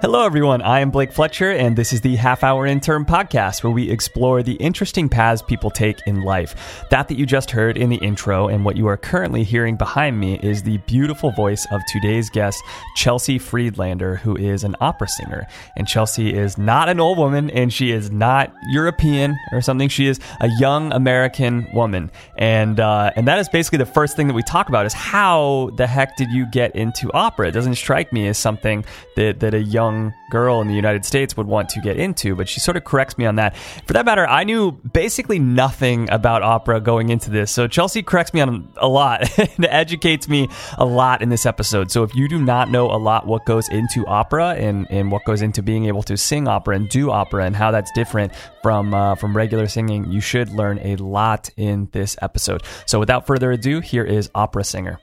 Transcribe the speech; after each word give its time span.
Hello, 0.00 0.24
everyone. 0.24 0.62
I 0.62 0.78
am 0.78 0.92
Blake 0.92 1.10
Fletcher, 1.10 1.50
and 1.50 1.76
this 1.76 1.92
is 1.92 2.02
the 2.02 2.14
Half 2.14 2.44
Hour 2.44 2.66
Intern 2.66 3.04
podcast 3.04 3.64
where 3.64 3.72
we 3.72 3.90
explore 3.90 4.44
the 4.44 4.52
interesting 4.54 5.08
paths 5.08 5.42
people 5.42 5.72
take 5.72 5.98
in 6.06 6.22
life. 6.22 6.86
That 6.90 7.08
that 7.08 7.18
you 7.18 7.26
just 7.26 7.50
heard 7.50 7.76
in 7.76 7.90
the 7.90 7.96
intro 7.96 8.46
and 8.46 8.64
what 8.64 8.76
you 8.76 8.86
are 8.86 8.96
currently 8.96 9.42
hearing 9.42 9.76
behind 9.76 10.20
me 10.20 10.38
is 10.40 10.62
the 10.62 10.78
beautiful 10.86 11.32
voice 11.32 11.66
of 11.72 11.80
today's 11.88 12.30
guest, 12.30 12.62
Chelsea 12.94 13.40
Friedlander, 13.40 14.14
who 14.14 14.36
is 14.36 14.62
an 14.62 14.76
opera 14.80 15.08
singer. 15.08 15.48
And 15.76 15.88
Chelsea 15.88 16.32
is 16.32 16.56
not 16.56 16.88
an 16.88 17.00
old 17.00 17.18
woman, 17.18 17.50
and 17.50 17.72
she 17.72 17.90
is 17.90 18.08
not 18.08 18.54
European 18.70 19.36
or 19.50 19.60
something. 19.60 19.88
She 19.88 20.06
is 20.06 20.20
a 20.38 20.48
young 20.60 20.92
American 20.92 21.66
woman, 21.74 22.12
and 22.36 22.78
uh, 22.78 23.10
and 23.16 23.26
that 23.26 23.40
is 23.40 23.48
basically 23.48 23.78
the 23.78 23.86
first 23.86 24.14
thing 24.14 24.28
that 24.28 24.34
we 24.34 24.44
talk 24.44 24.68
about: 24.68 24.86
is 24.86 24.92
how 24.92 25.70
the 25.74 25.88
heck 25.88 26.16
did 26.16 26.30
you 26.30 26.46
get 26.46 26.76
into 26.76 27.12
opera? 27.14 27.48
It 27.48 27.52
doesn't 27.52 27.74
strike 27.74 28.12
me 28.12 28.28
as 28.28 28.38
something 28.38 28.84
that 29.16 29.40
that 29.40 29.54
a 29.54 29.60
young 29.60 29.87
young 29.88 30.14
girl 30.30 30.60
in 30.60 30.68
the 30.68 30.74
United 30.74 31.04
States 31.04 31.36
would 31.36 31.46
want 31.46 31.68
to 31.70 31.80
get 31.80 31.96
into, 31.96 32.36
but 32.36 32.48
she 32.48 32.60
sort 32.60 32.76
of 32.76 32.84
corrects 32.84 33.16
me 33.16 33.24
on 33.24 33.36
that. 33.36 33.56
For 33.86 33.94
that 33.94 34.04
matter, 34.04 34.26
I 34.26 34.44
knew 34.44 34.72
basically 34.72 35.38
nothing 35.38 36.10
about 36.10 36.42
opera 36.42 36.80
going 36.80 37.08
into 37.08 37.30
this, 37.30 37.50
so 37.50 37.66
Chelsea 37.66 38.02
corrects 38.02 38.34
me 38.34 38.40
on 38.40 38.68
a 38.76 38.88
lot 38.88 39.38
and 39.56 39.66
educates 39.66 40.28
me 40.28 40.48
a 40.76 40.84
lot 40.84 41.22
in 41.22 41.30
this 41.30 41.46
episode. 41.46 41.90
So 41.90 42.02
if 42.02 42.14
you 42.14 42.28
do 42.28 42.38
not 42.38 42.70
know 42.70 42.90
a 42.90 42.98
lot 42.98 43.26
what 43.26 43.46
goes 43.46 43.68
into 43.68 44.06
opera 44.06 44.54
and, 44.54 44.86
and 44.90 45.10
what 45.10 45.24
goes 45.24 45.40
into 45.40 45.62
being 45.62 45.86
able 45.86 46.02
to 46.04 46.16
sing 46.16 46.46
opera 46.46 46.76
and 46.76 46.88
do 46.88 47.10
opera 47.10 47.44
and 47.44 47.56
how 47.56 47.70
that's 47.70 47.90
different 47.92 48.32
from 48.62 48.92
uh, 48.92 49.14
from 49.14 49.36
regular 49.36 49.66
singing, 49.66 50.10
you 50.10 50.20
should 50.20 50.50
learn 50.50 50.78
a 50.82 50.96
lot 50.96 51.48
in 51.56 51.88
this 51.92 52.16
episode. 52.20 52.62
So 52.86 52.98
without 52.98 53.26
further 53.26 53.52
ado, 53.52 53.80
here 53.80 54.04
is 54.04 54.30
opera 54.34 54.64
singer. 54.64 55.00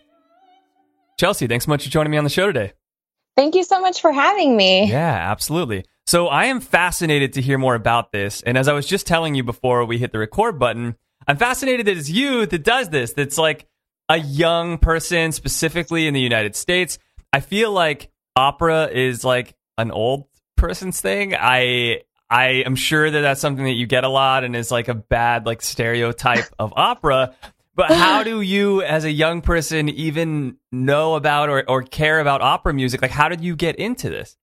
Chelsea, 1.17 1.47
thanks 1.47 1.65
so 1.65 1.69
much 1.69 1.85
for 1.85 1.89
joining 1.89 2.11
me 2.11 2.17
on 2.17 2.25
the 2.25 2.29
show 2.29 2.45
today. 2.45 2.73
Thank 3.35 3.55
you 3.55 3.63
so 3.63 3.81
much 3.81 4.01
for 4.01 4.11
having 4.11 4.55
me. 4.55 4.89
Yeah, 4.89 5.31
absolutely. 5.31 5.85
So 6.07 6.27
I 6.27 6.45
am 6.45 6.61
fascinated 6.61 7.33
to 7.33 7.41
hear 7.41 7.57
more 7.57 7.75
about 7.75 8.11
this. 8.11 8.41
And 8.41 8.57
as 8.57 8.67
I 8.67 8.73
was 8.73 8.85
just 8.85 9.07
telling 9.07 9.35
you 9.35 9.43
before 9.43 9.85
we 9.85 9.97
hit 9.97 10.11
the 10.11 10.19
record 10.19 10.59
button, 10.59 10.95
I'm 11.27 11.37
fascinated 11.37 11.87
that 11.87 11.97
it's 11.97 12.09
you 12.09 12.45
that 12.45 12.63
does 12.63 12.89
this. 12.89 13.13
That's 13.13 13.37
like 13.37 13.67
a 14.07 14.17
young 14.17 14.77
person, 14.77 15.31
specifically 15.31 16.07
in 16.07 16.13
the 16.13 16.21
United 16.21 16.55
States. 16.55 16.99
I 17.33 17.39
feel 17.39 17.71
like 17.71 18.11
opera 18.35 18.89
is 18.91 19.23
like 19.23 19.55
an 19.77 19.91
old 19.91 20.27
person's 20.55 21.01
thing. 21.01 21.33
I 21.35 22.01
I 22.29 22.63
am 22.65 22.75
sure 22.75 23.09
that 23.09 23.21
that's 23.21 23.41
something 23.41 23.65
that 23.65 23.73
you 23.73 23.87
get 23.87 24.03
a 24.03 24.09
lot 24.09 24.43
and 24.43 24.55
is 24.55 24.71
like 24.71 24.87
a 24.87 24.95
bad 24.95 25.45
like 25.45 25.61
stereotype 25.61 26.45
of 26.59 26.73
opera. 26.75 27.35
But 27.75 27.91
how 27.91 28.23
do 28.23 28.39
you, 28.39 28.81
as 28.81 29.03
a 29.03 29.11
young 29.11 29.41
person, 29.41 29.89
even 29.89 30.55
know 30.71 31.15
about 31.15 31.49
or, 31.49 31.69
or 31.69 31.83
care 31.83 32.21
about 32.21 32.41
opera 32.41 32.73
music? 32.73 33.01
Like, 33.01 33.11
how 33.11 33.27
did 33.27 33.41
you 33.41 33.55
get 33.55 33.75
into 33.75 34.09
this? 34.09 34.37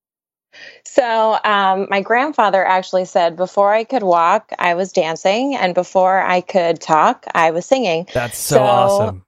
So, 0.85 1.39
um, 1.43 1.87
my 1.89 2.03
grandfather 2.03 2.63
actually 2.63 3.07
said, 3.07 3.37
before 3.37 3.73
I 3.73 3.85
could 3.85 4.03
walk, 4.03 4.53
I 4.59 4.75
was 4.75 4.93
dancing, 4.93 5.57
and 5.57 5.75
before 5.75 6.21
I 6.21 6.43
could 6.43 6.79
talk, 6.79 7.25
I 7.35 7.53
was 7.53 7.65
singing. 7.65 8.07
That's 8.13 8.37
so, 8.37 8.57
so 8.57 8.63
awesome. 8.63 9.25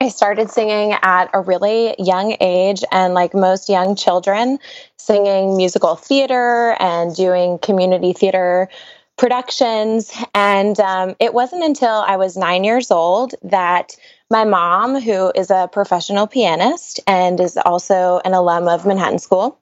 I 0.00 0.08
started 0.08 0.50
singing 0.50 0.96
at 1.02 1.30
a 1.32 1.40
really 1.40 1.96
young 1.98 2.36
age, 2.40 2.84
and 2.92 3.12
like 3.14 3.34
most 3.34 3.68
young 3.68 3.96
children, 3.96 4.60
singing 4.98 5.56
musical 5.56 5.96
theater 5.96 6.76
and 6.78 7.14
doing 7.14 7.58
community 7.58 8.12
theater 8.12 8.68
productions. 9.16 10.12
And 10.34 10.78
um, 10.80 11.14
it 11.20 11.34
wasn't 11.34 11.64
until 11.64 12.04
I 12.06 12.16
was 12.16 12.36
nine 12.36 12.64
years 12.64 12.90
old 12.90 13.34
that 13.42 13.96
my 14.30 14.44
mom, 14.44 15.00
who 15.00 15.30
is 15.34 15.50
a 15.50 15.68
professional 15.70 16.26
pianist 16.26 17.00
and 17.06 17.38
is 17.38 17.56
also 17.56 18.20
an 18.24 18.32
alum 18.32 18.68
of 18.68 18.86
Manhattan 18.86 19.18
School, 19.18 19.58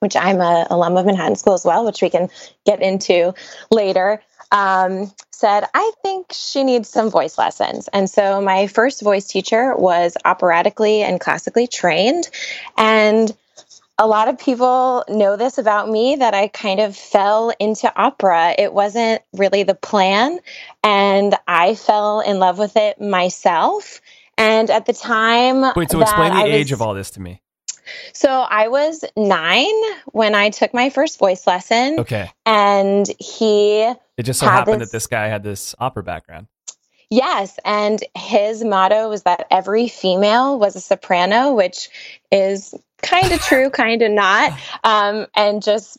which 0.00 0.16
I'm 0.16 0.40
a 0.40 0.66
alum 0.70 0.96
of 0.96 1.06
Manhattan 1.06 1.36
School 1.36 1.54
as 1.54 1.64
well, 1.64 1.84
which 1.84 2.02
we 2.02 2.10
can 2.10 2.28
get 2.66 2.82
into 2.82 3.34
later, 3.70 4.22
um, 4.52 5.10
said, 5.30 5.64
I 5.74 5.92
think 6.02 6.26
she 6.32 6.62
needs 6.62 6.88
some 6.88 7.10
voice 7.10 7.38
lessons. 7.38 7.88
And 7.92 8.08
so 8.08 8.40
my 8.40 8.66
first 8.66 9.02
voice 9.02 9.26
teacher 9.26 9.74
was 9.74 10.16
operatically 10.24 11.02
and 11.02 11.18
classically 11.18 11.66
trained. 11.66 12.28
And 12.76 13.34
a 13.98 14.06
lot 14.06 14.28
of 14.28 14.38
people 14.38 15.04
know 15.08 15.36
this 15.36 15.58
about 15.58 15.88
me 15.88 16.16
that 16.16 16.34
I 16.34 16.48
kind 16.48 16.80
of 16.80 16.96
fell 16.96 17.52
into 17.58 17.94
opera. 17.94 18.54
It 18.58 18.72
wasn't 18.72 19.22
really 19.32 19.62
the 19.62 19.74
plan, 19.74 20.40
and 20.82 21.34
I 21.46 21.74
fell 21.74 22.20
in 22.20 22.38
love 22.38 22.58
with 22.58 22.76
it 22.76 23.00
myself. 23.00 24.00
And 24.38 24.70
at 24.70 24.86
the 24.86 24.92
time, 24.92 25.72
wait, 25.76 25.90
so 25.90 26.00
explain 26.00 26.32
the 26.32 26.38
I 26.38 26.44
age 26.46 26.72
was, 26.72 26.80
of 26.80 26.82
all 26.82 26.94
this 26.94 27.10
to 27.12 27.20
me. 27.20 27.42
So 28.12 28.28
I 28.28 28.68
was 28.68 29.04
nine 29.16 29.74
when 30.06 30.34
I 30.34 30.50
took 30.50 30.72
my 30.72 30.88
first 30.90 31.18
voice 31.18 31.46
lesson. 31.46 32.00
Okay, 32.00 32.30
and 32.46 33.06
he. 33.18 33.82
It 34.16 34.22
just 34.22 34.40
so 34.40 34.46
happened 34.46 34.80
this, 34.80 34.90
that 34.90 34.96
this 34.96 35.06
guy 35.06 35.28
had 35.28 35.42
this 35.42 35.74
opera 35.78 36.02
background. 36.02 36.46
Yes, 37.10 37.58
and 37.66 38.02
his 38.16 38.64
motto 38.64 39.10
was 39.10 39.24
that 39.24 39.46
every 39.50 39.86
female 39.86 40.58
was 40.58 40.76
a 40.76 40.80
soprano, 40.80 41.52
which 41.52 41.90
is 42.30 42.74
kind 43.02 43.32
of 43.32 43.40
true, 43.40 43.70
kind 43.70 44.02
of 44.02 44.10
not. 44.10 44.58
Um, 44.84 45.26
and 45.34 45.62
just 45.62 45.98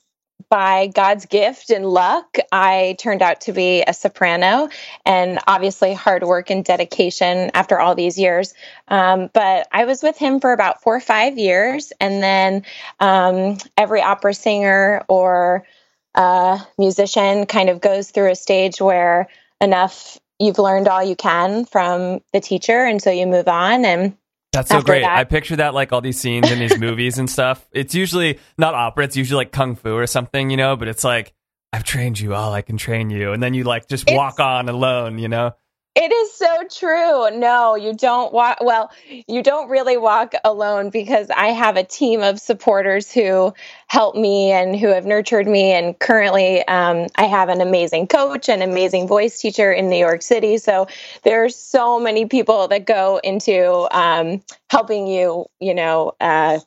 by 0.49 0.87
God's 0.87 1.25
gift 1.25 1.69
and 1.69 1.85
luck, 1.85 2.37
I 2.51 2.95
turned 2.99 3.21
out 3.21 3.41
to 3.41 3.53
be 3.53 3.83
a 3.87 3.93
soprano, 3.93 4.69
and 5.05 5.39
obviously 5.47 5.93
hard 5.93 6.23
work 6.23 6.49
and 6.49 6.63
dedication 6.63 7.49
after 7.53 7.79
all 7.79 7.95
these 7.95 8.19
years. 8.19 8.53
Um, 8.87 9.29
but 9.33 9.67
I 9.71 9.85
was 9.85 10.03
with 10.03 10.17
him 10.17 10.39
for 10.39 10.53
about 10.53 10.83
four 10.83 10.95
or 10.95 11.01
five 11.01 11.37
years, 11.37 11.91
and 11.99 12.21
then 12.21 12.63
um, 12.99 13.57
every 13.77 14.01
opera 14.01 14.33
singer 14.33 15.03
or 15.09 15.65
uh, 16.13 16.59
musician 16.77 17.45
kind 17.47 17.69
of 17.69 17.81
goes 17.81 18.11
through 18.11 18.31
a 18.31 18.35
stage 18.35 18.79
where 18.79 19.27
enough 19.59 20.19
you've 20.39 20.59
learned 20.59 20.87
all 20.87 21.03
you 21.03 21.15
can 21.15 21.65
from 21.65 22.21
the 22.33 22.39
teacher 22.39 22.83
and 22.83 23.01
so 23.01 23.09
you 23.09 23.25
move 23.25 23.47
on 23.47 23.85
and 23.85 24.15
that's 24.53 24.69
so 24.69 24.81
great. 24.81 25.01
That. 25.01 25.17
I 25.17 25.23
picture 25.23 25.55
that 25.57 25.73
like 25.73 25.91
all 25.91 26.01
these 26.01 26.19
scenes 26.19 26.49
in 26.51 26.59
these 26.59 26.79
movies 26.79 27.17
and 27.17 27.29
stuff. 27.29 27.67
It's 27.71 27.95
usually 27.95 28.39
not 28.57 28.75
opera, 28.75 29.05
it's 29.05 29.17
usually 29.17 29.37
like 29.37 29.51
kung 29.51 29.75
fu 29.75 29.93
or 29.93 30.07
something, 30.07 30.49
you 30.49 30.57
know, 30.57 30.75
but 30.75 30.87
it's 30.87 31.03
like 31.03 31.33
I've 31.73 31.83
trained 31.83 32.19
you 32.19 32.35
all 32.35 32.53
I 32.53 32.61
can 32.61 32.77
train 32.77 33.09
you 33.09 33.33
and 33.33 33.41
then 33.41 33.53
you 33.55 33.63
like 33.63 33.87
just 33.87 34.03
it's, 34.07 34.15
walk 34.15 34.39
on 34.39 34.69
alone, 34.69 35.17
you 35.17 35.27
know. 35.27 35.53
It 35.95 36.11
is 36.11 36.33
so 36.33 36.63
true. 36.71 37.37
No, 37.37 37.75
you 37.75 37.93
don't 37.93 38.33
walk. 38.33 38.57
Well, 38.61 38.89
you 39.27 39.43
don't 39.43 39.69
really 39.69 39.95
walk 39.95 40.33
alone 40.43 40.89
because 40.89 41.29
I 41.29 41.49
have 41.49 41.77
a 41.77 41.83
team 41.83 42.23
of 42.23 42.39
supporters 42.39 43.11
who 43.11 43.53
help 43.87 44.15
me 44.15 44.51
and 44.51 44.75
who 44.75 44.87
have 44.87 45.05
nurtured 45.05 45.47
me. 45.47 45.71
And 45.71 45.97
currently, 45.99 46.67
um, 46.67 47.07
I 47.17 47.25
have 47.25 47.49
an 47.49 47.61
amazing 47.61 48.07
coach, 48.07 48.49
and 48.49 48.63
amazing 48.63 49.07
voice 49.07 49.39
teacher 49.39 49.71
in 49.71 49.87
New 49.87 49.97
York 49.97 50.23
City. 50.23 50.57
So 50.57 50.87
there's 51.21 51.55
so 51.55 51.99
many 51.99 52.25
people 52.25 52.67
that 52.69 52.87
go 52.87 53.19
into 53.23 53.87
um, 53.95 54.41
helping 54.71 55.05
you, 55.05 55.45
you 55.59 55.75
know, 55.75 56.13
uh, 56.19 56.59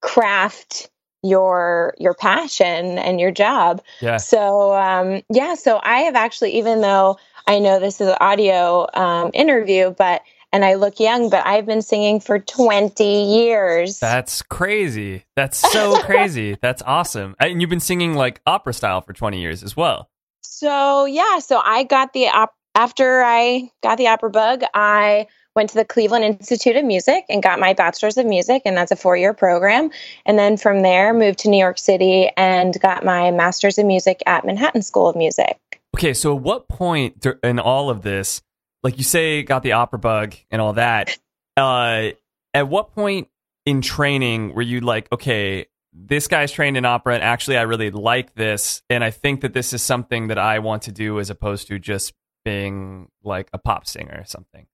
craft 0.00 0.90
your 1.22 1.94
your 1.98 2.14
passion 2.14 2.98
and 2.98 3.20
your 3.20 3.30
job. 3.30 3.82
Yeah. 4.00 4.16
So 4.16 4.74
um, 4.74 5.22
yeah. 5.30 5.54
So 5.54 5.78
I 5.82 6.00
have 6.00 6.16
actually, 6.16 6.56
even 6.56 6.80
though 6.80 7.18
I 7.50 7.58
know 7.58 7.80
this 7.80 8.00
is 8.00 8.06
an 8.06 8.16
audio 8.20 8.86
um, 8.94 9.32
interview, 9.34 9.90
but 9.90 10.22
and 10.52 10.64
I 10.64 10.74
look 10.74 11.00
young, 11.00 11.30
but 11.30 11.44
I've 11.44 11.66
been 11.66 11.82
singing 11.82 12.20
for 12.20 12.38
20 12.38 13.04
years. 13.04 13.98
That's 13.98 14.40
crazy. 14.42 15.24
That's 15.34 15.58
so 15.72 16.00
crazy. 16.02 16.56
That's 16.62 16.80
awesome. 16.86 17.34
And 17.40 17.60
you've 17.60 17.68
been 17.68 17.80
singing 17.80 18.14
like 18.14 18.40
opera 18.46 18.72
style 18.72 19.00
for 19.00 19.12
20 19.12 19.40
years 19.40 19.64
as 19.64 19.76
well. 19.76 20.08
So, 20.42 21.06
yeah, 21.06 21.40
so 21.40 21.60
I 21.64 21.82
got 21.82 22.12
the 22.12 22.28
op- 22.28 22.54
after 22.76 23.20
I 23.24 23.68
got 23.82 23.98
the 23.98 24.06
opera 24.06 24.30
bug, 24.30 24.62
I 24.72 25.26
went 25.56 25.70
to 25.70 25.74
the 25.74 25.84
Cleveland 25.84 26.24
Institute 26.24 26.76
of 26.76 26.84
Music 26.84 27.24
and 27.28 27.42
got 27.42 27.58
my 27.58 27.72
bachelor's 27.72 28.16
of 28.16 28.26
music 28.26 28.62
and 28.64 28.76
that's 28.76 28.92
a 28.92 28.96
4-year 28.96 29.34
program. 29.34 29.90
And 30.24 30.38
then 30.38 30.56
from 30.56 30.82
there 30.82 31.12
moved 31.12 31.40
to 31.40 31.48
New 31.48 31.58
York 31.58 31.78
City 31.78 32.30
and 32.36 32.80
got 32.80 33.04
my 33.04 33.32
master's 33.32 33.76
of 33.76 33.86
music 33.86 34.22
at 34.26 34.44
Manhattan 34.44 34.82
School 34.82 35.08
of 35.08 35.16
Music. 35.16 35.58
Okay, 35.96 36.14
so 36.14 36.36
at 36.36 36.42
what 36.42 36.68
point 36.68 37.26
in 37.42 37.58
all 37.58 37.90
of 37.90 38.02
this, 38.02 38.42
like 38.82 38.98
you 38.98 39.04
say, 39.04 39.42
got 39.42 39.62
the 39.62 39.72
opera 39.72 39.98
bug 39.98 40.34
and 40.50 40.62
all 40.62 40.74
that? 40.74 41.18
Uh, 41.56 42.10
at 42.54 42.68
what 42.68 42.94
point 42.94 43.28
in 43.66 43.82
training 43.82 44.54
were 44.54 44.62
you 44.62 44.80
like, 44.80 45.10
okay, 45.12 45.66
this 45.92 46.28
guy's 46.28 46.52
trained 46.52 46.76
in 46.76 46.84
opera, 46.84 47.14
and 47.14 47.22
actually, 47.22 47.58
I 47.58 47.62
really 47.62 47.90
like 47.90 48.34
this, 48.34 48.82
and 48.88 49.02
I 49.02 49.10
think 49.10 49.40
that 49.40 49.52
this 49.52 49.72
is 49.72 49.82
something 49.82 50.28
that 50.28 50.38
I 50.38 50.60
want 50.60 50.82
to 50.82 50.92
do 50.92 51.18
as 51.18 51.30
opposed 51.30 51.66
to 51.68 51.78
just 51.78 52.14
being 52.44 53.08
like 53.22 53.48
a 53.52 53.58
pop 53.58 53.86
singer 53.86 54.18
or 54.20 54.24
something? 54.24 54.66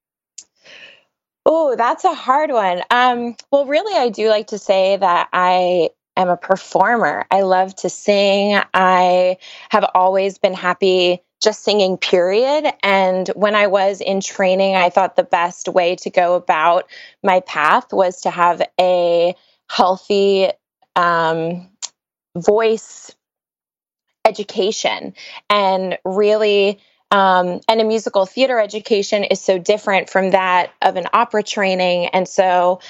Oh, 1.45 1.77
that's 1.77 2.05
a 2.05 2.15
hard 2.15 2.51
one. 2.51 2.83
Um, 2.91 3.37
well, 3.53 3.67
really, 3.67 3.97
I 3.97 4.09
do 4.09 4.29
like 4.29 4.49
to 4.49 4.59
say 4.59 4.97
that 4.97 5.29
I 5.33 5.91
am 6.17 6.29
a 6.29 6.37
performer. 6.37 7.27
I 7.31 7.43
love 7.43 7.75
to 7.77 7.91
sing. 7.91 8.61
I 8.75 9.39
have 9.71 9.85
always 9.95 10.39
been 10.39 10.55
happy 10.55 11.23
just 11.43 11.63
singing, 11.63 11.99
period. 11.99 12.73
And 12.83 13.29
when 13.35 13.55
I 13.55 13.67
was 13.67 14.01
in 14.01 14.21
training, 14.21 14.75
I 14.75 14.89
thought 14.89 15.17
the 15.17 15.23
best 15.23 15.69
way 15.69 15.97
to 15.97 16.11
go 16.11 16.35
about 16.35 16.89
my 17.23 17.41
path 17.41 17.93
was 17.93 18.23
to 18.23 18.31
have 18.31 18.63
a 18.81 19.35
healthy, 19.69 20.49
um, 20.95 21.69
voice 22.37 23.15
education 24.27 25.15
and 25.49 25.99
really 26.05 26.81
um, 27.13 27.61
and 27.69 27.81
a 27.81 27.85
musical 27.85 28.27
theater 28.27 28.59
education 28.59 29.23
is 29.23 29.41
so 29.41 29.59
different 29.59 30.11
from 30.11 30.33
that 30.33 30.73
of 30.83 30.97
an 30.97 31.07
opera 31.13 31.43
training 31.43 32.07
and 32.07 32.29
so 32.29 32.81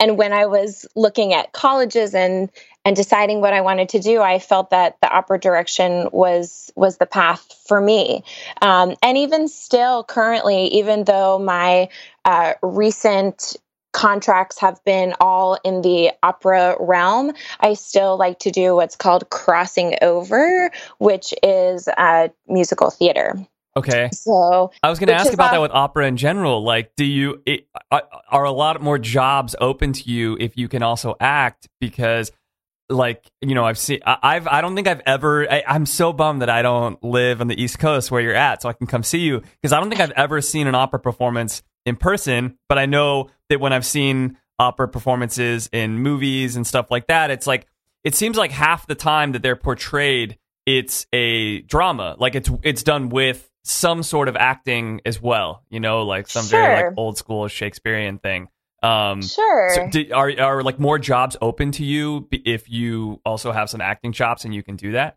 and 0.00 0.18
when 0.18 0.32
i 0.32 0.46
was 0.46 0.86
looking 0.96 1.32
at 1.32 1.52
colleges 1.52 2.14
and 2.14 2.50
and 2.84 2.96
deciding 2.96 3.40
what 3.40 3.52
i 3.52 3.60
wanted 3.60 3.88
to 3.88 4.00
do 4.00 4.20
i 4.20 4.38
felt 4.38 4.70
that 4.70 4.96
the 5.00 5.08
opera 5.08 5.38
direction 5.38 6.08
was 6.12 6.72
was 6.74 6.96
the 6.96 7.06
path 7.06 7.46
for 7.68 7.80
me 7.80 8.24
um, 8.62 8.96
and 9.02 9.16
even 9.18 9.46
still 9.46 10.02
currently 10.02 10.66
even 10.68 11.04
though 11.04 11.38
my 11.38 11.88
uh, 12.24 12.54
recent 12.62 13.56
contracts 13.92 14.58
have 14.60 14.82
been 14.84 15.14
all 15.20 15.58
in 15.64 15.82
the 15.82 16.12
opera 16.22 16.76
realm, 16.78 17.32
I 17.60 17.74
still 17.74 18.16
like 18.16 18.38
to 18.40 18.50
do 18.50 18.74
what's 18.74 18.96
called 18.96 19.28
crossing 19.30 19.96
over, 20.02 20.70
which 20.98 21.34
is 21.42 21.88
uh, 21.88 22.28
musical 22.48 22.90
theater. 22.90 23.34
Okay. 23.76 24.08
So 24.12 24.72
I 24.82 24.90
was 24.90 24.98
going 24.98 25.08
to 25.08 25.14
ask 25.14 25.32
about 25.32 25.52
that 25.52 25.60
with 25.60 25.70
opera 25.70 26.06
in 26.06 26.16
general. 26.16 26.62
Like, 26.62 26.92
do 26.96 27.04
you 27.04 27.40
it, 27.46 27.66
are 27.90 28.44
a 28.44 28.50
lot 28.50 28.80
more 28.82 28.98
jobs 28.98 29.54
open 29.60 29.92
to 29.92 30.10
you 30.10 30.36
if 30.40 30.56
you 30.56 30.68
can 30.68 30.82
also 30.82 31.16
act? 31.20 31.68
Because, 31.80 32.32
like, 32.88 33.24
you 33.40 33.54
know, 33.54 33.64
I've 33.64 33.78
seen, 33.78 34.00
I've, 34.04 34.48
I 34.48 34.60
don't 34.60 34.74
think 34.74 34.88
I've 34.88 35.02
ever. 35.06 35.50
I, 35.50 35.62
I'm 35.66 35.86
so 35.86 36.12
bummed 36.12 36.42
that 36.42 36.50
I 36.50 36.62
don't 36.62 37.02
live 37.04 37.40
on 37.40 37.46
the 37.46 37.60
East 37.60 37.78
Coast 37.78 38.10
where 38.10 38.20
you're 38.20 38.34
at, 38.34 38.62
so 38.62 38.68
I 38.68 38.72
can 38.72 38.88
come 38.88 39.04
see 39.04 39.20
you. 39.20 39.40
Because 39.40 39.72
I 39.72 39.78
don't 39.78 39.88
think 39.88 40.00
I've 40.00 40.10
ever 40.12 40.40
seen 40.40 40.66
an 40.66 40.74
opera 40.74 40.98
performance 40.98 41.62
in 41.86 41.96
person, 41.96 42.58
but 42.68 42.78
I 42.78 42.86
know 42.86 43.30
that 43.48 43.60
when 43.60 43.72
I've 43.72 43.86
seen 43.86 44.36
opera 44.58 44.88
performances 44.88 45.70
in 45.72 45.98
movies 46.00 46.56
and 46.56 46.66
stuff 46.66 46.90
like 46.90 47.06
that, 47.06 47.30
it's 47.30 47.46
like 47.46 47.66
it 48.04 48.14
seems 48.14 48.36
like 48.36 48.50
half 48.50 48.86
the 48.86 48.94
time 48.94 49.32
that 49.32 49.42
they're 49.42 49.56
portrayed, 49.56 50.38
it's 50.78 51.06
a 51.12 51.62
drama. 51.62 52.16
Like 52.18 52.34
it's 52.34 52.50
it's 52.62 52.82
done 52.82 53.08
with 53.08 53.48
some 53.64 54.02
sort 54.02 54.28
of 54.28 54.36
acting 54.36 55.00
as 55.04 55.20
well. 55.20 55.64
You 55.68 55.80
know, 55.80 56.02
like 56.02 56.28
some 56.28 56.46
sure. 56.46 56.60
very 56.60 56.88
like 56.88 56.98
old 56.98 57.18
school 57.18 57.48
Shakespearean 57.48 58.18
thing. 58.18 58.48
Um, 58.82 59.20
sure. 59.22 59.70
So 59.74 59.88
do, 59.90 60.12
are 60.14 60.32
are 60.40 60.62
like 60.62 60.78
more 60.78 60.98
jobs 60.98 61.36
open 61.42 61.72
to 61.72 61.84
you 61.84 62.28
if 62.30 62.70
you 62.70 63.20
also 63.24 63.52
have 63.52 63.68
some 63.68 63.80
acting 63.80 64.12
chops 64.12 64.44
and 64.44 64.54
you 64.54 64.62
can 64.62 64.76
do 64.76 64.92
that? 64.92 65.16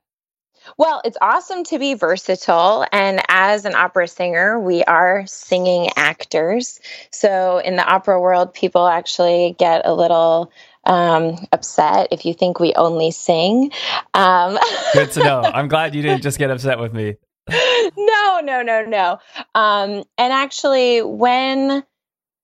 Well, 0.78 1.02
it's 1.04 1.18
awesome 1.22 1.66
to 1.66 1.80
be 1.80 1.94
versatile. 1.94 2.86
And 2.92 3.22
as 3.28 3.66
an 3.66 3.76
opera 3.76 4.08
singer, 4.08 4.60
we 4.60 4.82
are 4.84 5.26
singing 5.28 5.90
actors. 5.98 6.80
So 7.12 7.58
in 7.58 7.76
the 7.76 7.86
opera 7.86 8.20
world, 8.20 8.54
people 8.54 8.88
actually 8.88 9.56
get 9.60 9.86
a 9.86 9.94
little 9.94 10.52
um, 10.86 11.38
upset 11.52 12.10
if 12.12 12.26
you 12.26 12.34
think 12.34 12.60
we 12.60 12.74
only 12.74 13.12
sing. 13.12 13.72
Um, 14.14 14.58
Good 14.94 15.12
to 15.14 15.24
know. 15.24 15.42
I'm 15.42 15.68
glad 15.68 15.96
you 15.96 16.02
didn't 16.02 16.24
just 16.24 16.38
get 16.38 16.52
upset 16.52 16.80
with 16.80 16.94
me. 16.94 17.16
no, 17.50 18.40
no, 18.44 18.62
no, 18.62 18.86
no. 18.86 19.20
Um, 19.56 20.04
and 20.18 20.34
actually, 20.34 21.02
when 21.02 21.84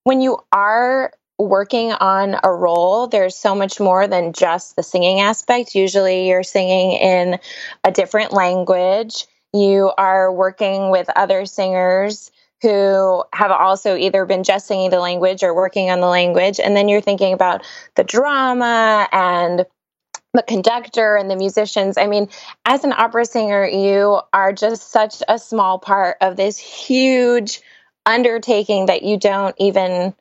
when 0.04 0.22
you 0.22 0.40
are 0.52 1.14
working 1.38 1.94
on 1.94 2.36
a 2.44 2.52
role, 2.52 3.08
there's 3.08 3.36
so 3.36 3.56
much 3.56 3.80
more 3.80 4.08
than 4.08 4.34
just 4.34 4.76
the 4.76 4.84
singing 4.84 5.22
aspect. 5.22 5.76
Usually, 5.76 6.28
you're 6.28 6.44
singing 6.44 6.92
in 6.92 7.40
a 7.84 7.92
different 7.92 8.34
language. 8.34 9.26
You 9.54 9.92
are 9.98 10.32
working 10.32 10.92
with 10.92 11.10
other 11.16 11.46
singers 11.46 12.32
who 12.62 13.24
have 13.34 13.52
also 13.52 13.96
either 13.96 14.26
been 14.26 14.44
just 14.44 14.68
singing 14.68 14.90
the 14.90 15.00
language 15.00 15.44
or 15.44 15.54
working 15.54 15.90
on 15.90 16.02
the 16.02 16.08
language. 16.08 16.60
And 16.60 16.76
then 16.76 16.90
you're 16.90 17.02
thinking 17.02 17.34
about 17.34 17.64
the 17.96 18.04
drama 18.04 19.08
and 19.12 19.66
the 20.34 20.44
conductor 20.44 21.16
and 21.16 21.30
the 21.30 21.36
musicians. 21.36 21.98
I 21.98 22.08
mean, 22.08 22.30
as 22.66 22.84
an 22.84 22.94
opera 22.94 23.26
singer, 23.26 23.66
you 23.66 24.20
are 24.34 24.54
just 24.54 24.92
such 24.92 25.24
a 25.28 25.40
small 25.40 25.80
part 25.80 26.18
of 26.22 26.36
this 26.36 26.58
huge 26.58 27.62
undertaking 28.06 28.88
that 28.88 29.04
you 29.04 29.18
don't 29.18 29.56
even 29.58 30.14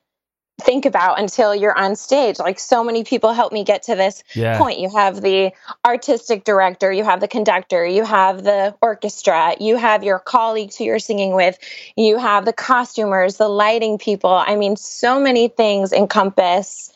think 0.61 0.85
about 0.85 1.21
until 1.21 1.55
you're 1.55 1.77
on 1.77 1.97
stage. 1.97 2.39
Like 2.39 2.59
so 2.59 2.83
many 2.83 3.05
people 3.05 3.33
help 3.33 3.53
me 3.53 3.65
get 3.65 3.85
to 3.85 3.95
this 3.95 4.23
yeah. 4.35 4.59
point. 4.59 4.81
You 4.81 4.91
have 4.91 5.21
the 5.23 5.53
artistic 5.87 6.45
director, 6.45 6.93
you 6.93 7.05
have 7.05 7.21
the 7.21 7.29
conductor, 7.29 7.87
you 7.87 8.05
have 8.05 8.43
the 8.43 8.75
orchestra, 8.83 9.55
you 9.61 9.77
have 9.77 10.03
your 10.03 10.19
colleagues 10.19 10.77
who 10.77 10.85
you're 10.85 10.99
singing 10.99 11.35
with, 11.35 11.59
you 11.97 12.19
have 12.19 12.45
the 12.45 12.53
costumers, 12.53 13.37
the 13.37 13.49
lighting 13.49 13.99
people. 13.99 14.33
I 14.33 14.57
mean, 14.57 14.77
so 14.77 15.21
many 15.21 15.49
things 15.49 15.93
encompass 15.93 16.93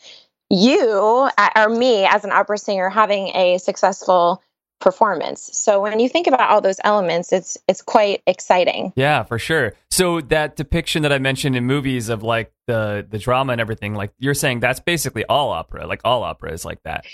you 0.49 1.29
uh, 1.37 1.49
or 1.55 1.69
me 1.69 2.05
as 2.05 2.23
an 2.23 2.31
opera 2.31 2.57
singer 2.57 2.89
having 2.89 3.29
a 3.35 3.57
successful 3.57 4.43
performance. 4.79 5.49
So 5.53 5.81
when 5.81 5.99
you 5.99 6.09
think 6.09 6.27
about 6.27 6.49
all 6.49 6.61
those 6.61 6.79
elements, 6.83 7.31
it's 7.31 7.57
it's 7.67 7.81
quite 7.81 8.21
exciting. 8.27 8.93
Yeah, 8.95 9.23
for 9.23 9.39
sure. 9.39 9.73
So 9.89 10.21
that 10.21 10.55
depiction 10.55 11.03
that 11.03 11.13
I 11.13 11.19
mentioned 11.19 11.55
in 11.55 11.65
movies 11.65 12.09
of 12.09 12.23
like 12.23 12.51
the 12.67 13.05
the 13.09 13.17
drama 13.17 13.53
and 13.53 13.61
everything, 13.61 13.95
like 13.95 14.11
you're 14.19 14.33
saying 14.33 14.59
that's 14.59 14.79
basically 14.79 15.25
all 15.25 15.51
opera. 15.51 15.87
Like 15.87 16.01
all 16.03 16.23
opera 16.23 16.51
is 16.51 16.65
like 16.65 16.81
that. 16.83 17.05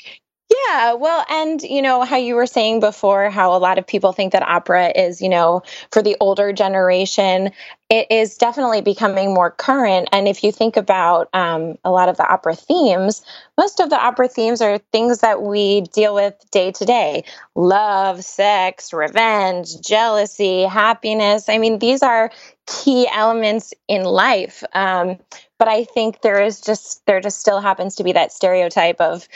Yeah, 0.68 0.94
well, 0.94 1.26
and 1.30 1.62
you 1.62 1.82
know 1.82 2.02
how 2.04 2.18
you 2.18 2.36
were 2.36 2.48
saying 2.48 2.80
before 2.80 3.30
how 3.30 3.56
a 3.56 3.60
lot 3.60 3.78
of 3.78 3.86
people 3.88 4.12
think 4.12 4.34
that 4.34 4.44
opera 4.44 4.92
is, 4.96 5.22
you 5.22 5.30
know, 5.30 5.62
for 5.92 6.02
the 6.02 6.18
older 6.20 6.52
generation. 6.54 7.52
It 7.90 8.08
is 8.12 8.38
definitely 8.38 8.82
becoming 8.82 9.34
more 9.34 9.52
current. 9.52 10.10
And 10.12 10.28
if 10.28 10.44
you 10.44 10.52
think 10.52 10.76
about 10.76 11.30
um, 11.34 11.78
a 11.84 11.92
lot 11.92 12.10
of 12.10 12.18
the 12.18 12.28
opera 12.28 12.56
themes, 12.56 13.24
most 13.58 13.80
of 13.80 13.90
the 13.90 13.96
opera 13.98 14.28
themes 14.28 14.62
are 14.62 14.80
things 14.92 15.20
that 15.20 15.42
we 15.42 15.82
deal 15.82 16.14
with 16.14 16.36
day 16.52 16.72
to 16.72 16.86
day 16.86 17.24
love, 17.56 18.24
sex, 18.24 18.92
revenge, 18.92 19.80
jealousy, 19.82 20.64
happiness. 20.64 21.48
I 21.48 21.58
mean, 21.58 21.80
these 21.80 22.04
are 22.04 22.32
key 22.68 23.08
elements 23.12 23.74
in 23.88 24.04
life. 24.04 24.64
Um, 24.74 25.18
but 25.58 25.68
I 25.68 25.84
think 25.84 26.22
there 26.22 26.42
is 26.42 26.62
just, 26.62 27.06
there 27.06 27.20
just 27.20 27.40
still 27.40 27.60
happens 27.60 27.96
to 27.96 28.04
be 28.04 28.14
that 28.14 28.32
stereotype 28.32 29.02
of, 29.02 29.28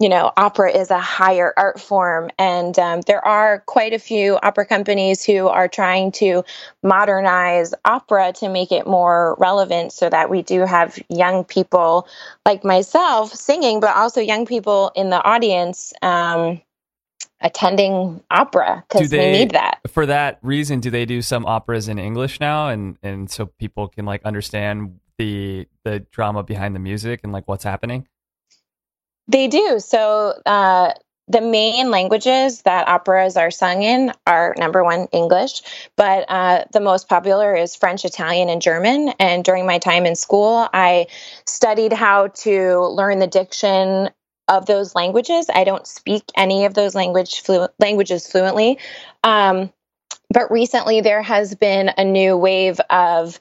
you 0.00 0.08
know, 0.08 0.32
opera 0.38 0.72
is 0.72 0.90
a 0.90 0.98
higher 0.98 1.52
art 1.58 1.78
form. 1.78 2.30
And 2.38 2.76
um, 2.78 3.02
there 3.02 3.24
are 3.24 3.60
quite 3.66 3.92
a 3.92 3.98
few 3.98 4.38
opera 4.42 4.64
companies 4.64 5.22
who 5.22 5.46
are 5.46 5.68
trying 5.68 6.10
to 6.12 6.42
modernize 6.82 7.74
opera 7.84 8.32
to 8.38 8.48
make 8.48 8.72
it 8.72 8.86
more 8.86 9.36
relevant 9.38 9.92
so 9.92 10.08
that 10.08 10.30
we 10.30 10.40
do 10.40 10.64
have 10.64 10.98
young 11.10 11.44
people 11.44 12.08
like 12.46 12.64
myself 12.64 13.34
singing, 13.34 13.78
but 13.78 13.94
also 13.94 14.22
young 14.22 14.46
people 14.46 14.90
in 14.96 15.10
the 15.10 15.22
audience. 15.22 15.92
Um, 16.02 16.62
attending 17.42 18.22
opera 18.30 18.84
because 18.86 19.10
we 19.10 19.18
need 19.18 19.52
that 19.52 19.78
for 19.88 20.04
that 20.04 20.38
reason 20.42 20.78
do 20.78 20.90
they 20.90 21.06
do 21.06 21.22
some 21.22 21.46
operas 21.46 21.88
in 21.88 21.98
english 21.98 22.38
now 22.38 22.68
and 22.68 22.98
and 23.02 23.30
so 23.30 23.46
people 23.46 23.88
can 23.88 24.04
like 24.04 24.22
understand 24.26 25.00
the 25.16 25.66
the 25.84 26.00
drama 26.10 26.42
behind 26.42 26.74
the 26.74 26.78
music 26.78 27.20
and 27.24 27.32
like 27.32 27.48
what's 27.48 27.64
happening 27.64 28.06
they 29.30 29.48
do. 29.48 29.78
So 29.78 30.34
uh, 30.44 30.92
the 31.28 31.40
main 31.40 31.90
languages 31.90 32.62
that 32.62 32.88
operas 32.88 33.36
are 33.36 33.50
sung 33.50 33.82
in 33.82 34.12
are 34.26 34.54
number 34.58 34.82
one 34.82 35.06
English, 35.12 35.62
but 35.96 36.24
uh, 36.28 36.64
the 36.72 36.80
most 36.80 37.08
popular 37.08 37.54
is 37.54 37.76
French, 37.76 38.04
Italian, 38.04 38.48
and 38.48 38.60
German. 38.60 39.10
And 39.20 39.44
during 39.44 39.66
my 39.66 39.78
time 39.78 40.06
in 40.06 40.16
school, 40.16 40.68
I 40.72 41.06
studied 41.46 41.92
how 41.92 42.28
to 42.28 42.80
learn 42.80 43.20
the 43.20 43.28
diction 43.28 44.10
of 44.48 44.66
those 44.66 44.96
languages. 44.96 45.46
I 45.54 45.62
don't 45.62 45.86
speak 45.86 46.24
any 46.36 46.64
of 46.64 46.74
those 46.74 46.96
language 46.96 47.42
flu- 47.42 47.68
languages 47.78 48.26
fluently. 48.26 48.78
Um, 49.22 49.72
but 50.32 50.50
recently, 50.50 51.00
there 51.00 51.22
has 51.22 51.54
been 51.54 51.92
a 51.96 52.04
new 52.04 52.36
wave 52.36 52.80
of 52.90 53.38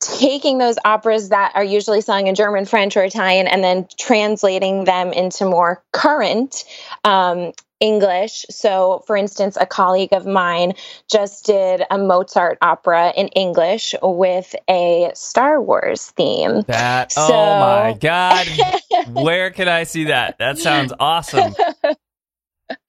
taking 0.00 0.58
those 0.58 0.76
operas 0.84 1.30
that 1.30 1.52
are 1.54 1.64
usually 1.64 2.00
sung 2.00 2.26
in 2.26 2.34
German, 2.34 2.64
French, 2.66 2.96
or 2.96 3.02
Italian 3.02 3.46
and 3.46 3.62
then 3.64 3.86
translating 3.98 4.84
them 4.84 5.12
into 5.12 5.44
more 5.44 5.82
current 5.92 6.64
um, 7.04 7.52
English. 7.80 8.46
So, 8.50 9.02
for 9.06 9.16
instance, 9.16 9.56
a 9.60 9.66
colleague 9.66 10.12
of 10.12 10.26
mine 10.26 10.74
just 11.10 11.46
did 11.46 11.82
a 11.90 11.98
Mozart 11.98 12.58
opera 12.60 13.12
in 13.16 13.28
English 13.28 13.94
with 14.02 14.54
a 14.68 15.10
Star 15.14 15.60
Wars 15.60 16.10
theme. 16.10 16.62
That, 16.62 17.12
so, 17.12 17.22
oh 17.22 17.60
my 17.60 17.96
God. 17.98 18.46
Where 19.12 19.50
can 19.50 19.68
I 19.68 19.84
see 19.84 20.04
that? 20.04 20.38
That 20.38 20.58
sounds 20.58 20.92
awesome. 20.98 21.54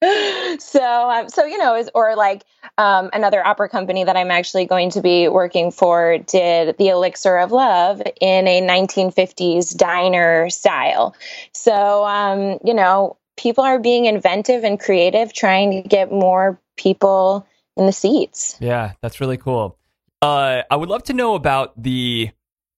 so 0.58 1.10
um, 1.10 1.28
so 1.28 1.44
you 1.44 1.58
know 1.58 1.74
is 1.74 1.90
or 1.94 2.14
like 2.16 2.44
um, 2.78 3.08
another 3.12 3.46
opera 3.46 3.68
company 3.68 4.04
that 4.04 4.16
i'm 4.16 4.30
actually 4.30 4.66
going 4.66 4.90
to 4.90 5.00
be 5.00 5.28
working 5.28 5.70
for 5.70 6.18
did 6.26 6.76
the 6.78 6.88
elixir 6.88 7.38
of 7.38 7.52
love 7.52 8.02
in 8.20 8.46
a 8.46 8.60
1950s 8.60 9.76
diner 9.76 10.50
style. 10.50 11.14
So 11.52 12.04
um, 12.04 12.58
you 12.64 12.74
know 12.74 13.16
people 13.36 13.64
are 13.64 13.78
being 13.78 14.06
inventive 14.06 14.64
and 14.64 14.78
creative 14.78 15.32
trying 15.32 15.82
to 15.82 15.88
get 15.88 16.12
more 16.12 16.60
people 16.76 17.46
in 17.76 17.86
the 17.86 17.92
seats. 17.92 18.56
Yeah 18.60 18.92
that's 19.00 19.20
really 19.20 19.38
cool. 19.38 19.78
Uh, 20.22 20.62
i 20.70 20.76
would 20.76 20.90
love 20.90 21.02
to 21.04 21.14
know 21.14 21.34
about 21.34 21.82
the 21.82 22.30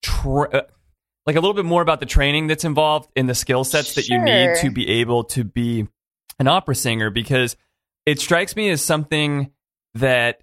tra- 0.02 0.50
uh, 0.50 0.62
like 1.26 1.36
a 1.36 1.40
little 1.40 1.54
bit 1.54 1.64
more 1.64 1.82
about 1.82 2.00
the 2.00 2.06
training 2.06 2.46
that's 2.46 2.64
involved 2.64 3.10
in 3.16 3.26
the 3.26 3.34
skill 3.34 3.64
sets 3.64 3.94
that 3.94 4.04
sure. 4.04 4.18
you 4.18 4.24
need 4.24 4.56
to 4.60 4.70
be 4.70 4.88
able 4.88 5.24
to 5.24 5.44
be 5.44 5.88
an 6.38 6.48
opera 6.48 6.74
singer 6.74 7.10
because 7.10 7.56
it 8.06 8.20
strikes 8.20 8.56
me 8.56 8.70
as 8.70 8.82
something 8.82 9.50
that 9.94 10.42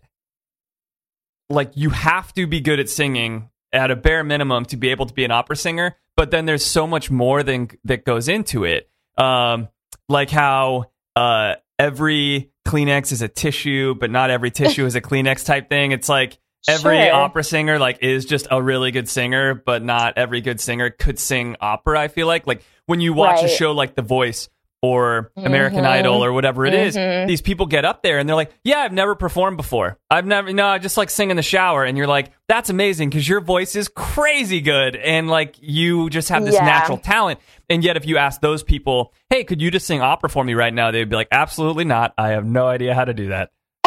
like 1.50 1.72
you 1.76 1.90
have 1.90 2.34
to 2.34 2.48
be 2.48 2.62
good 2.62 2.80
at 2.80 2.90
singing 2.90 3.50
at 3.74 3.92
a 3.92 3.96
bare 3.96 4.24
minimum 4.24 4.66
to 4.66 4.78
be 4.78 4.90
able 4.90 5.06
to 5.06 5.14
be 5.14 5.24
an 5.24 5.32
opera 5.32 5.56
singer 5.56 5.96
but 6.16 6.32
then 6.32 6.46
there's 6.46 6.66
so 6.66 6.86
much 6.86 7.10
more 7.10 7.44
than 7.44 7.70
that 7.84 8.06
goes 8.06 8.28
into 8.28 8.64
it 8.64 8.90
um, 9.18 9.68
like 10.08 10.30
how 10.30 10.86
uh, 11.16 11.56
every 11.78 12.52
kleenex 12.68 13.12
is 13.12 13.22
a 13.22 13.28
tissue 13.28 13.96
but 13.96 14.12
not 14.12 14.30
every 14.30 14.52
tissue 14.52 14.86
is 14.86 14.96
a 14.96 15.02
kleenex 15.02 15.46
type 15.46 15.70
thing 15.70 15.92
it's 15.92 16.10
like 16.10 16.38
every 16.68 17.02
sure. 17.02 17.14
opera 17.14 17.44
singer 17.44 17.80
like 17.80 18.00
is 18.02 18.26
just 18.26 18.48
a 18.52 18.62
really 18.62 18.92
good 18.92 19.08
singer 19.08 19.56
but 19.56 19.84
not 19.84 20.18
every 20.18 20.42
good 20.42 20.60
singer 20.60 20.90
could 20.90 21.18
sing 21.18 21.56
opera 21.62 22.00
i 22.00 22.08
feel 22.08 22.28
like 22.28 22.46
like 22.46 22.64
when 22.86 23.00
you 23.00 23.14
watch 23.14 23.38
right. 23.38 23.46
a 23.46 23.48
show 23.48 23.72
like 23.72 23.96
the 23.96 24.02
voice 24.02 24.50
or 24.82 25.32
American 25.36 25.80
mm-hmm. 25.80 25.88
Idol 25.88 26.24
or 26.24 26.32
whatever 26.32 26.66
it 26.66 26.74
is, 26.74 26.96
mm-hmm. 26.96 27.28
these 27.28 27.42
people 27.42 27.66
get 27.66 27.84
up 27.84 28.02
there 28.02 28.18
and 28.18 28.30
they're 28.30 28.36
like, 28.36 28.54
"Yeah, 28.64 28.80
I've 28.80 28.94
never 28.94 29.16
performed 29.16 29.58
before. 29.58 29.98
I've 30.10 30.26
never 30.26 30.54
no, 30.54 30.68
I 30.68 30.78
just 30.80 30.96
like 30.98 31.10
sing 31.10 31.32
in 31.32 31.38
the 31.38 31.44
shower." 31.44 31.84
And 31.84 31.98
you're 31.98 32.08
like, 32.08 32.32
"That's 32.48 32.70
amazing 32.70 33.10
because 33.10 33.28
your 33.28 33.42
voice 33.42 33.76
is 33.76 33.90
crazy 33.90 34.62
good 34.62 34.96
and 34.96 35.28
like 35.28 35.56
you 35.60 36.10
just 36.10 36.30
have 36.30 36.46
this 36.46 36.56
yeah. 36.56 36.66
natural 36.66 36.98
talent." 36.98 37.40
And 37.70 37.84
yet 37.84 37.98
if 37.98 38.06
you 38.06 38.18
ask 38.18 38.40
those 38.40 38.64
people, 38.64 39.14
"Hey, 39.30 39.44
could 39.44 39.62
you 39.62 39.70
just 39.70 39.86
sing 39.86 40.02
opera 40.02 40.30
for 40.30 40.44
me 40.44 40.54
right 40.54 40.74
now?" 40.74 40.92
they'd 40.92 41.10
be 41.10 41.16
like, 41.16 41.30
"Absolutely 41.32 41.86
not. 41.86 42.14
I 42.18 42.30
have 42.30 42.46
no 42.46 42.68
idea 42.68 42.96
how 42.96 43.06
to 43.06 43.14
do 43.14 43.30
that." 43.30 43.52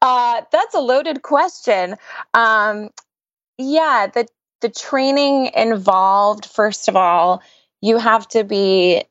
uh, 0.00 0.42
that's 0.50 0.74
a 0.74 0.80
loaded 0.80 1.20
question. 1.22 1.96
Um, 2.32 2.90
yeah, 3.58 4.06
the 4.12 4.26
the 4.62 4.70
training 4.70 5.50
involved 5.54 6.46
first 6.46 6.88
of 6.88 6.96
all 6.96 7.42
you 7.80 7.98
have 7.98 8.26
to 8.28 8.44
be 8.44 9.02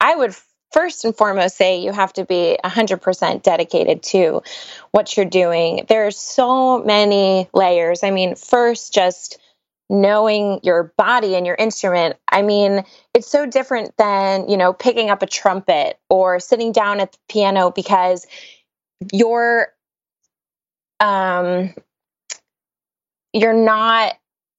I 0.00 0.14
would 0.14 0.34
first 0.72 1.04
and 1.04 1.16
foremost 1.16 1.56
say 1.56 1.80
you 1.80 1.92
have 1.92 2.12
to 2.14 2.24
be 2.24 2.58
100% 2.62 3.42
dedicated 3.42 4.02
to 4.02 4.42
what 4.90 5.16
you're 5.16 5.24
doing. 5.24 5.86
There's 5.88 6.18
so 6.18 6.82
many 6.82 7.48
layers. 7.54 8.02
I 8.02 8.10
mean, 8.10 8.34
first, 8.34 8.92
just 8.92 9.38
knowing 9.88 10.60
your 10.62 10.92
body 10.98 11.36
and 11.36 11.46
your 11.46 11.54
instrument. 11.54 12.16
I 12.30 12.42
mean, 12.42 12.84
it's 13.14 13.30
so 13.30 13.46
different 13.46 13.96
than, 13.96 14.48
you 14.48 14.56
know, 14.56 14.72
picking 14.72 15.10
up 15.10 15.22
a 15.22 15.26
trumpet 15.26 15.98
or 16.10 16.40
sitting 16.40 16.72
down 16.72 17.00
at 17.00 17.12
the 17.12 17.18
piano 17.28 17.70
because 17.70 18.26
you're 19.12 19.68
um 20.98 21.72
you're 23.32 23.52
not 23.52 24.14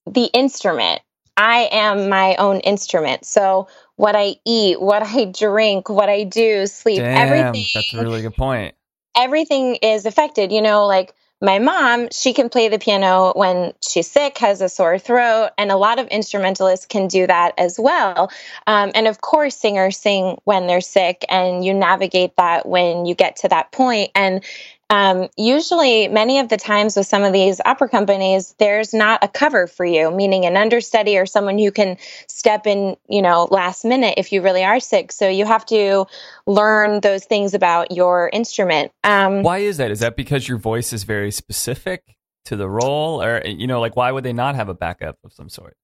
the 0.06 0.24
instrument. 0.24 1.02
I 1.38 1.68
am 1.70 2.08
my 2.08 2.34
own 2.34 2.58
instrument. 2.60 3.24
So 3.24 3.68
what 3.94 4.16
I 4.16 4.34
eat, 4.44 4.80
what 4.80 5.04
I 5.04 5.24
drink, 5.26 5.88
what 5.88 6.08
I 6.08 6.24
do, 6.24 6.66
sleep, 6.66 6.98
Damn, 6.98 7.16
everything. 7.16 7.64
That's 7.72 7.94
a 7.94 8.02
really 8.02 8.22
good 8.22 8.36
point. 8.36 8.74
Everything 9.16 9.76
is 9.76 10.04
affected. 10.04 10.50
You 10.50 10.60
know, 10.60 10.86
like 10.86 11.14
my 11.40 11.60
mom, 11.60 12.08
she 12.10 12.32
can 12.32 12.48
play 12.48 12.68
the 12.68 12.80
piano 12.80 13.32
when 13.36 13.72
she's 13.80 14.10
sick, 14.10 14.38
has 14.38 14.60
a 14.60 14.68
sore 14.68 14.98
throat, 14.98 15.50
and 15.56 15.70
a 15.70 15.76
lot 15.76 16.00
of 16.00 16.08
instrumentalists 16.08 16.86
can 16.86 17.06
do 17.06 17.28
that 17.28 17.54
as 17.56 17.78
well. 17.78 18.32
Um, 18.66 18.90
and 18.96 19.06
of 19.06 19.20
course, 19.20 19.56
singers 19.56 19.96
sing 19.96 20.38
when 20.42 20.66
they're 20.66 20.80
sick, 20.80 21.24
and 21.28 21.64
you 21.64 21.72
navigate 21.72 22.34
that 22.36 22.66
when 22.66 23.06
you 23.06 23.14
get 23.14 23.36
to 23.36 23.48
that 23.48 23.70
point. 23.70 24.10
And 24.16 24.42
um, 24.90 25.28
usually, 25.36 26.08
many 26.08 26.38
of 26.38 26.48
the 26.48 26.56
times 26.56 26.96
with 26.96 27.06
some 27.06 27.22
of 27.22 27.34
these 27.34 27.60
opera 27.66 27.90
companies, 27.90 28.54
there's 28.58 28.94
not 28.94 29.22
a 29.22 29.28
cover 29.28 29.66
for 29.66 29.84
you, 29.84 30.10
meaning 30.10 30.46
an 30.46 30.56
understudy 30.56 31.18
or 31.18 31.26
someone 31.26 31.58
who 31.58 31.70
can 31.70 31.98
step 32.26 32.66
in, 32.66 32.96
you 33.06 33.20
know, 33.20 33.48
last 33.50 33.84
minute 33.84 34.14
if 34.16 34.32
you 34.32 34.40
really 34.40 34.64
are 34.64 34.80
sick. 34.80 35.12
So 35.12 35.28
you 35.28 35.44
have 35.44 35.66
to 35.66 36.06
learn 36.46 37.00
those 37.00 37.26
things 37.26 37.52
about 37.52 37.92
your 37.92 38.30
instrument. 38.32 38.90
Um, 39.04 39.42
why 39.42 39.58
is 39.58 39.76
that? 39.76 39.90
Is 39.90 40.00
that 40.00 40.16
because 40.16 40.48
your 40.48 40.58
voice 40.58 40.94
is 40.94 41.04
very 41.04 41.32
specific 41.32 42.16
to 42.46 42.56
the 42.56 42.68
role, 42.68 43.22
or 43.22 43.42
you 43.44 43.66
know, 43.66 43.80
like 43.80 43.94
why 43.94 44.10
would 44.10 44.24
they 44.24 44.32
not 44.32 44.54
have 44.54 44.70
a 44.70 44.74
backup 44.74 45.18
of 45.22 45.34
some 45.34 45.50
sort? 45.50 45.76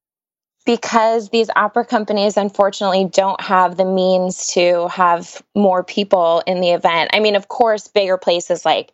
Because 0.64 1.28
these 1.28 1.50
opera 1.54 1.85
companies 1.85 2.37
unfortunately 2.37 3.04
don't 3.04 3.40
have 3.40 3.76
the 3.76 3.85
means 3.85 4.47
to 4.49 4.88
have 4.88 5.42
more 5.54 5.85
people 5.85 6.42
in 6.47 6.61
the 6.61 6.71
event. 6.71 7.11
I 7.12 7.21
mean, 7.21 7.37
of 7.37 7.49
course, 7.49 7.88
bigger 7.88 8.16
places 8.16 8.64
like 8.64 8.92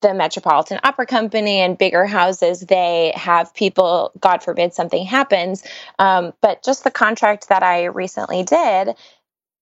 the 0.00 0.14
Metropolitan 0.14 0.80
Opera 0.82 1.06
Company 1.06 1.60
and 1.60 1.78
bigger 1.78 2.06
houses, 2.06 2.60
they 2.60 3.12
have 3.14 3.54
people, 3.54 4.10
God 4.18 4.42
forbid 4.42 4.74
something 4.74 5.06
happens. 5.06 5.62
Um, 6.00 6.32
but 6.40 6.62
just 6.64 6.82
the 6.82 6.90
contract 6.90 7.48
that 7.48 7.62
I 7.62 7.84
recently 7.84 8.42
did, 8.42 8.96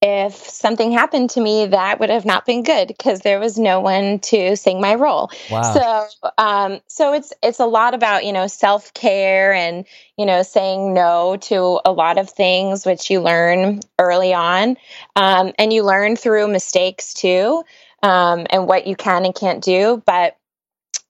if 0.03 0.35
something 0.35 0.93
happened 0.93 1.29
to 1.31 1.41
me, 1.41 1.67
that 1.67 2.01
would 2.01 2.09
have 2.09 2.25
not 2.25 2.47
been 2.47 2.63
good 2.63 2.89
because 2.89 3.21
there 3.21 3.39
was 3.39 3.59
no 3.59 3.81
one 3.81 4.19
to 4.21 4.57
sing 4.57 4.81
my 4.81 4.95
role. 4.95 5.31
Wow. 5.51 5.75
So, 5.75 6.31
um, 6.39 6.81
so 6.87 7.13
it's 7.13 7.35
it's 7.43 7.61
a 7.61 7.67
lot 7.67 7.93
about 7.93 8.25
you 8.25 8.33
know 8.33 8.47
self 8.47 8.95
care 8.95 9.53
and 9.53 9.85
you 10.17 10.25
know 10.25 10.43
saying 10.43 10.95
no 10.95 11.37
to 11.43 11.81
a 11.85 11.93
lot 11.93 12.17
of 12.17 12.31
things, 12.31 12.87
which 12.87 13.11
you 13.11 13.21
learn 13.21 13.81
early 13.99 14.33
on, 14.33 14.79
um, 15.17 15.53
and 15.59 15.71
you 15.71 15.85
learn 15.85 16.17
through 16.17 16.49
mistakes 16.49 17.13
too, 17.13 17.63
um, 18.03 18.47
and 18.49 18.67
what 18.67 18.87
you 18.87 18.97
can 18.97 19.27
and 19.27 19.35
can't 19.35 19.63
do. 19.63 20.03
But 20.07 20.39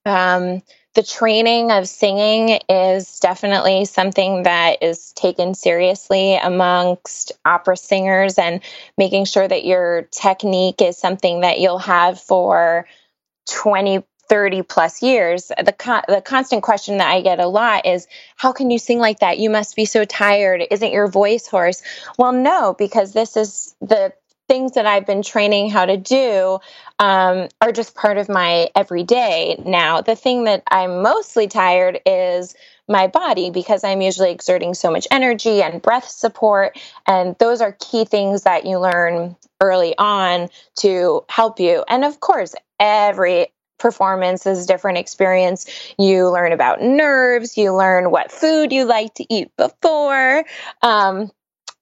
um, 0.04 0.62
the 0.94 1.02
training 1.02 1.70
of 1.70 1.86
singing 1.86 2.58
is 2.68 3.20
definitely 3.20 3.84
something 3.84 4.42
that 4.42 4.82
is 4.82 5.12
taken 5.12 5.54
seriously 5.54 6.36
amongst 6.36 7.32
opera 7.44 7.76
singers 7.76 8.38
and 8.38 8.60
making 8.98 9.24
sure 9.24 9.46
that 9.46 9.64
your 9.64 10.02
technique 10.10 10.82
is 10.82 10.98
something 10.98 11.42
that 11.42 11.60
you'll 11.60 11.78
have 11.78 12.20
for 12.20 12.86
20 13.48 14.04
30 14.28 14.62
plus 14.62 15.02
years. 15.02 15.48
The 15.48 15.74
the 16.06 16.22
constant 16.24 16.62
question 16.62 16.98
that 16.98 17.10
i 17.10 17.20
get 17.20 17.40
a 17.40 17.48
lot 17.48 17.84
is 17.84 18.06
how 18.36 18.52
can 18.52 18.70
you 18.70 18.78
sing 18.78 19.00
like 19.00 19.18
that? 19.18 19.40
You 19.40 19.50
must 19.50 19.74
be 19.74 19.84
so 19.84 20.04
tired. 20.04 20.62
Isn't 20.70 20.92
your 20.92 21.08
voice 21.08 21.48
hoarse? 21.48 21.82
Well 22.16 22.32
no 22.32 22.74
because 22.78 23.12
this 23.12 23.36
is 23.36 23.74
the 23.80 24.12
things 24.50 24.72
that 24.72 24.84
I've 24.84 25.06
been 25.06 25.22
training 25.22 25.70
how 25.70 25.86
to 25.86 25.96
do 25.96 26.58
um, 26.98 27.46
are 27.60 27.70
just 27.70 27.94
part 27.94 28.18
of 28.18 28.28
my 28.28 28.68
everyday 28.74 29.62
now. 29.64 30.00
The 30.00 30.16
thing 30.16 30.42
that 30.42 30.64
I'm 30.72 31.02
mostly 31.02 31.46
tired 31.46 32.00
is 32.04 32.56
my 32.88 33.06
body 33.06 33.50
because 33.50 33.84
I'm 33.84 34.00
usually 34.00 34.32
exerting 34.32 34.74
so 34.74 34.90
much 34.90 35.06
energy 35.12 35.62
and 35.62 35.80
breath 35.80 36.08
support. 36.08 36.76
And 37.06 37.36
those 37.38 37.60
are 37.60 37.76
key 37.78 38.04
things 38.04 38.42
that 38.42 38.66
you 38.66 38.80
learn 38.80 39.36
early 39.60 39.96
on 39.98 40.48
to 40.80 41.24
help 41.28 41.60
you. 41.60 41.84
And 41.86 42.04
of 42.04 42.18
course, 42.18 42.56
every 42.80 43.52
performance 43.78 44.46
is 44.46 44.64
a 44.64 44.66
different 44.66 44.98
experience. 44.98 45.64
You 45.96 46.28
learn 46.28 46.50
about 46.50 46.82
nerves, 46.82 47.56
you 47.56 47.72
learn 47.72 48.10
what 48.10 48.32
food 48.32 48.72
you 48.72 48.84
like 48.84 49.14
to 49.14 49.32
eat 49.32 49.56
before. 49.56 50.44
Um, 50.82 51.30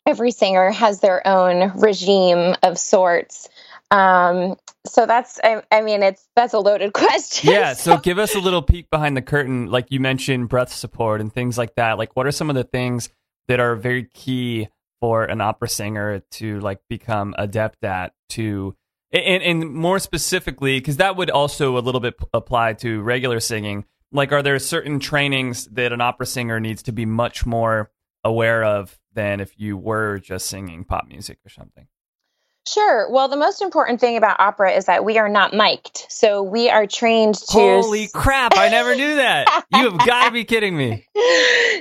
every 0.09 0.31
singer 0.31 0.71
has 0.71 1.01
their 1.01 1.25
own 1.27 1.79
regime 1.79 2.57
of 2.63 2.79
sorts. 2.79 3.49
Um, 3.91 4.57
so 4.87 5.05
that's, 5.07 5.39
I, 5.45 5.63
I, 5.71 5.83
mean, 5.83 6.03
it's 6.03 6.27
that's 6.35 6.55
a 6.55 6.59
loaded 6.59 6.93
question. 6.95 7.53
Yeah. 7.53 7.75
So. 7.75 7.93
so 7.93 7.99
give 7.99 8.19
us 8.19 8.35
a 8.35 8.41
little 8.41 8.63
peek 8.63 8.91
behind 8.91 9.17
the 9.17 9.23
curtain. 9.23 9.67
Like 9.67 9.91
you 9.91 10.01
mentioned, 10.01 10.49
breath 10.49 10.73
support 10.73 11.21
and 11.21 11.33
things 11.33 11.59
like 11.59 11.75
that. 11.75 11.99
Like, 11.99 12.17
what 12.17 12.27
are 12.27 12.33
some 12.33 12.49
of 12.49 12.57
the 12.57 12.65
things 12.65 13.11
that 13.49 13.61
are 13.61 13.77
very 13.77 14.05
key 14.05 14.69
for 15.01 15.25
an 15.25 15.41
opera 15.41 15.69
singer 15.69 16.23
to 16.31 16.59
like 16.61 16.81
become 16.89 17.35
adept 17.39 17.85
at 17.85 18.13
to 18.31 18.75
and, 19.13 19.43
and 19.43 19.73
more 19.73 19.99
specifically 19.99 20.79
because 20.81 20.97
that 20.97 21.17
would 21.17 21.31
also 21.31 21.79
a 21.79 21.81
little 21.81 22.01
bit 22.01 22.15
apply 22.35 22.73
to 22.73 23.01
regular 23.03 23.39
singing 23.39 23.85
like 24.11 24.33
are 24.33 24.43
there 24.43 24.59
certain 24.59 24.99
trainings 24.99 25.67
that 25.67 25.93
an 25.93 26.01
opera 26.01 26.27
singer 26.27 26.59
needs 26.59 26.83
to 26.83 26.93
be 26.93 27.07
much 27.07 27.47
more 27.47 27.91
aware 28.29 28.63
of 28.63 28.99
than 29.15 29.41
if 29.41 29.59
you 29.59 29.77
were 29.77 30.19
just 30.19 30.47
singing 30.47 30.85
pop 30.85 31.09
music 31.09 31.39
or 31.45 31.49
something? 31.49 31.89
Sure. 32.69 33.11
Well, 33.11 33.29
the 33.29 33.37
most 33.37 33.63
important 33.63 33.99
thing 33.99 34.19
about 34.19 34.39
opera 34.41 34.73
is 34.73 34.85
that 34.87 35.03
we 35.03 35.17
are 35.17 35.29
not 35.29 35.55
mic'd. 35.55 36.05
So 36.11 36.43
we 36.43 36.69
are 36.69 36.87
trained 36.87 37.37
to. 37.37 37.59
Holy 37.59 38.09
crap. 38.09 38.59
I 38.59 38.69
never 38.69 38.95
knew 38.95 39.15
that. 39.17 39.65
you 39.73 39.91
have 39.91 40.07
got 40.07 40.27
to 40.27 40.33
be 40.33 40.45
kidding 40.45 40.77
me. 40.77 41.07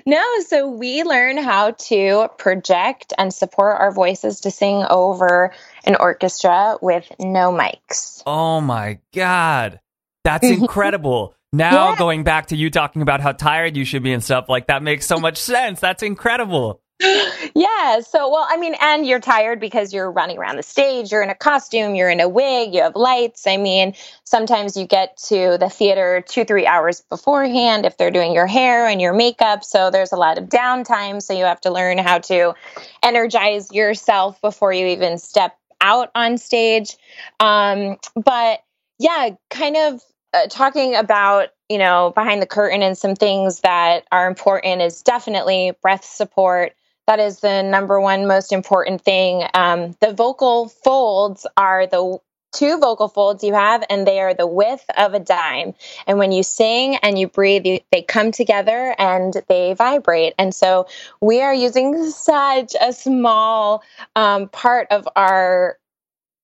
No. 0.05 0.23
So 0.47 0.69
we 0.69 1.03
learn 1.03 1.37
how 1.37 1.71
to 1.71 2.29
project 2.37 3.13
and 3.17 3.33
support 3.33 3.77
our 3.79 3.91
voices 3.91 4.41
to 4.41 4.51
sing 4.51 4.85
over 4.89 5.51
an 5.85 5.95
orchestra 5.99 6.77
with 6.81 7.11
no 7.19 7.51
mics. 7.51 8.21
Oh 8.25 8.61
my 8.61 8.99
God. 9.13 9.79
That's 10.23 10.47
incredible. 10.47 11.33
now, 11.53 11.91
yeah. 11.91 11.97
going 11.97 12.23
back 12.23 12.47
to 12.47 12.55
you 12.55 12.69
talking 12.69 13.01
about 13.01 13.21
how 13.21 13.31
tired 13.31 13.77
you 13.77 13.85
should 13.85 14.03
be 14.03 14.13
and 14.13 14.23
stuff, 14.23 14.49
like 14.49 14.67
that 14.67 14.83
makes 14.83 15.05
so 15.05 15.19
much 15.19 15.37
sense. 15.37 15.79
That's 15.79 16.03
incredible 16.03 16.81
yeah. 17.55 17.99
So, 17.99 18.29
well, 18.29 18.47
I 18.49 18.57
mean, 18.57 18.75
and 18.81 19.05
you're 19.05 19.19
tired 19.19 19.59
because 19.59 19.93
you're 19.93 20.11
running 20.11 20.39
around 20.39 20.55
the 20.57 20.63
stage, 20.63 21.11
you're 21.11 21.21
in 21.21 21.29
a 21.29 21.35
costume, 21.35 21.93
you're 21.93 22.09
in 22.09 22.19
a 22.19 22.27
wig, 22.27 22.73
you 22.73 22.81
have 22.81 22.95
lights. 22.95 23.45
I 23.45 23.57
mean, 23.57 23.93
sometimes 24.23 24.75
you 24.75 24.87
get 24.87 25.15
to 25.27 25.57
the 25.59 25.69
theater 25.69 26.23
two, 26.27 26.43
three 26.43 26.65
hours 26.65 27.01
beforehand 27.01 27.85
if 27.85 27.97
they're 27.97 28.09
doing 28.09 28.33
your 28.33 28.47
hair 28.47 28.87
and 28.87 28.99
your 28.99 29.13
makeup. 29.13 29.63
So, 29.63 29.91
there's 29.91 30.11
a 30.11 30.17
lot 30.17 30.39
of 30.39 30.45
downtime. 30.45 31.21
So, 31.21 31.33
you 31.33 31.43
have 31.43 31.61
to 31.61 31.71
learn 31.71 31.99
how 31.99 32.17
to 32.19 32.55
energize 33.03 33.71
yourself 33.71 34.41
before 34.41 34.73
you 34.73 34.87
even 34.87 35.19
step 35.19 35.55
out 35.79 36.09
on 36.15 36.39
stage. 36.39 36.97
Um, 37.39 37.97
but 38.15 38.61
yeah, 38.97 39.29
kind 39.51 39.77
of 39.77 40.01
uh, 40.33 40.47
talking 40.47 40.95
about 40.95 41.49
you 41.69 41.77
know 41.77 42.11
behind 42.15 42.41
the 42.41 42.47
curtain 42.47 42.81
and 42.81 42.97
some 42.97 43.15
things 43.15 43.61
that 43.61 44.05
are 44.11 44.27
important 44.27 44.81
is 44.81 45.01
definitely 45.01 45.73
breath 45.81 46.05
support. 46.05 46.73
That 47.07 47.19
is 47.19 47.39
the 47.39 47.63
number 47.63 48.01
one 48.01 48.27
most 48.27 48.51
important 48.51 49.01
thing. 49.01 49.47
Um, 49.53 49.95
the 50.01 50.13
vocal 50.13 50.67
folds 50.67 51.47
are 51.55 51.87
the 51.87 52.19
two 52.53 52.79
vocal 52.79 53.07
folds 53.07 53.43
you 53.43 53.53
have 53.53 53.83
and 53.89 54.07
they 54.07 54.19
are 54.19 54.33
the 54.33 54.47
width 54.47 54.85
of 54.97 55.13
a 55.13 55.19
dime. 55.19 55.73
And 56.05 56.17
when 56.17 56.31
you 56.31 56.43
sing 56.43 56.97
and 56.97 57.17
you 57.17 57.27
breathe 57.27 57.65
you, 57.65 57.79
they 57.91 58.01
come 58.01 58.31
together 58.31 58.95
and 58.97 59.33
they 59.47 59.73
vibrate. 59.73 60.33
And 60.37 60.55
so 60.55 60.87
we 61.21 61.41
are 61.41 61.53
using 61.53 62.09
such 62.09 62.75
a 62.79 62.93
small 62.93 63.83
um, 64.15 64.49
part 64.49 64.87
of 64.91 65.07
our 65.15 65.77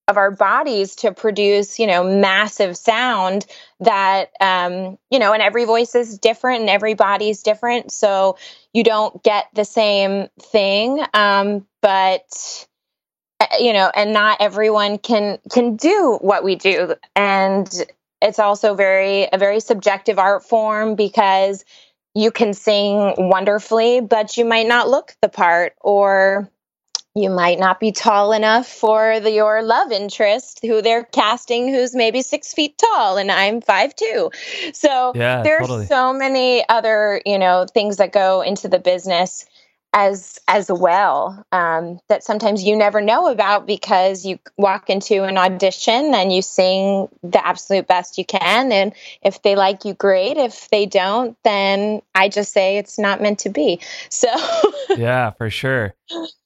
of 0.08 0.18
our 0.18 0.32
bodies 0.32 0.96
to 0.96 1.14
produce 1.14 1.80
you 1.80 1.88
know 1.88 2.04
massive 2.04 2.76
sound 2.76 3.46
that 3.80 4.32
um, 4.42 4.98
you 5.10 5.20
know 5.20 5.34
and 5.34 5.42
every 5.42 5.66
voice 5.66 5.96
is 5.96 6.18
different 6.18 6.62
and 6.62 6.70
every 6.70 6.94
body 6.94 7.30
is 7.30 7.42
different. 7.42 7.92
So 7.92 8.38
you 8.74 8.84
don't 8.84 9.24
get 9.24 9.48
the 9.54 9.66
same 9.66 10.28
thing 10.40 11.04
um, 11.14 11.66
but 11.82 12.68
uh, 13.40 13.46
you 13.60 13.72
know 13.72 13.92
and 13.96 14.14
not 14.14 14.42
everyone 14.42 14.98
can 14.98 15.40
can 15.50 15.78
do 15.78 16.18
what 16.22 16.44
we 16.44 16.56
do. 16.56 16.96
And 17.16 17.70
it's 18.22 18.40
also 18.40 18.76
very 18.76 19.30
a 19.32 19.38
very 19.38 19.62
subjective 19.62 20.20
art 20.20 20.44
form 20.44 20.96
because 20.96 21.64
you 22.14 22.30
can 22.30 22.54
sing 22.54 23.16
wonderfully 23.18 24.02
but 24.02 24.38
you 24.38 24.46
might 24.46 24.68
not 24.68 24.90
look 24.90 25.16
the 25.22 25.30
part 25.30 25.74
or 25.82 26.50
you 27.15 27.29
might 27.29 27.60
not 27.60 27.79
be 27.79 27.91
tall 27.91 28.32
enough 28.32 28.67
for 28.67 29.20
the, 29.20 29.29
your 29.32 29.62
love 29.62 29.91
interest 29.91 30.60
who 30.63 30.82
they're 30.82 31.03
casting 31.03 31.67
who's 31.72 31.93
maybe 31.93 32.22
six 32.24 32.53
feet 32.53 32.75
tall 32.77 33.17
and 33.17 33.32
i'm 33.32 33.62
five 33.62 33.96
two 33.96 34.32
so 34.74 35.12
yeah, 35.15 35.43
there's 35.43 35.62
totally. 35.67 35.86
so 35.86 36.12
many 36.12 36.67
other 36.70 37.22
you 37.25 37.38
know 37.38 37.65
things 37.72 37.98
that 37.98 38.12
go 38.12 38.41
into 38.41 38.67
the 38.67 38.79
business 38.79 39.46
as 39.94 40.40
as 40.48 40.72
well 40.72 41.46
um, 41.52 42.00
that 42.10 42.24
sometimes 42.24 42.64
you 42.64 42.76
never 42.76 43.00
know 43.00 43.32
about 43.32 43.68
because 43.68 44.26
you 44.26 44.40
walk 44.58 44.90
into 44.90 45.24
an 45.24 45.38
audition 45.38 46.16
and 46.16 46.34
you 46.34 46.42
sing 46.42 47.08
the 47.22 47.46
absolute 47.46 47.88
best 47.88 48.18
you 48.18 48.26
can. 48.26 48.72
And 48.72 48.94
if 49.22 49.44
they 49.44 49.56
like 49.56 49.86
you 49.86 49.94
great. 49.94 50.38
If 50.38 50.70
they 50.70 50.88
don't 50.88 51.38
then 51.44 52.02
i 52.16 52.28
just 52.28 52.52
say 52.52 52.78
it's 52.78 52.98
not 52.98 53.22
meant 53.22 53.40
to 53.40 53.50
be. 53.50 53.80
So 54.10 54.28
yeah 54.98 55.30
for 55.32 55.50
sure. 55.50 55.94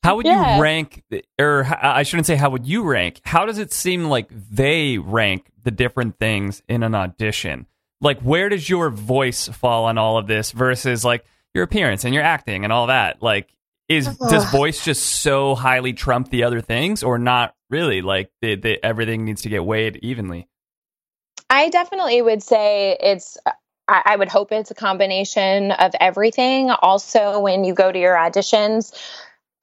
How 0.03 0.17
would 0.17 0.25
yeah. 0.25 0.57
you 0.57 0.61
rank 0.61 1.03
or 1.39 1.65
i 1.81 2.03
shouldn't 2.03 2.27
say 2.27 2.35
how 2.35 2.49
would 2.49 2.67
you 2.67 2.83
rank. 2.83 3.21
How 3.23 3.45
does 3.45 3.57
it 3.57 3.71
seem 3.71 4.05
like 4.05 4.27
they 4.29 4.97
rank 4.97 5.49
the 5.63 5.71
different 5.71 6.19
things 6.19 6.61
in 6.67 6.83
an 6.83 6.93
audition? 6.93 7.65
Like 8.01 8.19
where 8.19 8.49
does 8.49 8.69
your 8.69 8.89
voice 8.89 9.47
fall 9.47 9.85
on 9.85 9.97
all 9.97 10.17
of 10.17 10.27
this 10.27 10.51
versus 10.51 11.05
like 11.05 11.23
your 11.57 11.65
appearance 11.65 12.05
and 12.05 12.13
your 12.13 12.23
acting 12.23 12.63
and 12.63 12.71
all 12.71 12.87
that. 12.87 13.21
Like, 13.21 13.49
is 13.89 14.07
does 14.17 14.49
voice 14.51 14.85
just 14.85 15.05
so 15.05 15.55
highly 15.55 15.93
trump 15.93 16.29
the 16.29 16.43
other 16.43 16.61
things, 16.61 17.03
or 17.03 17.17
not 17.17 17.53
really? 17.69 18.01
Like, 18.01 18.31
the, 18.41 18.55
the, 18.55 18.85
everything 18.85 19.25
needs 19.25 19.41
to 19.41 19.49
get 19.49 19.65
weighed 19.65 19.97
evenly. 19.97 20.47
I 21.49 21.69
definitely 21.69 22.21
would 22.21 22.43
say 22.43 22.97
it's. 23.01 23.37
I, 23.89 24.01
I 24.05 24.15
would 24.17 24.27
hope 24.27 24.51
it's 24.51 24.71
a 24.71 24.75
combination 24.75 25.71
of 25.71 25.93
everything. 25.99 26.69
Also, 26.69 27.39
when 27.39 27.63
you 27.63 27.73
go 27.73 27.91
to 27.91 27.97
your 27.97 28.15
auditions, 28.15 28.93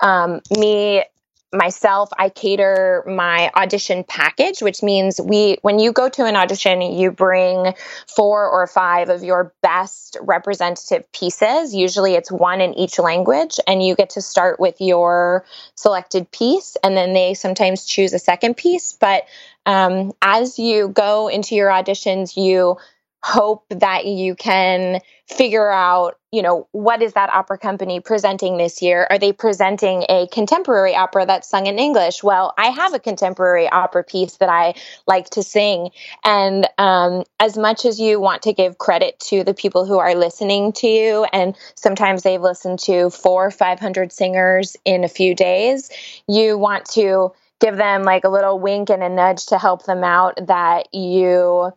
um, 0.00 0.40
me 0.50 1.04
myself 1.54 2.08
i 2.18 2.28
cater 2.28 3.04
my 3.06 3.50
audition 3.56 4.04
package 4.04 4.60
which 4.60 4.82
means 4.82 5.20
we 5.20 5.58
when 5.62 5.78
you 5.78 5.92
go 5.92 6.08
to 6.08 6.24
an 6.24 6.36
audition 6.36 6.82
you 6.82 7.10
bring 7.10 7.72
four 8.06 8.48
or 8.48 8.66
five 8.66 9.08
of 9.08 9.22
your 9.22 9.52
best 9.62 10.16
representative 10.20 11.10
pieces. 11.12 11.74
Usually 11.74 12.14
it's 12.14 12.30
one 12.30 12.60
in 12.60 12.74
each 12.74 12.98
language 12.98 13.58
and 13.66 13.84
you 13.84 13.94
get 13.94 14.10
to 14.10 14.22
start 14.22 14.60
with 14.60 14.80
your 14.80 15.44
selected 15.74 16.30
piece 16.30 16.76
and 16.82 16.96
then 16.96 17.12
they 17.12 17.34
sometimes 17.34 17.84
choose 17.84 18.12
a 18.12 18.18
second 18.18 18.56
piece. 18.56 18.92
But 18.92 19.24
um, 19.66 20.12
as 20.20 20.58
you 20.58 20.88
go 20.88 21.28
into 21.28 21.54
your 21.54 21.70
auditions 21.70 22.36
you 22.36 22.76
hope 23.24 23.64
that 23.70 24.04
you 24.04 24.34
can 24.34 25.00
figure 25.26 25.70
out 25.70 26.18
you 26.30 26.42
know 26.42 26.68
what 26.72 27.00
is 27.00 27.14
that 27.14 27.30
opera 27.30 27.56
company 27.56 27.98
presenting 27.98 28.58
this 28.58 28.82
year? 28.82 29.06
Are 29.08 29.18
they 29.18 29.32
presenting 29.32 30.04
a 30.10 30.28
contemporary 30.30 30.94
opera 30.94 31.24
that's 31.24 31.48
sung 31.48 31.66
in 31.66 31.78
english? 31.78 32.22
Well 32.22 32.52
i 32.58 32.66
have 32.68 32.92
a 32.92 32.98
contemporary 32.98 33.66
opera 33.66 34.04
piece 34.04 34.36
that 34.36 34.50
i 34.50 34.74
like 35.06 35.30
to 35.30 35.42
sing. 35.42 35.88
And 36.22 36.68
um, 36.76 37.24
as 37.40 37.56
much 37.56 37.86
as 37.86 37.98
you 37.98 38.20
want 38.20 38.42
to 38.42 38.52
give 38.52 38.76
credit 38.76 39.18
to 39.30 39.42
the 39.42 39.54
people 39.54 39.86
who 39.86 39.98
are 39.98 40.14
listening 40.14 40.74
to 40.74 40.86
you 40.86 41.24
and 41.32 41.56
sometimes 41.76 42.24
they've 42.24 42.42
listened 42.42 42.80
to 42.80 43.08
four 43.08 43.46
or 43.46 43.50
five 43.50 43.80
hundred 43.80 44.12
singers 44.12 44.76
in 44.84 45.02
a 45.02 45.08
few 45.08 45.34
days 45.34 45.90
you 46.28 46.58
want 46.58 46.84
to 46.90 47.32
give 47.58 47.76
them 47.78 48.02
like 48.02 48.24
a 48.24 48.28
little 48.28 48.58
wink 48.58 48.90
and 48.90 49.02
a 49.02 49.08
nudge 49.08 49.46
to 49.46 49.58
help 49.58 49.86
them 49.86 50.04
out 50.04 50.38
that 50.46 50.94
you 50.94 51.72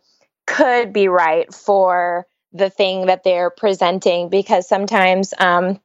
could 0.48 0.92
be 0.92 1.08
right 1.08 1.52
for 1.52 2.26
the 2.52 2.70
thing 2.70 3.06
that 3.06 3.22
they're 3.22 3.50
presenting 3.50 4.30
because 4.30 4.66
sometimes 4.66 5.34
um, 5.38 5.78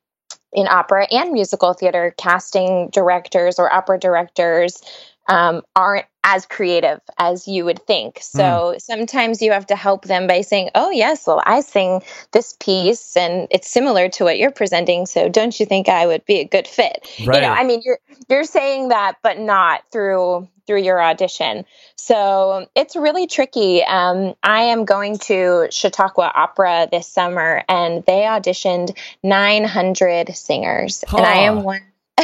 in 0.53 0.67
opera 0.67 1.05
and 1.11 1.33
musical 1.33 1.73
theater, 1.73 2.15
casting 2.17 2.89
directors 2.89 3.59
or 3.59 3.71
opera 3.71 3.99
directors 3.99 4.81
um, 5.27 5.61
aren't 5.75 6.05
as 6.23 6.45
creative 6.45 7.01
as 7.17 7.47
you 7.47 7.65
would 7.65 7.85
think. 7.85 8.19
So 8.21 8.41
mm. 8.43 8.81
sometimes 8.81 9.41
you 9.41 9.51
have 9.51 9.67
to 9.67 9.75
help 9.75 10.05
them 10.05 10.27
by 10.27 10.41
saying, 10.41 10.69
"Oh 10.75 10.89
yes, 10.89 11.27
well 11.27 11.41
I 11.45 11.61
sing 11.61 12.01
this 12.31 12.55
piece 12.59 13.17
and 13.17 13.47
it's 13.51 13.69
similar 13.69 14.07
to 14.09 14.23
what 14.23 14.37
you're 14.37 14.51
presenting, 14.51 15.05
so 15.05 15.27
don't 15.27 15.59
you 15.59 15.65
think 15.65 15.89
I 15.89 16.05
would 16.05 16.25
be 16.25 16.39
a 16.39 16.45
good 16.45 16.67
fit?" 16.67 17.07
Right. 17.25 17.35
You 17.35 17.41
know, 17.41 17.51
I 17.51 17.63
mean, 17.63 17.81
you're 17.83 17.99
you're 18.29 18.45
saying 18.45 18.89
that 18.89 19.15
but 19.21 19.39
not 19.39 19.83
through 19.91 20.47
through 20.65 20.81
your 20.81 21.01
audition. 21.01 21.65
So 21.95 22.67
it's 22.75 22.95
really 22.95 23.27
tricky. 23.27 23.83
Um, 23.83 24.35
I 24.41 24.63
am 24.63 24.85
going 24.85 25.17
to 25.19 25.67
Chautauqua 25.71 26.31
Opera 26.33 26.87
this 26.91 27.07
summer, 27.07 27.63
and 27.67 28.03
they 28.05 28.21
auditioned 28.21 28.97
900 29.23 30.35
singers, 30.35 31.03
huh. 31.07 31.17
and 31.17 31.25
I 31.25 31.37
am 31.39 31.63
one. 31.63 31.81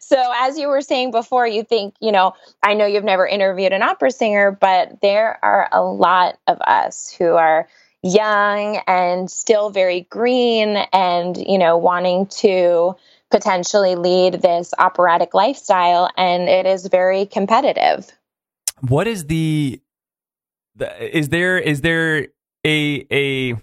so 0.00 0.32
as 0.36 0.58
you 0.58 0.68
were 0.68 0.80
saying 0.80 1.10
before 1.10 1.44
you 1.44 1.64
think 1.64 1.92
you 2.00 2.12
know 2.12 2.34
i 2.62 2.72
know 2.74 2.86
you've 2.86 3.02
never 3.02 3.26
interviewed 3.26 3.72
an 3.72 3.82
opera 3.82 4.12
singer 4.12 4.52
but 4.52 5.00
there 5.02 5.44
are 5.44 5.68
a 5.72 5.82
lot 5.82 6.38
of 6.46 6.60
us 6.60 7.10
who 7.18 7.30
are 7.34 7.68
young 8.02 8.80
and 8.86 9.28
still 9.28 9.70
very 9.70 10.02
green 10.02 10.76
and 10.92 11.36
you 11.36 11.58
know 11.58 11.76
wanting 11.76 12.26
to 12.26 12.94
potentially 13.30 13.96
lead 13.96 14.34
this 14.34 14.72
operatic 14.78 15.34
lifestyle 15.34 16.10
and 16.16 16.48
it 16.48 16.66
is 16.66 16.86
very 16.86 17.26
competitive. 17.26 18.10
What 18.80 19.06
is 19.06 19.26
the, 19.26 19.80
the 20.76 21.18
is 21.18 21.30
there 21.30 21.58
is 21.58 21.80
there 21.80 22.28
a 22.64 23.06
a 23.10 23.56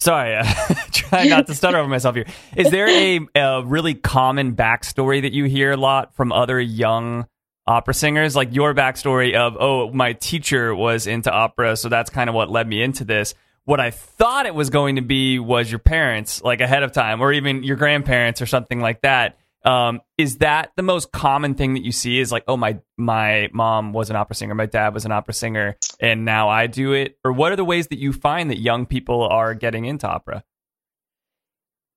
sorry 0.00 0.36
uh, 0.36 0.74
trying 0.92 1.28
not 1.28 1.46
to 1.46 1.54
stutter 1.54 1.76
over 1.76 1.88
myself 1.88 2.14
here. 2.14 2.26
Is 2.56 2.70
there 2.70 2.88
a, 2.88 3.20
a 3.34 3.64
really 3.64 3.94
common 3.94 4.56
backstory 4.56 5.22
that 5.22 5.32
you 5.32 5.44
hear 5.44 5.72
a 5.72 5.76
lot 5.76 6.14
from 6.14 6.32
other 6.32 6.58
young 6.58 7.26
opera 7.66 7.94
singers? 7.94 8.34
Like 8.34 8.54
your 8.54 8.74
backstory 8.74 9.34
of 9.34 9.56
oh 9.60 9.92
my 9.92 10.14
teacher 10.14 10.74
was 10.74 11.06
into 11.06 11.30
opera 11.30 11.76
so 11.76 11.88
that's 11.88 12.10
kind 12.10 12.30
of 12.30 12.34
what 12.34 12.50
led 12.50 12.66
me 12.66 12.82
into 12.82 13.04
this 13.04 13.34
what 13.64 13.80
I 13.80 13.90
thought 13.90 14.46
it 14.46 14.54
was 14.54 14.70
going 14.70 14.96
to 14.96 15.02
be 15.02 15.38
was 15.38 15.70
your 15.70 15.78
parents, 15.78 16.42
like 16.42 16.60
ahead 16.60 16.82
of 16.82 16.92
time, 16.92 17.20
or 17.20 17.32
even 17.32 17.62
your 17.62 17.76
grandparents 17.76 18.40
or 18.42 18.46
something 18.46 18.80
like 18.80 19.02
that. 19.02 19.38
Um, 19.64 20.00
is 20.16 20.38
that 20.38 20.72
the 20.76 20.82
most 20.82 21.12
common 21.12 21.54
thing 21.54 21.74
that 21.74 21.84
you 21.84 21.92
see? 21.92 22.18
Is 22.18 22.32
like, 22.32 22.44
oh 22.48 22.56
my 22.56 22.80
my 22.96 23.48
mom 23.52 23.92
was 23.92 24.08
an 24.08 24.16
opera 24.16 24.34
singer, 24.34 24.54
my 24.54 24.66
dad 24.66 24.94
was 24.94 25.04
an 25.04 25.12
opera 25.12 25.34
singer, 25.34 25.76
and 26.00 26.24
now 26.24 26.48
I 26.48 26.66
do 26.66 26.92
it. 26.92 27.18
Or 27.24 27.32
what 27.32 27.52
are 27.52 27.56
the 27.56 27.64
ways 27.64 27.88
that 27.88 27.98
you 27.98 28.12
find 28.12 28.50
that 28.50 28.58
young 28.58 28.86
people 28.86 29.22
are 29.22 29.54
getting 29.54 29.84
into 29.84 30.08
opera? 30.08 30.44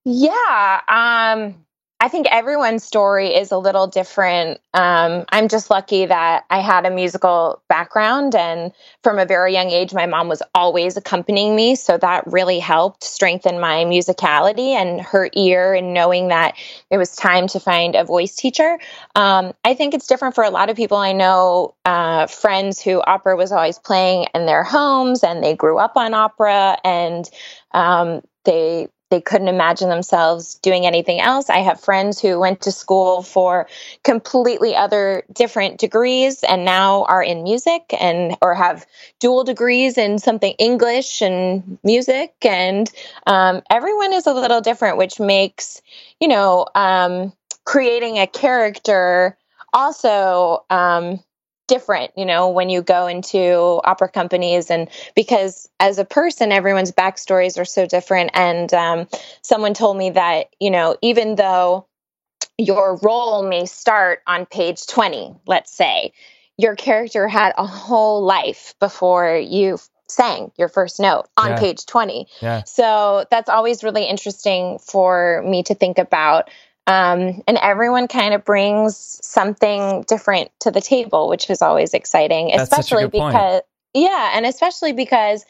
Yeah, 0.06 0.82
um, 0.90 1.63
I 2.04 2.10
think 2.10 2.28
everyone's 2.30 2.84
story 2.84 3.34
is 3.34 3.54
a 3.54 3.58
little 3.58 3.88
different. 3.88 4.60
Um, 4.74 5.24
I'm 5.30 5.48
just 5.48 5.70
lucky 5.70 6.06
that 6.06 6.44
I 6.50 6.60
had 6.60 6.86
a 6.86 6.92
musical 6.92 7.62
background, 7.70 8.36
and 8.36 8.74
from 9.04 9.20
a 9.20 9.26
very 9.26 9.54
young 9.54 9.70
age, 9.70 9.94
my 9.94 10.06
mom 10.06 10.28
was 10.28 10.44
always 10.54 10.98
accompanying 10.98 11.56
me. 11.56 11.76
So 11.76 11.98
that 11.98 12.28
really 12.28 12.60
helped 12.60 13.06
strengthen 13.06 13.58
my 13.58 13.86
musicality 13.86 14.72
and 14.72 15.00
her 15.00 15.30
ear, 15.34 15.74
and 15.74 15.94
knowing 15.94 16.28
that 16.28 16.56
it 16.90 16.98
was 16.98 17.16
time 17.16 17.48
to 17.48 17.60
find 17.62 17.96
a 17.96 18.04
voice 18.04 18.36
teacher. 18.36 18.80
Um, 19.16 19.54
I 19.64 19.74
think 19.74 19.94
it's 19.94 20.08
different 20.08 20.36
for 20.36 20.44
a 20.44 20.50
lot 20.50 20.70
of 20.70 20.76
people. 20.76 20.98
I 20.98 21.14
know 21.14 21.74
uh, 21.86 22.28
friends 22.28 22.82
who 22.82 23.02
opera 23.02 23.38
was 23.38 23.54
always 23.54 23.80
playing 23.80 24.28
in 24.36 24.46
their 24.46 24.66
homes, 24.66 25.24
and 25.24 25.42
they 25.42 25.56
grew 25.56 25.78
up 25.78 25.96
on 25.96 26.14
opera, 26.14 26.78
and 26.84 27.30
um, 27.72 28.24
they 28.44 28.90
they 29.14 29.22
couldn't 29.22 29.48
imagine 29.48 29.90
themselves 29.90 30.56
doing 30.56 30.88
anything 30.88 31.22
else. 31.22 31.48
I 31.48 31.60
have 31.60 31.80
friends 31.80 32.20
who 32.20 32.40
went 32.40 32.62
to 32.62 32.72
school 32.72 33.22
for 33.22 33.68
completely 34.04 34.76
other 34.76 35.22
different 35.32 35.80
degrees 35.80 36.44
and 36.44 36.66
now 36.66 37.04
are 37.04 37.22
in 37.22 37.44
music 37.44 37.94
and 38.02 38.36
or 38.42 38.56
have 38.56 38.88
dual 39.20 39.44
degrees 39.44 40.00
in 40.00 40.18
something 40.18 40.56
English 40.58 41.22
and 41.22 41.78
music. 41.84 42.34
And 42.44 42.90
um, 43.28 43.62
everyone 43.70 44.14
is 44.14 44.26
a 44.26 44.34
little 44.34 44.62
different, 44.62 44.98
which 44.98 45.20
makes, 45.20 45.80
you 46.20 46.28
know, 46.28 46.66
um, 46.74 47.34
creating 47.66 48.18
a 48.18 48.26
character 48.26 49.38
also 49.74 50.66
um, 50.72 51.20
different, 51.68 52.12
you 52.18 52.26
know, 52.26 52.50
when 52.50 52.70
you 52.70 52.82
go 52.82 53.08
into 53.08 53.82
opera 53.84 54.10
companies 54.10 54.70
and 54.70 54.90
because 55.16 55.70
as 55.80 55.98
a 55.98 56.06
person, 56.06 56.52
everyone's 56.52 56.92
backstories 56.92 57.58
are 57.60 57.66
so 57.66 57.86
different. 57.86 58.32
And 58.34 58.74
um, 58.74 59.08
someone 59.42 59.74
told 59.74 59.98
me 59.98 60.12
that, 60.12 60.48
you 60.60 60.72
know, 60.72 60.98
even 61.02 61.36
though 61.36 61.88
your 62.58 62.98
role 62.98 63.48
may 63.48 63.66
start 63.66 64.22
on 64.28 64.46
page 64.46 64.86
20, 64.88 65.36
let's 65.48 65.76
say, 65.76 66.14
your 66.58 66.76
character 66.76 67.28
had 67.28 67.54
a 67.58 67.66
whole 67.66 68.24
life 68.24 68.76
before 68.80 69.38
you 69.38 69.80
sang 70.08 70.52
your 70.58 70.70
first 70.70 71.00
note 71.00 71.26
on 71.38 71.52
yeah. 71.52 71.60
page 71.60 71.86
20. 71.86 72.28
Yeah. 72.42 72.64
So 72.66 73.26
that's 73.32 73.50
always 73.50 73.84
really 73.84 74.04
interesting 74.04 74.80
for 74.80 75.44
me 75.46 75.64
to 75.64 75.76
think 75.76 75.98
about 75.98 76.50
um, 76.88 77.42
and 77.48 77.58
everyone 77.62 78.08
kind 78.08 78.34
of 78.34 78.44
brings 78.44 79.20
something 79.26 80.04
different 80.08 80.52
to 80.60 80.72
the 80.72 80.82
table, 80.82 81.30
which 81.30 81.50
is 81.50 81.62
always 81.62 81.94
exciting, 81.94 82.52
That's 82.54 82.72
especially 82.72 83.08
because, 83.08 83.62
point. 83.62 83.66
yeah, 83.94 84.32
and 84.36 84.46
especially 84.46 84.92
because 84.92 85.46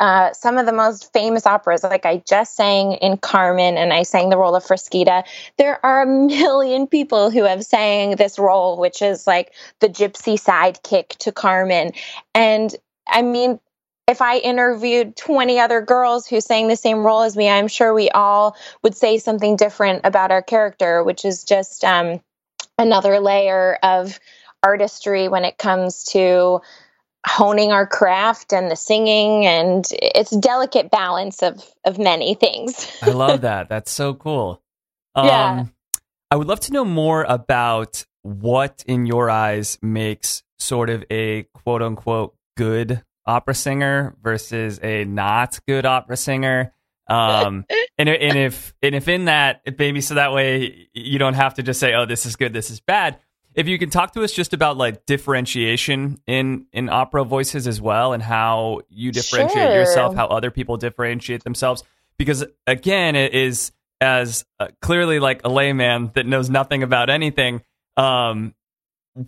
uh, 0.00 0.32
some 0.32 0.56
of 0.56 0.64
the 0.64 0.72
most 0.72 1.12
famous 1.12 1.46
operas, 1.46 1.84
like 1.84 2.06
I 2.06 2.22
just 2.26 2.56
sang 2.56 2.92
in 2.94 3.18
Carmen 3.18 3.76
and 3.76 3.92
I 3.92 4.02
sang 4.02 4.30
the 4.30 4.38
role 4.38 4.54
of 4.54 4.64
Frasquita, 4.64 5.24
there 5.58 5.84
are 5.84 6.02
a 6.02 6.06
million 6.06 6.86
people 6.86 7.30
who 7.30 7.44
have 7.44 7.62
sang 7.62 8.16
this 8.16 8.38
role, 8.38 8.78
which 8.78 9.02
is 9.02 9.26
like 9.26 9.52
the 9.80 9.88
gypsy 9.88 10.42
sidekick 10.42 11.08
to 11.18 11.30
Carmen. 11.30 11.92
And 12.34 12.74
I 13.06 13.20
mean, 13.20 13.60
if 14.10 14.20
I 14.20 14.38
interviewed 14.38 15.16
20 15.16 15.60
other 15.60 15.80
girls 15.80 16.26
who 16.26 16.40
sang 16.40 16.66
the 16.66 16.76
same 16.76 16.98
role 16.98 17.22
as 17.22 17.36
me, 17.36 17.48
I'm 17.48 17.68
sure 17.68 17.94
we 17.94 18.10
all 18.10 18.56
would 18.82 18.96
say 18.96 19.18
something 19.18 19.54
different 19.54 20.04
about 20.04 20.32
our 20.32 20.42
character, 20.42 21.04
which 21.04 21.24
is 21.24 21.44
just 21.44 21.84
um, 21.84 22.20
another 22.76 23.20
layer 23.20 23.78
of 23.84 24.18
artistry 24.64 25.28
when 25.28 25.44
it 25.44 25.58
comes 25.58 26.04
to 26.04 26.60
honing 27.24 27.70
our 27.70 27.86
craft 27.86 28.52
and 28.52 28.70
the 28.70 28.76
singing 28.76 29.46
and 29.46 29.84
it's 29.92 30.34
delicate 30.36 30.90
balance 30.90 31.42
of 31.42 31.62
of 31.84 31.98
many 31.98 32.34
things. 32.34 32.90
I 33.02 33.10
love 33.10 33.40
that. 33.42 33.68
That's 33.68 33.92
so 33.92 34.14
cool. 34.14 34.60
Um, 35.14 35.26
yeah. 35.26 35.64
I 36.32 36.36
would 36.36 36.48
love 36.48 36.60
to 36.60 36.72
know 36.72 36.84
more 36.84 37.24
about 37.28 38.04
what 38.22 38.82
in 38.86 39.06
your 39.06 39.30
eyes 39.30 39.78
makes 39.82 40.42
sort 40.58 40.90
of 40.90 41.04
a 41.10 41.44
quote 41.54 41.82
unquote 41.82 42.34
good 42.56 43.02
opera 43.30 43.54
singer 43.54 44.16
versus 44.22 44.80
a 44.82 45.04
not 45.04 45.60
good 45.66 45.86
opera 45.86 46.16
singer. 46.16 46.72
Um, 47.06 47.64
and, 47.98 48.08
and 48.08 48.38
if 48.38 48.74
and 48.82 48.94
if 48.94 49.08
in 49.08 49.26
that 49.26 49.62
maybe 49.78 50.00
so 50.00 50.14
that 50.14 50.32
way 50.32 50.88
you 50.92 51.18
don't 51.18 51.34
have 51.34 51.54
to 51.54 51.62
just 51.62 51.80
say 51.80 51.94
oh 51.94 52.06
this 52.06 52.26
is 52.26 52.36
good 52.36 52.52
this 52.52 52.70
is 52.70 52.80
bad. 52.80 53.18
If 53.52 53.66
you 53.66 53.78
can 53.78 53.90
talk 53.90 54.12
to 54.12 54.22
us 54.22 54.32
just 54.32 54.52
about 54.52 54.76
like 54.76 55.06
differentiation 55.06 56.20
in 56.26 56.66
in 56.72 56.88
opera 56.88 57.24
voices 57.24 57.66
as 57.66 57.80
well 57.80 58.12
and 58.12 58.22
how 58.22 58.80
you 58.88 59.12
differentiate 59.12 59.68
sure. 59.68 59.74
yourself, 59.74 60.14
how 60.14 60.26
other 60.26 60.50
people 60.50 60.76
differentiate 60.76 61.44
themselves, 61.44 61.82
because 62.16 62.44
again 62.66 63.16
it 63.16 63.34
is 63.34 63.72
as 64.00 64.44
uh, 64.58 64.68
clearly 64.80 65.20
like 65.20 65.42
a 65.44 65.48
layman 65.48 66.10
that 66.14 66.26
knows 66.26 66.48
nothing 66.48 66.82
about 66.82 67.10
anything. 67.10 67.62
Um, 67.96 68.54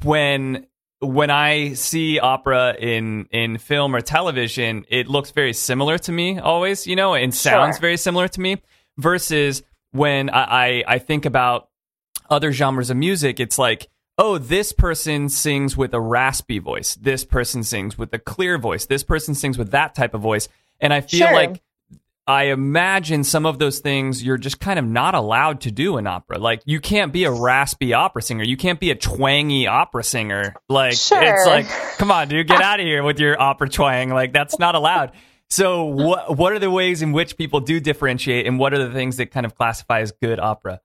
when 0.04 0.66
when 1.02 1.30
I 1.30 1.74
see 1.74 2.20
opera 2.20 2.76
in 2.78 3.26
in 3.32 3.58
film 3.58 3.94
or 3.94 4.00
television, 4.00 4.84
it 4.88 5.08
looks 5.08 5.32
very 5.32 5.52
similar 5.52 5.98
to 5.98 6.12
me 6.12 6.38
always, 6.38 6.86
you 6.86 6.94
know, 6.94 7.14
and 7.14 7.34
sounds 7.34 7.76
sure. 7.76 7.80
very 7.80 7.96
similar 7.96 8.28
to 8.28 8.40
me. 8.40 8.62
Versus 8.98 9.62
when 9.90 10.30
I, 10.30 10.42
I, 10.42 10.84
I 10.86 10.98
think 10.98 11.24
about 11.24 11.68
other 12.30 12.52
genres 12.52 12.90
of 12.90 12.96
music, 12.96 13.40
it's 13.40 13.58
like, 13.58 13.88
oh, 14.18 14.38
this 14.38 14.72
person 14.72 15.28
sings 15.28 15.76
with 15.76 15.92
a 15.94 16.00
raspy 16.00 16.58
voice. 16.58 16.94
This 16.94 17.24
person 17.24 17.64
sings 17.64 17.98
with 17.98 18.12
a 18.14 18.18
clear 18.18 18.58
voice. 18.58 18.86
This 18.86 19.02
person 19.02 19.34
sings 19.34 19.58
with 19.58 19.70
that 19.72 19.94
type 19.94 20.14
of 20.14 20.20
voice. 20.20 20.48
And 20.80 20.92
I 20.92 21.00
feel 21.00 21.26
sure. 21.26 21.34
like 21.34 21.62
I 22.32 22.44
imagine 22.44 23.24
some 23.24 23.44
of 23.44 23.58
those 23.58 23.80
things 23.80 24.24
you're 24.24 24.38
just 24.38 24.58
kind 24.58 24.78
of 24.78 24.86
not 24.86 25.14
allowed 25.14 25.60
to 25.62 25.70
do 25.70 25.98
in 25.98 26.06
opera. 26.06 26.38
Like 26.38 26.62
you 26.64 26.80
can't 26.80 27.12
be 27.12 27.24
a 27.24 27.30
raspy 27.30 27.92
opera 27.92 28.22
singer. 28.22 28.42
You 28.42 28.56
can't 28.56 28.80
be 28.80 28.90
a 28.90 28.94
twangy 28.94 29.66
opera 29.66 30.02
singer. 30.02 30.54
Like 30.68 30.94
sure. 30.94 31.22
it's 31.22 31.46
like, 31.46 31.68
come 31.98 32.10
on, 32.10 32.28
dude, 32.28 32.48
get 32.48 32.62
out 32.62 32.80
of 32.80 32.86
here 32.86 33.02
with 33.02 33.20
your 33.20 33.40
opera 33.40 33.68
twang. 33.68 34.08
Like 34.08 34.32
that's 34.32 34.58
not 34.58 34.74
allowed. 34.74 35.12
So 35.50 35.84
what 35.84 36.38
what 36.38 36.54
are 36.54 36.58
the 36.58 36.70
ways 36.70 37.02
in 37.02 37.12
which 37.12 37.36
people 37.36 37.60
do 37.60 37.78
differentiate 37.78 38.46
and 38.46 38.58
what 38.58 38.72
are 38.72 38.82
the 38.82 38.92
things 38.92 39.18
that 39.18 39.30
kind 39.30 39.44
of 39.44 39.54
classify 39.54 40.00
as 40.00 40.12
good 40.12 40.40
opera? 40.40 40.80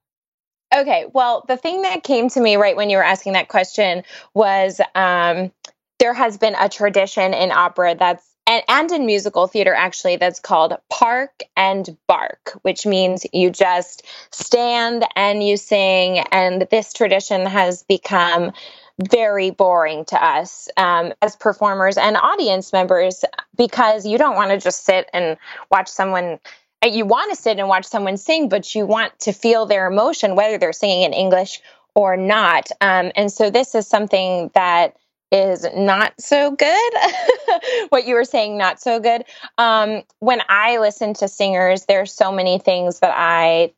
Okay, 0.74 1.06
well, 1.14 1.46
the 1.48 1.56
thing 1.56 1.80
that 1.80 2.02
came 2.04 2.28
to 2.28 2.40
me 2.40 2.56
right 2.56 2.76
when 2.76 2.90
you 2.90 2.98
were 2.98 3.02
asking 3.02 3.32
that 3.32 3.48
question 3.48 4.02
was 4.34 4.82
um, 4.94 5.50
there 5.98 6.12
has 6.12 6.36
been 6.36 6.54
a 6.60 6.68
tradition 6.68 7.32
in 7.32 7.50
opera 7.50 7.94
that's 7.94 8.27
and, 8.48 8.64
and 8.68 8.90
in 8.90 9.06
musical 9.06 9.46
theater 9.46 9.74
actually 9.74 10.16
that's 10.16 10.40
called 10.40 10.74
park 10.90 11.42
and 11.56 11.96
bark 12.08 12.58
which 12.62 12.86
means 12.86 13.26
you 13.32 13.50
just 13.50 14.04
stand 14.30 15.04
and 15.16 15.42
you 15.42 15.56
sing. 15.56 16.18
And 16.32 16.66
this 16.70 16.92
tradition 16.92 17.46
has 17.46 17.82
become 17.82 18.52
very 18.98 19.50
boring 19.50 20.04
to 20.06 20.22
us 20.22 20.68
um, 20.76 21.12
as 21.22 21.36
performers 21.36 21.96
and 21.96 22.16
audience 22.16 22.72
members 22.72 23.24
because 23.56 24.06
you 24.06 24.18
don't 24.18 24.34
want 24.34 24.50
to 24.50 24.58
just 24.58 24.84
sit 24.84 25.08
and 25.12 25.36
watch 25.70 25.88
someone 25.88 26.40
you 26.84 27.04
want 27.04 27.30
to 27.30 27.40
sit 27.40 27.58
and 27.58 27.68
watch 27.68 27.86
someone 27.86 28.16
sing 28.16 28.48
but 28.48 28.74
you 28.74 28.86
want 28.86 29.16
to 29.20 29.32
feel 29.32 29.66
their 29.66 29.86
emotion 29.86 30.34
whether 30.34 30.58
they're 30.58 30.72
singing 30.72 31.02
in 31.02 31.12
english 31.12 31.60
or 31.94 32.16
not. 32.16 32.70
Um, 32.80 33.10
and 33.16 33.32
so 33.32 33.50
this 33.50 33.74
is 33.74 33.86
something 33.88 34.52
that 34.54 34.96
is 35.30 35.66
not 35.74 36.14
so 36.20 36.50
good. 36.50 36.92
what 37.90 38.06
you 38.06 38.14
were 38.14 38.24
saying, 38.24 38.56
not 38.56 38.80
so 38.80 39.00
good. 39.00 39.24
Um, 39.58 40.02
when 40.20 40.42
I 40.48 40.78
listen 40.78 41.14
to 41.14 41.28
singers, 41.28 41.84
there's 41.86 42.12
so 42.12 42.32
many 42.32 42.58
things 42.58 43.00
that 43.00 43.12
I 43.14 43.72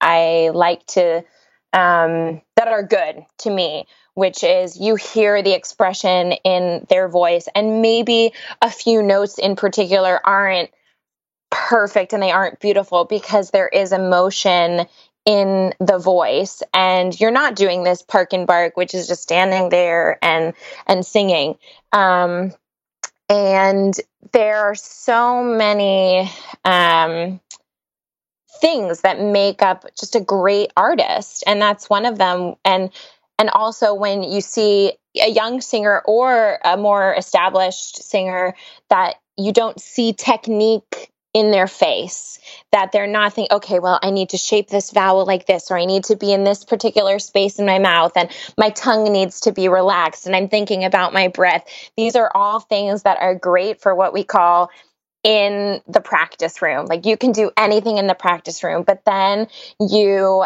I 0.00 0.50
like 0.52 0.84
to 0.88 1.24
um, 1.72 2.42
that 2.56 2.68
are 2.68 2.82
good 2.82 3.24
to 3.38 3.50
me. 3.50 3.86
Which 4.14 4.44
is 4.44 4.78
you 4.78 4.96
hear 4.96 5.42
the 5.42 5.54
expression 5.54 6.32
in 6.32 6.86
their 6.90 7.08
voice, 7.08 7.48
and 7.54 7.80
maybe 7.80 8.34
a 8.60 8.70
few 8.70 9.02
notes 9.02 9.38
in 9.38 9.56
particular 9.56 10.20
aren't 10.22 10.68
perfect 11.50 12.12
and 12.12 12.22
they 12.22 12.30
aren't 12.30 12.60
beautiful 12.60 13.04
because 13.04 13.50
there 13.50 13.68
is 13.68 13.92
emotion 13.92 14.86
in 15.24 15.72
the 15.78 15.98
voice 15.98 16.62
and 16.74 17.18
you're 17.20 17.30
not 17.30 17.54
doing 17.54 17.84
this 17.84 18.02
park 18.02 18.32
and 18.32 18.46
bark 18.46 18.76
which 18.76 18.92
is 18.94 19.06
just 19.06 19.22
standing 19.22 19.68
there 19.68 20.18
and 20.22 20.52
and 20.86 21.06
singing. 21.06 21.56
Um 21.92 22.52
and 23.28 23.94
there 24.32 24.58
are 24.58 24.74
so 24.74 25.42
many 25.44 26.30
um 26.64 27.40
things 28.60 29.02
that 29.02 29.20
make 29.20 29.62
up 29.62 29.84
just 29.98 30.14
a 30.16 30.20
great 30.20 30.72
artist 30.76 31.44
and 31.46 31.62
that's 31.62 31.88
one 31.88 32.04
of 32.04 32.18
them. 32.18 32.54
And 32.64 32.90
and 33.38 33.50
also 33.50 33.94
when 33.94 34.22
you 34.22 34.40
see 34.40 34.92
a 35.20 35.30
young 35.30 35.60
singer 35.60 36.02
or 36.04 36.58
a 36.64 36.76
more 36.76 37.14
established 37.14 38.02
singer 38.02 38.54
that 38.88 39.16
you 39.36 39.52
don't 39.52 39.80
see 39.80 40.12
technique 40.12 41.11
in 41.34 41.50
their 41.50 41.66
face 41.66 42.38
that 42.72 42.92
they're 42.92 43.06
not 43.06 43.32
thinking, 43.32 43.56
okay, 43.56 43.78
well, 43.78 43.98
I 44.02 44.10
need 44.10 44.30
to 44.30 44.38
shape 44.38 44.68
this 44.68 44.90
vowel 44.90 45.24
like 45.24 45.46
this, 45.46 45.70
or 45.70 45.78
I 45.78 45.84
need 45.84 46.04
to 46.04 46.16
be 46.16 46.32
in 46.32 46.44
this 46.44 46.64
particular 46.64 47.18
space 47.18 47.58
in 47.58 47.66
my 47.66 47.78
mouth, 47.78 48.12
and 48.16 48.30
my 48.58 48.70
tongue 48.70 49.10
needs 49.12 49.40
to 49.40 49.52
be 49.52 49.68
relaxed, 49.68 50.26
and 50.26 50.36
I'm 50.36 50.48
thinking 50.48 50.84
about 50.84 51.12
my 51.12 51.28
breath. 51.28 51.66
These 51.96 52.16
are 52.16 52.30
all 52.34 52.60
things 52.60 53.02
that 53.02 53.18
are 53.20 53.34
great 53.34 53.80
for 53.80 53.94
what 53.94 54.12
we 54.12 54.24
call 54.24 54.70
in 55.24 55.80
the 55.86 56.00
practice 56.00 56.60
room. 56.60 56.86
Like 56.86 57.06
you 57.06 57.16
can 57.16 57.32
do 57.32 57.50
anything 57.56 57.98
in 57.98 58.06
the 58.08 58.14
practice 58.14 58.62
room, 58.64 58.82
but 58.82 59.04
then 59.04 59.46
you 59.78 60.44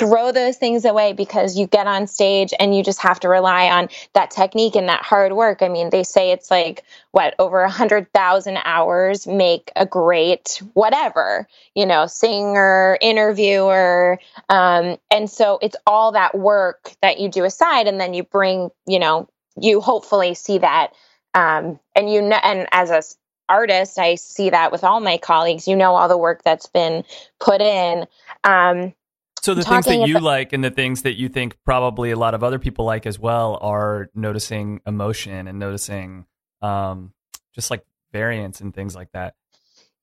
throw 0.00 0.32
those 0.32 0.56
things 0.56 0.86
away 0.86 1.12
because 1.12 1.58
you 1.58 1.66
get 1.66 1.86
on 1.86 2.06
stage 2.06 2.54
and 2.58 2.74
you 2.74 2.82
just 2.82 3.02
have 3.02 3.20
to 3.20 3.28
rely 3.28 3.68
on 3.68 3.88
that 4.14 4.30
technique 4.30 4.74
and 4.74 4.88
that 4.88 5.04
hard 5.04 5.34
work. 5.34 5.60
I 5.60 5.68
mean, 5.68 5.90
they 5.90 6.02
say 6.02 6.32
it's 6.32 6.50
like 6.50 6.82
what 7.12 7.34
over 7.38 7.60
a 7.60 7.70
hundred 7.70 8.10
thousand 8.12 8.58
hours 8.64 9.26
make 9.26 9.70
a 9.76 9.84
great 9.84 10.62
whatever, 10.72 11.46
you 11.74 11.84
know, 11.84 12.06
singer, 12.06 12.96
interviewer. 13.02 14.18
Um, 14.48 14.96
and 15.10 15.30
so 15.30 15.58
it's 15.60 15.76
all 15.86 16.12
that 16.12 16.36
work 16.36 16.92
that 17.02 17.20
you 17.20 17.28
do 17.28 17.44
aside 17.44 17.86
and 17.86 18.00
then 18.00 18.14
you 18.14 18.22
bring, 18.22 18.70
you 18.86 18.98
know, 18.98 19.28
you 19.60 19.82
hopefully 19.82 20.32
see 20.32 20.58
that 20.58 20.94
um, 21.34 21.78
and 21.94 22.10
you 22.10 22.22
know, 22.22 22.38
and 22.42 22.66
as 22.72 22.90
a 22.90 23.02
artist, 23.48 23.98
I 23.98 24.14
see 24.14 24.50
that 24.50 24.72
with 24.72 24.84
all 24.84 25.00
my 25.00 25.18
colleagues. 25.18 25.68
You 25.68 25.76
know 25.76 25.94
all 25.94 26.08
the 26.08 26.16
work 26.16 26.42
that's 26.44 26.66
been 26.66 27.04
put 27.38 27.60
in. 27.60 28.06
Um, 28.44 28.94
so 29.42 29.54
the 29.54 29.62
things 29.62 29.86
that 29.86 30.08
you 30.08 30.16
about, 30.16 30.22
like 30.22 30.52
and 30.52 30.62
the 30.62 30.70
things 30.70 31.02
that 31.02 31.18
you 31.18 31.28
think 31.28 31.56
probably 31.64 32.10
a 32.10 32.16
lot 32.16 32.34
of 32.34 32.44
other 32.44 32.58
people 32.58 32.84
like 32.84 33.06
as 33.06 33.18
well 33.18 33.58
are 33.60 34.10
noticing 34.14 34.80
emotion 34.86 35.46
and 35.48 35.58
noticing 35.58 36.26
um, 36.62 37.12
just 37.54 37.70
like 37.70 37.84
variance 38.12 38.60
and 38.60 38.74
things 38.74 38.94
like 38.94 39.10
that. 39.12 39.34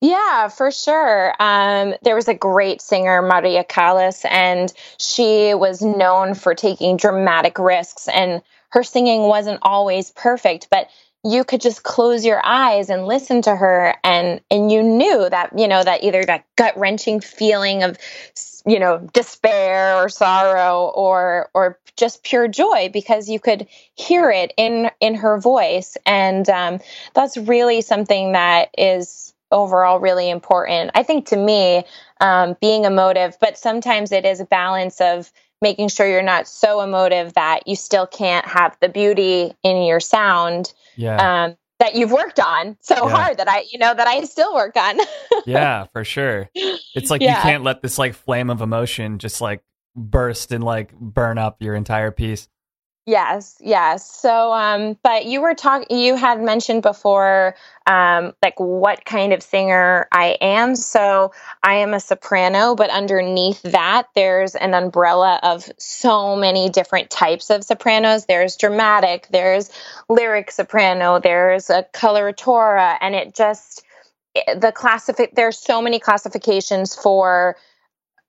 Yeah, 0.00 0.48
for 0.48 0.70
sure. 0.70 1.34
Um, 1.40 1.94
there 2.02 2.14
was 2.14 2.28
a 2.28 2.34
great 2.34 2.80
singer, 2.80 3.20
Maria 3.20 3.64
Callas, 3.64 4.24
and 4.24 4.72
she 4.98 5.54
was 5.54 5.82
known 5.82 6.34
for 6.34 6.54
taking 6.54 6.96
dramatic 6.96 7.58
risks, 7.58 8.06
and 8.06 8.42
her 8.70 8.84
singing 8.84 9.22
wasn't 9.22 9.58
always 9.62 10.12
perfect, 10.12 10.68
but 10.70 10.88
you 11.28 11.44
could 11.44 11.60
just 11.60 11.82
close 11.82 12.24
your 12.24 12.40
eyes 12.44 12.88
and 12.90 13.06
listen 13.06 13.42
to 13.42 13.54
her 13.54 13.94
and 14.02 14.40
and 14.50 14.72
you 14.72 14.82
knew 14.82 15.28
that 15.28 15.56
you 15.58 15.68
know 15.68 15.84
that 15.84 16.02
either 16.02 16.24
that 16.24 16.44
gut 16.56 16.76
wrenching 16.78 17.20
feeling 17.20 17.82
of 17.82 17.98
you 18.66 18.78
know 18.78 18.98
despair 19.12 19.96
or 19.96 20.08
sorrow 20.08 20.90
or 20.94 21.50
or 21.54 21.78
just 21.98 22.22
pure 22.22 22.48
joy 22.48 22.88
because 22.92 23.28
you 23.28 23.40
could 23.40 23.66
hear 23.94 24.30
it 24.30 24.54
in 24.56 24.90
in 25.00 25.14
her 25.16 25.38
voice. 25.38 25.98
And 26.06 26.48
um, 26.48 26.78
that's 27.14 27.36
really 27.36 27.82
something 27.82 28.32
that 28.32 28.70
is 28.78 29.34
overall 29.50 29.98
really 29.98 30.30
important. 30.30 30.92
I 30.94 31.02
think 31.02 31.26
to 31.26 31.36
me 31.36 31.84
um, 32.20 32.56
being 32.60 32.84
emotive 32.84 33.36
but 33.40 33.58
sometimes 33.58 34.12
it 34.12 34.24
is 34.24 34.40
a 34.40 34.44
balance 34.44 35.00
of 35.00 35.30
making 35.60 35.88
sure 35.88 36.08
you're 36.08 36.22
not 36.22 36.46
so 36.46 36.80
emotive 36.80 37.34
that 37.34 37.66
you 37.66 37.76
still 37.76 38.06
can't 38.06 38.46
have 38.46 38.76
the 38.80 38.88
beauty 38.88 39.52
in 39.62 39.82
your 39.82 40.00
sound 40.00 40.72
yeah. 40.96 41.44
Um, 41.44 41.56
that 41.78 41.94
you've 41.94 42.10
worked 42.10 42.40
on 42.40 42.76
so 42.80 43.06
yeah. 43.06 43.16
hard 43.16 43.38
that 43.38 43.48
I, 43.48 43.64
you 43.70 43.78
know, 43.78 43.94
that 43.94 44.06
I 44.06 44.24
still 44.24 44.52
work 44.54 44.76
on. 44.76 44.98
yeah, 45.46 45.84
for 45.92 46.04
sure. 46.04 46.50
It's 46.54 47.10
like 47.10 47.22
yeah. 47.22 47.36
you 47.36 47.42
can't 47.42 47.62
let 47.62 47.82
this 47.82 47.98
like 47.98 48.14
flame 48.14 48.50
of 48.50 48.60
emotion 48.60 49.18
just 49.18 49.40
like 49.40 49.62
burst 49.94 50.50
and 50.52 50.62
like 50.62 50.92
burn 50.98 51.38
up 51.38 51.62
your 51.62 51.74
entire 51.74 52.10
piece. 52.10 52.48
Yes, 53.08 53.56
yes. 53.60 54.06
So, 54.20 54.52
um, 54.52 54.98
but 55.02 55.24
you 55.24 55.40
were 55.40 55.54
talking, 55.54 55.98
you 55.98 56.14
had 56.14 56.42
mentioned 56.42 56.82
before, 56.82 57.54
um, 57.86 58.34
like 58.42 58.60
what 58.60 59.06
kind 59.06 59.32
of 59.32 59.42
singer 59.42 60.06
I 60.12 60.36
am. 60.42 60.76
So, 60.76 61.32
I 61.62 61.76
am 61.76 61.94
a 61.94 62.00
soprano, 62.00 62.74
but 62.74 62.90
underneath 62.90 63.62
that, 63.62 64.08
there's 64.14 64.54
an 64.54 64.74
umbrella 64.74 65.40
of 65.42 65.70
so 65.78 66.36
many 66.36 66.68
different 66.68 67.08
types 67.08 67.48
of 67.48 67.64
sopranos. 67.64 68.26
There's 68.26 68.58
dramatic, 68.58 69.26
there's 69.30 69.70
lyric 70.10 70.50
soprano, 70.50 71.18
there's 71.18 71.70
a 71.70 71.86
coloratura, 71.94 72.98
and 73.00 73.14
it 73.14 73.34
just, 73.34 73.86
the 74.34 74.70
classific, 74.70 75.34
there's 75.34 75.56
so 75.56 75.80
many 75.80 75.98
classifications 75.98 76.94
for 76.94 77.56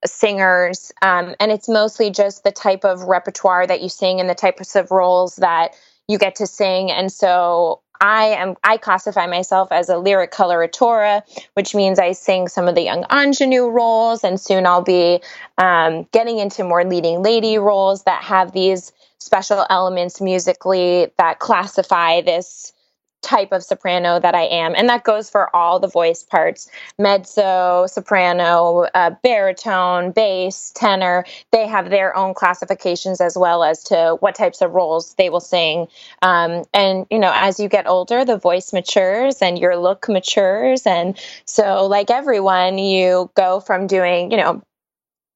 singers 0.05 0.91
um, 1.01 1.35
and 1.39 1.51
it's 1.51 1.67
mostly 1.67 2.09
just 2.09 2.43
the 2.43 2.51
type 2.51 2.85
of 2.85 3.03
repertoire 3.03 3.67
that 3.67 3.81
you 3.81 3.89
sing 3.89 4.19
and 4.19 4.29
the 4.29 4.35
types 4.35 4.75
of 4.75 4.91
roles 4.91 5.35
that 5.37 5.75
you 6.07 6.17
get 6.17 6.35
to 6.35 6.47
sing. 6.47 6.89
And 6.91 7.11
so 7.11 7.81
i 8.01 8.27
am 8.27 8.55
i 8.63 8.77
classify 8.77 9.27
myself 9.27 9.71
as 9.71 9.89
a 9.89 9.97
lyric 9.97 10.31
coloratura 10.31 11.21
which 11.53 11.75
means 11.75 11.99
i 11.99 12.11
sing 12.11 12.47
some 12.47 12.67
of 12.67 12.75
the 12.75 12.81
young 12.81 13.03
ingenue 13.11 13.67
roles 13.67 14.23
and 14.23 14.39
soon 14.39 14.65
i'll 14.65 14.81
be 14.81 15.21
um, 15.57 16.07
getting 16.11 16.39
into 16.39 16.63
more 16.63 16.85
leading 16.85 17.21
lady 17.21 17.57
roles 17.57 18.03
that 18.03 18.23
have 18.23 18.53
these 18.53 18.93
special 19.17 19.65
elements 19.69 20.21
musically 20.21 21.11
that 21.17 21.39
classify 21.39 22.21
this 22.21 22.73
type 23.21 23.51
of 23.51 23.63
soprano 23.63 24.19
that 24.19 24.35
I 24.35 24.43
am. 24.43 24.73
And 24.75 24.87
that 24.89 25.03
goes 25.03 25.29
for 25.29 25.53
all 25.55 25.79
the 25.79 25.87
voice 25.87 26.23
parts 26.23 26.69
mezzo, 26.97 27.85
soprano, 27.87 28.87
uh, 28.93 29.11
baritone, 29.23 30.11
bass, 30.11 30.71
tenor. 30.75 31.25
They 31.51 31.67
have 31.67 31.89
their 31.89 32.15
own 32.15 32.33
classifications 32.33 33.21
as 33.21 33.37
well 33.37 33.63
as 33.63 33.83
to 33.85 34.17
what 34.19 34.35
types 34.35 34.61
of 34.61 34.71
roles 34.71 35.13
they 35.15 35.29
will 35.29 35.39
sing. 35.39 35.87
Um, 36.21 36.63
and, 36.73 37.05
you 37.09 37.19
know, 37.19 37.31
as 37.33 37.59
you 37.59 37.69
get 37.69 37.87
older, 37.87 38.23
the 38.23 38.37
voice 38.37 38.71
matures 38.73 39.41
and 39.41 39.59
your 39.59 39.77
look 39.77 40.07
matures. 40.07 40.85
And 40.85 41.19
so, 41.45 41.85
like 41.85 42.09
everyone, 42.09 42.77
you 42.77 43.29
go 43.35 43.59
from 43.59 43.87
doing, 43.87 44.31
you 44.31 44.37
know, 44.37 44.61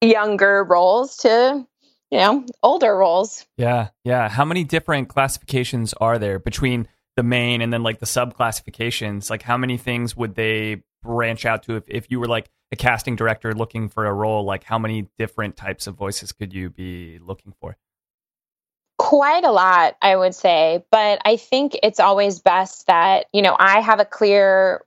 younger 0.02 0.64
roles 0.64 1.18
to 1.18 1.66
you 2.12 2.18
know 2.20 2.46
older 2.62 2.96
roles 2.96 3.46
yeah 3.58 3.90
yeah 4.04 4.30
how 4.30 4.46
many 4.46 4.64
different 4.64 5.08
classifications 5.08 5.94
are 5.94 6.20
there 6.20 6.40
between 6.40 6.88
the 7.16 7.24
main 7.24 7.62
and 7.62 7.72
then 7.72 7.84
like 7.84 8.00
the 8.00 8.06
sub 8.06 8.36
classifications 8.36 9.30
like 9.30 9.42
how 9.42 9.58
many 9.58 9.78
things 9.78 10.16
would 10.16 10.36
they 10.36 10.82
branch 11.04 11.46
out 11.46 11.64
to 11.64 11.76
if, 11.76 11.84
if 11.88 12.08
you 12.10 12.20
were 12.20 12.28
like 12.28 12.50
a 12.72 12.76
casting 12.76 13.16
director 13.16 13.54
looking 13.54 13.88
for 13.88 14.06
a 14.06 14.14
role 14.14 14.44
like 14.44 14.64
how 14.64 14.80
many 14.80 15.08
different 15.18 15.56
types 15.56 15.86
of 15.86 15.96
voices 15.96 16.32
could 16.32 16.54
you 16.54 16.70
be 16.70 17.20
looking 17.20 17.54
for? 17.60 17.78
Quite 18.98 19.44
a 19.44 19.52
lot 19.52 19.96
i 20.02 20.16
would 20.16 20.34
say 20.34 20.86
but 20.90 21.20
i 21.26 21.36
think 21.36 21.78
it's 21.84 22.00
always 22.00 22.40
best 22.40 22.88
that 22.88 23.26
you 23.34 23.42
know 23.42 23.56
i 23.60 23.82
have 23.82 24.00
a 24.00 24.06
clear 24.06 24.82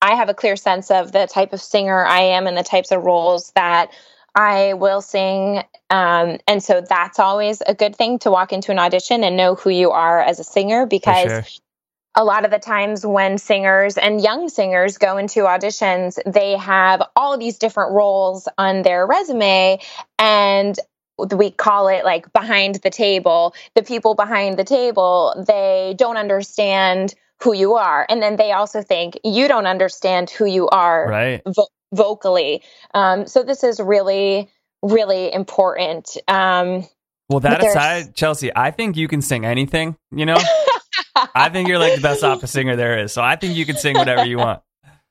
i 0.00 0.14
have 0.14 0.28
a 0.28 0.34
clear 0.34 0.56
sense 0.56 0.90
of 0.90 1.12
the 1.12 1.26
type 1.26 1.52
of 1.52 1.60
singer 1.60 2.06
i 2.06 2.20
am 2.20 2.46
and 2.46 2.56
the 2.56 2.62
types 2.62 2.90
of 2.90 3.04
roles 3.04 3.52
that 3.54 3.90
I 4.34 4.74
will 4.74 5.00
sing. 5.00 5.62
Um, 5.90 6.38
and 6.46 6.62
so 6.62 6.80
that's 6.80 7.18
always 7.18 7.62
a 7.66 7.74
good 7.74 7.96
thing 7.96 8.18
to 8.20 8.30
walk 8.30 8.52
into 8.52 8.70
an 8.70 8.78
audition 8.78 9.24
and 9.24 9.36
know 9.36 9.54
who 9.54 9.70
you 9.70 9.90
are 9.90 10.20
as 10.20 10.38
a 10.38 10.44
singer 10.44 10.86
because 10.86 11.30
sure. 11.30 11.44
a 12.14 12.24
lot 12.24 12.44
of 12.44 12.50
the 12.50 12.58
times 12.58 13.04
when 13.04 13.38
singers 13.38 13.98
and 13.98 14.20
young 14.20 14.48
singers 14.48 14.98
go 14.98 15.16
into 15.16 15.40
auditions, 15.40 16.18
they 16.30 16.56
have 16.56 17.02
all 17.16 17.36
these 17.38 17.58
different 17.58 17.92
roles 17.92 18.48
on 18.56 18.82
their 18.82 19.06
resume 19.06 19.80
and 20.18 20.78
we 21.36 21.50
call 21.50 21.88
it 21.88 22.04
like 22.04 22.32
behind 22.32 22.76
the 22.76 22.90
table. 22.90 23.54
The 23.74 23.82
people 23.82 24.14
behind 24.14 24.58
the 24.58 24.64
table, 24.64 25.44
they 25.46 25.94
don't 25.98 26.16
understand 26.16 27.14
who 27.42 27.54
you 27.54 27.74
are. 27.74 28.06
And 28.08 28.22
then 28.22 28.36
they 28.36 28.52
also 28.52 28.82
think 28.82 29.18
you 29.24 29.48
don't 29.48 29.66
understand 29.66 30.30
who 30.30 30.44
you 30.44 30.68
are 30.68 31.08
right. 31.08 31.42
vo- 31.46 31.68
vocally. 31.92 32.62
Um, 32.94 33.26
so 33.26 33.42
this 33.42 33.64
is 33.64 33.80
really, 33.80 34.48
really 34.82 35.32
important. 35.32 36.16
Um, 36.28 36.86
well, 37.28 37.40
that 37.40 37.64
aside, 37.64 38.14
Chelsea, 38.14 38.50
I 38.54 38.70
think 38.72 38.96
you 38.96 39.06
can 39.08 39.22
sing 39.22 39.44
anything. 39.44 39.96
You 40.10 40.26
know, 40.26 40.38
I 41.34 41.48
think 41.50 41.68
you're 41.68 41.78
like 41.78 41.94
the 41.94 42.00
best 42.00 42.24
opera 42.24 42.48
singer 42.56 42.76
there 42.76 42.98
is. 42.98 43.12
So 43.12 43.22
I 43.22 43.36
think 43.36 43.56
you 43.56 43.64
can 43.66 43.76
sing 43.76 43.96
whatever 43.96 44.26
you 44.26 44.38
want. 44.38 44.62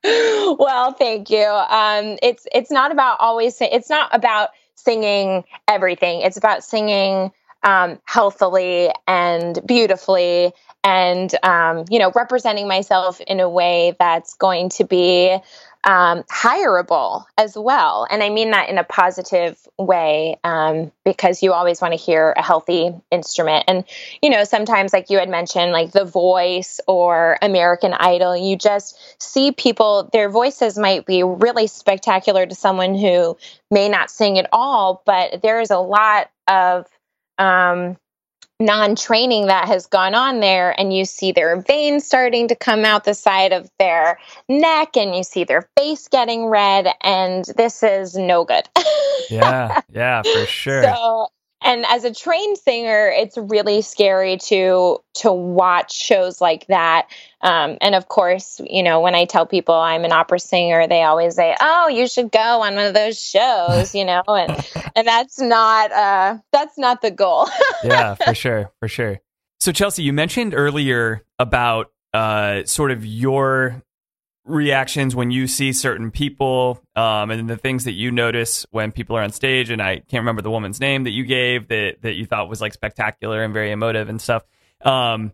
Well, 0.04 0.92
thank 0.92 1.30
you. 1.30 1.44
Um, 1.44 2.18
it's 2.22 2.46
it's 2.52 2.70
not 2.70 2.92
about 2.92 3.18
always. 3.20 3.56
sing- 3.56 3.70
It's 3.72 3.88
not 3.90 4.14
about 4.14 4.50
singing 4.74 5.44
everything. 5.68 6.22
It's 6.22 6.36
about 6.36 6.64
singing 6.64 7.30
um, 7.62 7.98
healthily 8.04 8.90
and 9.06 9.58
beautifully, 9.66 10.52
and 10.82 11.34
um, 11.42 11.84
you 11.90 11.98
know, 11.98 12.10
representing 12.14 12.66
myself 12.66 13.20
in 13.22 13.40
a 13.40 13.48
way 13.48 13.94
that's 13.98 14.34
going 14.34 14.70
to 14.70 14.84
be 14.84 15.38
um, 15.84 16.22
hireable 16.24 17.24
as 17.38 17.56
well. 17.56 18.06
And 18.10 18.22
I 18.22 18.28
mean 18.28 18.50
that 18.50 18.68
in 18.68 18.76
a 18.76 18.84
positive 18.84 19.58
way 19.78 20.38
um, 20.44 20.92
because 21.04 21.42
you 21.42 21.52
always 21.52 21.80
want 21.80 21.92
to 21.92 21.98
hear 21.98 22.32
a 22.36 22.42
healthy 22.42 22.92
instrument. 23.10 23.64
And, 23.66 23.84
you 24.22 24.28
know, 24.28 24.44
sometimes, 24.44 24.92
like 24.92 25.08
you 25.08 25.18
had 25.18 25.28
mentioned, 25.28 25.72
like 25.72 25.92
The 25.92 26.04
Voice 26.04 26.80
or 26.86 27.38
American 27.40 27.94
Idol, 27.94 28.36
you 28.36 28.56
just 28.56 28.98
see 29.22 29.52
people, 29.52 30.10
their 30.12 30.28
voices 30.28 30.76
might 30.76 31.06
be 31.06 31.22
really 31.22 31.66
spectacular 31.66 32.44
to 32.44 32.54
someone 32.54 32.94
who 32.94 33.38
may 33.70 33.88
not 33.88 34.10
sing 34.10 34.38
at 34.38 34.48
all, 34.52 35.02
but 35.06 35.40
there 35.40 35.60
is 35.60 35.70
a 35.70 35.78
lot 35.78 36.30
of, 36.46 36.86
um, 37.38 37.96
non 38.60 38.94
training 38.94 39.46
that 39.46 39.66
has 39.66 39.86
gone 39.86 40.14
on 40.14 40.40
there, 40.40 40.78
and 40.78 40.94
you 40.94 41.04
see 41.04 41.32
their 41.32 41.60
veins 41.60 42.06
starting 42.06 42.48
to 42.48 42.54
come 42.54 42.84
out 42.84 43.04
the 43.04 43.14
side 43.14 43.52
of 43.52 43.68
their 43.78 44.18
neck, 44.48 44.96
and 44.96 45.16
you 45.16 45.24
see 45.24 45.44
their 45.44 45.68
face 45.76 46.06
getting 46.08 46.46
red, 46.46 46.88
and 47.00 47.44
this 47.56 47.82
is 47.82 48.14
no 48.14 48.44
good. 48.44 48.68
yeah, 49.30 49.80
yeah, 49.92 50.22
for 50.22 50.46
sure. 50.46 50.84
So, 50.84 51.28
and 51.62 51.84
as 51.86 52.04
a 52.04 52.12
trained 52.12 52.58
singer 52.58 53.10
it's 53.14 53.36
really 53.36 53.82
scary 53.82 54.36
to 54.36 54.98
to 55.14 55.32
watch 55.32 55.92
shows 55.92 56.40
like 56.40 56.66
that. 56.68 57.08
Um, 57.42 57.78
and 57.80 57.94
of 57.94 58.08
course 58.08 58.60
you 58.64 58.82
know 58.82 59.00
when 59.00 59.14
i 59.14 59.24
tell 59.24 59.46
people 59.46 59.74
i'm 59.74 60.04
an 60.04 60.12
opera 60.12 60.38
singer 60.38 60.86
they 60.86 61.02
always 61.02 61.36
say 61.36 61.56
oh 61.58 61.88
you 61.88 62.06
should 62.06 62.30
go 62.30 62.38
on 62.38 62.74
one 62.74 62.84
of 62.84 62.92
those 62.92 63.18
shows 63.18 63.94
you 63.94 64.04
know 64.04 64.22
and 64.26 64.66
and 64.96 65.06
that's 65.06 65.40
not 65.40 65.90
uh 65.90 66.38
that's 66.52 66.76
not 66.76 67.00
the 67.00 67.10
goal. 67.10 67.48
Yeah 67.84 68.14
for 68.14 68.34
sure 68.34 68.70
for 68.78 68.88
sure. 68.88 69.20
So 69.58 69.72
chelsea 69.72 70.02
you 70.02 70.12
mentioned 70.12 70.54
earlier 70.54 71.24
about 71.38 71.92
uh 72.12 72.64
sort 72.64 72.90
of 72.90 73.06
your 73.06 73.82
reactions 74.50 75.14
when 75.14 75.30
you 75.30 75.46
see 75.46 75.72
certain 75.72 76.10
people 76.10 76.82
um, 76.96 77.30
and 77.30 77.48
the 77.48 77.56
things 77.56 77.84
that 77.84 77.92
you 77.92 78.10
notice 78.10 78.66
when 78.70 78.92
people 78.92 79.16
are 79.16 79.22
on 79.22 79.32
stage 79.32 79.70
and 79.70 79.80
i 79.80 79.96
can't 79.96 80.20
remember 80.22 80.42
the 80.42 80.50
woman's 80.50 80.80
name 80.80 81.04
that 81.04 81.10
you 81.10 81.24
gave 81.24 81.68
that, 81.68 81.96
that 82.02 82.14
you 82.14 82.26
thought 82.26 82.48
was 82.48 82.60
like 82.60 82.72
spectacular 82.72 83.42
and 83.42 83.54
very 83.54 83.70
emotive 83.70 84.08
and 84.08 84.20
stuff 84.20 84.44
um, 84.82 85.32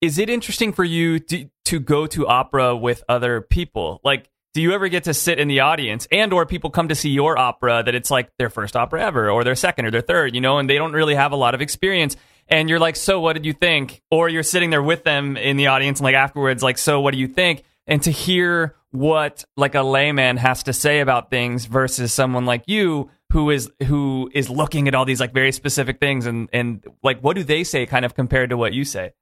is 0.00 0.18
it 0.18 0.28
interesting 0.28 0.72
for 0.72 0.84
you 0.84 1.18
do, 1.18 1.48
to 1.66 1.80
go 1.80 2.06
to 2.06 2.26
opera 2.26 2.76
with 2.76 3.02
other 3.08 3.40
people? 3.40 4.00
Like, 4.04 4.28
do 4.54 4.62
you 4.62 4.72
ever 4.72 4.88
get 4.88 5.04
to 5.04 5.14
sit 5.14 5.38
in 5.38 5.48
the 5.48 5.60
audience 5.60 6.06
and 6.10 6.32
or 6.32 6.46
people 6.46 6.70
come 6.70 6.88
to 6.88 6.94
see 6.94 7.10
your 7.10 7.38
opera 7.38 7.82
that 7.84 7.94
it's 7.94 8.10
like 8.10 8.30
their 8.38 8.48
first 8.48 8.76
opera 8.76 9.02
ever 9.02 9.30
or 9.30 9.44
their 9.44 9.54
second 9.54 9.84
or 9.84 9.90
their 9.90 10.00
third, 10.00 10.34
you 10.34 10.40
know, 10.40 10.58
and 10.58 10.68
they 10.68 10.76
don't 10.76 10.92
really 10.92 11.14
have 11.14 11.32
a 11.32 11.36
lot 11.36 11.54
of 11.54 11.60
experience 11.60 12.16
and 12.48 12.68
you're 12.68 12.78
like, 12.78 12.96
"So 12.96 13.20
what 13.20 13.32
did 13.34 13.44
you 13.44 13.52
think?" 13.52 14.02
Or 14.10 14.28
you're 14.28 14.42
sitting 14.42 14.70
there 14.70 14.82
with 14.82 15.04
them 15.04 15.36
in 15.36 15.56
the 15.56 15.66
audience 15.66 15.98
and 15.98 16.04
like 16.04 16.14
afterwards 16.14 16.62
like, 16.62 16.78
"So 16.78 17.00
what 17.00 17.12
do 17.12 17.18
you 17.18 17.28
think?" 17.28 17.64
And 17.86 18.02
to 18.02 18.10
hear 18.10 18.76
what 18.90 19.44
like 19.56 19.74
a 19.74 19.82
layman 19.82 20.36
has 20.38 20.62
to 20.64 20.72
say 20.72 21.00
about 21.00 21.30
things 21.30 21.66
versus 21.66 22.12
someone 22.12 22.46
like 22.46 22.64
you 22.66 23.10
who 23.32 23.50
is 23.50 23.70
who 23.86 24.30
is 24.32 24.48
looking 24.48 24.88
at 24.88 24.94
all 24.94 25.04
these 25.04 25.20
like 25.20 25.34
very 25.34 25.52
specific 25.52 26.00
things 26.00 26.26
and 26.26 26.48
and 26.52 26.84
like 27.02 27.20
what 27.20 27.36
do 27.36 27.44
they 27.44 27.64
say 27.64 27.86
kind 27.86 28.04
of 28.04 28.14
compared 28.14 28.50
to 28.50 28.56
what 28.56 28.72
you 28.72 28.84
say? 28.84 29.12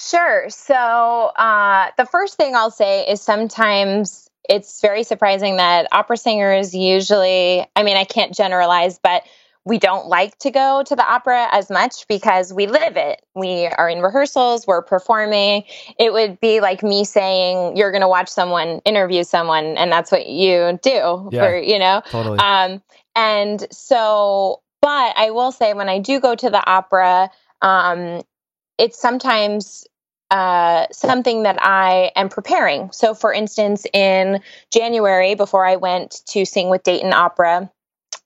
Sure. 0.00 0.48
So 0.48 0.74
uh, 0.74 1.90
the 1.96 2.06
first 2.06 2.36
thing 2.36 2.54
I'll 2.54 2.70
say 2.70 3.04
is 3.08 3.20
sometimes 3.20 4.28
it's 4.48 4.80
very 4.80 5.02
surprising 5.02 5.56
that 5.56 5.88
opera 5.92 6.16
singers 6.16 6.74
usually, 6.74 7.66
I 7.76 7.82
mean, 7.82 7.96
I 7.96 8.04
can't 8.04 8.34
generalize, 8.34 8.98
but 8.98 9.24
we 9.68 9.78
don't 9.78 10.06
like 10.06 10.36
to 10.38 10.50
go 10.50 10.82
to 10.86 10.96
the 10.96 11.06
opera 11.06 11.46
as 11.52 11.70
much 11.70 12.08
because 12.08 12.52
we 12.52 12.66
live 12.66 12.96
it. 12.96 13.20
We 13.34 13.66
are 13.66 13.88
in 13.88 14.00
rehearsals, 14.00 14.66
we're 14.66 14.82
performing. 14.82 15.64
It 15.98 16.12
would 16.12 16.40
be 16.40 16.60
like 16.60 16.82
me 16.82 17.04
saying 17.04 17.76
you're 17.76 17.90
going 17.90 18.00
to 18.00 18.08
watch 18.08 18.28
someone 18.28 18.80
interview 18.86 19.24
someone 19.24 19.76
and 19.76 19.92
that's 19.92 20.10
what 20.10 20.26
you 20.26 20.78
do 20.82 21.28
yeah, 21.30 21.42
for, 21.42 21.58
you 21.58 21.78
know. 21.78 22.02
Totally. 22.10 22.38
Um 22.38 22.82
and 23.14 23.66
so 23.70 24.62
but 24.80 25.12
I 25.16 25.30
will 25.30 25.52
say 25.52 25.74
when 25.74 25.88
I 25.88 25.98
do 25.98 26.18
go 26.18 26.34
to 26.34 26.50
the 26.50 26.66
opera 26.66 27.30
um 27.60 28.22
it's 28.78 28.98
sometimes 28.98 29.86
uh, 30.30 30.86
something 30.92 31.44
that 31.44 31.56
I 31.62 32.12
am 32.14 32.28
preparing. 32.28 32.92
So, 32.92 33.14
for 33.14 33.32
instance, 33.32 33.86
in 33.94 34.40
January, 34.70 35.34
before 35.34 35.64
I 35.64 35.76
went 35.76 36.20
to 36.26 36.44
sing 36.44 36.68
with 36.68 36.82
Dayton 36.82 37.14
Opera, 37.14 37.70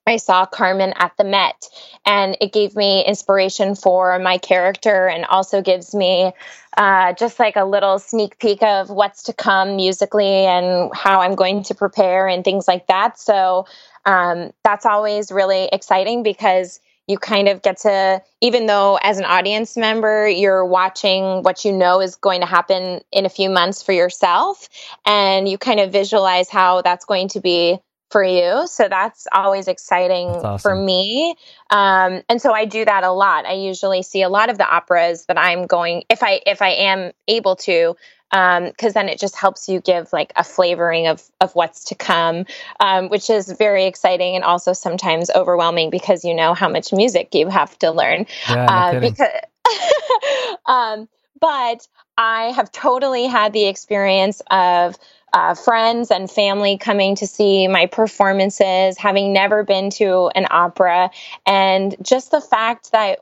I 0.05 0.17
saw 0.17 0.45
Carmen 0.45 0.93
at 0.97 1.15
the 1.17 1.23
Met, 1.23 1.69
and 2.05 2.35
it 2.41 2.51
gave 2.51 2.75
me 2.75 3.05
inspiration 3.05 3.75
for 3.75 4.19
my 4.19 4.37
character 4.37 5.07
and 5.07 5.25
also 5.25 5.61
gives 5.61 5.95
me 5.95 6.33
uh, 6.75 7.13
just 7.13 7.39
like 7.39 7.55
a 7.55 7.63
little 7.63 7.99
sneak 7.99 8.37
peek 8.39 8.61
of 8.63 8.89
what's 8.89 9.23
to 9.23 9.33
come 9.33 9.77
musically 9.77 10.45
and 10.45 10.91
how 10.93 11.21
I'm 11.21 11.35
going 11.35 11.63
to 11.63 11.75
prepare 11.75 12.27
and 12.27 12.43
things 12.43 12.67
like 12.67 12.87
that. 12.87 13.17
So, 13.17 13.65
um, 14.05 14.51
that's 14.63 14.85
always 14.85 15.31
really 15.31 15.69
exciting 15.71 16.23
because 16.23 16.81
you 17.07 17.17
kind 17.17 17.47
of 17.47 17.61
get 17.61 17.77
to 17.79 18.21
even 18.41 18.65
though 18.65 18.97
as 19.01 19.19
an 19.19 19.25
audience 19.25 19.75
member 19.75 20.27
you're 20.27 20.65
watching 20.65 21.43
what 21.43 21.65
you 21.65 21.71
know 21.71 21.99
is 21.99 22.15
going 22.15 22.39
to 22.39 22.47
happen 22.47 23.01
in 23.11 23.25
a 23.25 23.29
few 23.29 23.49
months 23.49 23.83
for 23.83 23.91
yourself 23.91 24.69
and 25.05 25.47
you 25.49 25.57
kind 25.57 25.81
of 25.81 25.91
visualize 25.91 26.49
how 26.49 26.81
that's 26.81 27.03
going 27.03 27.27
to 27.27 27.41
be 27.41 27.77
for 28.13 28.23
you 28.23 28.67
so 28.67 28.87
that's 28.87 29.27
always 29.31 29.67
exciting 29.67 30.31
that's 30.31 30.45
awesome. 30.45 30.69
for 30.69 30.75
me 30.75 31.35
um, 31.71 32.21
and 32.29 32.41
so 32.41 32.53
i 32.53 32.63
do 32.63 32.85
that 32.85 33.03
a 33.03 33.11
lot 33.11 33.45
i 33.45 33.53
usually 33.53 34.03
see 34.03 34.21
a 34.21 34.29
lot 34.29 34.49
of 34.49 34.57
the 34.57 34.69
operas 34.69 35.25
that 35.25 35.37
i'm 35.37 35.65
going 35.65 36.03
if 36.09 36.21
i 36.21 36.39
if 36.45 36.61
i 36.61 36.69
am 36.69 37.11
able 37.27 37.55
to 37.55 37.95
because 38.33 38.87
um, 38.87 38.93
then 38.93 39.09
it 39.09 39.19
just 39.19 39.35
helps 39.35 39.69
you 39.69 39.79
give 39.79 40.11
like 40.11 40.33
a 40.35 40.43
flavoring 40.43 41.05
of 41.05 41.21
of 41.39 41.53
what's 41.53 41.83
to 41.85 41.95
come, 41.95 42.45
um, 42.79 43.09
which 43.09 43.29
is 43.29 43.51
very 43.51 43.85
exciting 43.85 44.35
and 44.35 44.43
also 44.43 44.73
sometimes 44.73 45.29
overwhelming 45.29 45.91
because 45.91 46.25
you 46.25 46.33
know 46.33 46.55
how 46.55 46.67
much 46.67 46.91
music 46.91 47.35
you 47.35 47.47
have 47.47 47.77
to 47.77 47.91
learn. 47.91 48.25
Yeah, 48.49 48.55
no 48.55 48.97
uh, 48.97 48.99
because, 48.99 50.57
um, 50.65 51.07
but 51.39 51.87
I 52.17 52.45
have 52.55 52.71
totally 52.71 53.27
had 53.27 53.53
the 53.53 53.65
experience 53.65 54.41
of. 54.49 54.97
Uh, 55.33 55.55
friends 55.55 56.11
and 56.11 56.29
family 56.29 56.77
coming 56.77 57.15
to 57.15 57.25
see 57.25 57.67
my 57.67 57.87
performances, 57.87 58.97
having 58.99 59.33
never 59.33 59.63
been 59.63 59.89
to 59.89 60.29
an 60.35 60.45
opera, 60.51 61.09
and 61.47 61.95
just 62.03 62.29
the 62.29 62.41
fact 62.41 62.91
that 62.91 63.19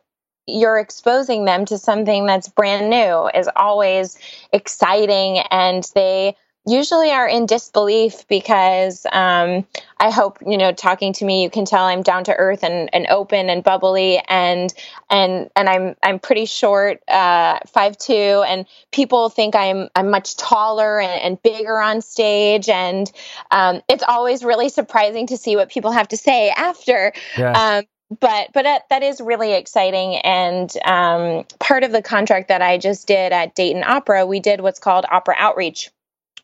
you're 0.47 0.77
exposing 0.77 1.45
them 1.45 1.63
to 1.65 1.77
something 1.77 2.25
that's 2.25 2.49
brand 2.49 2.89
new 2.89 3.29
is 3.33 3.49
always 3.55 4.17
exciting. 4.51 5.39
And 5.51 5.89
they 5.95 6.35
usually 6.65 7.11
are 7.11 7.27
in 7.27 7.45
disbelief 7.47 8.27
because 8.27 9.05
um, 9.11 9.65
I 9.99 10.11
hope 10.11 10.37
you 10.45 10.57
know 10.57 10.71
talking 10.71 11.13
to 11.13 11.25
me 11.25 11.43
you 11.43 11.49
can 11.49 11.65
tell 11.65 11.85
I'm 11.85 12.03
down 12.03 12.23
to 12.25 12.35
earth 12.35 12.63
and, 12.63 12.89
and 12.93 13.07
open 13.07 13.49
and 13.49 13.63
bubbly 13.63 14.21
and 14.29 14.73
and 15.09 15.49
and 15.55 15.69
I'm 15.69 15.95
I'm 16.03 16.19
pretty 16.19 16.45
short 16.45 17.01
uh, 17.07 17.59
five 17.67 17.97
two 17.97 18.43
and 18.47 18.65
people 18.91 19.29
think 19.29 19.55
I'm 19.55 19.89
I'm 19.95 20.11
much 20.11 20.37
taller 20.37 20.99
and, 20.99 21.21
and 21.21 21.41
bigger 21.41 21.79
on 21.79 22.01
stage 22.01 22.69
and 22.69 23.11
um, 23.49 23.81
it's 23.89 24.03
always 24.07 24.43
really 24.43 24.69
surprising 24.69 25.27
to 25.27 25.37
see 25.37 25.55
what 25.55 25.69
people 25.69 25.91
have 25.91 26.09
to 26.09 26.17
say 26.17 26.49
after. 26.49 27.13
Yeah. 27.37 27.51
Um, 27.51 27.85
but 28.19 28.49
but 28.53 28.63
that, 28.63 28.83
that 28.89 29.03
is 29.03 29.21
really 29.21 29.53
exciting 29.53 30.17
and 30.17 30.71
um, 30.83 31.45
part 31.59 31.83
of 31.83 31.93
the 31.93 32.01
contract 32.01 32.49
that 32.49 32.61
i 32.61 32.77
just 32.77 33.07
did 33.07 33.31
at 33.31 33.55
dayton 33.55 33.83
opera 33.85 34.25
we 34.25 34.41
did 34.41 34.59
what's 34.59 34.79
called 34.79 35.05
opera 35.09 35.33
outreach 35.37 35.89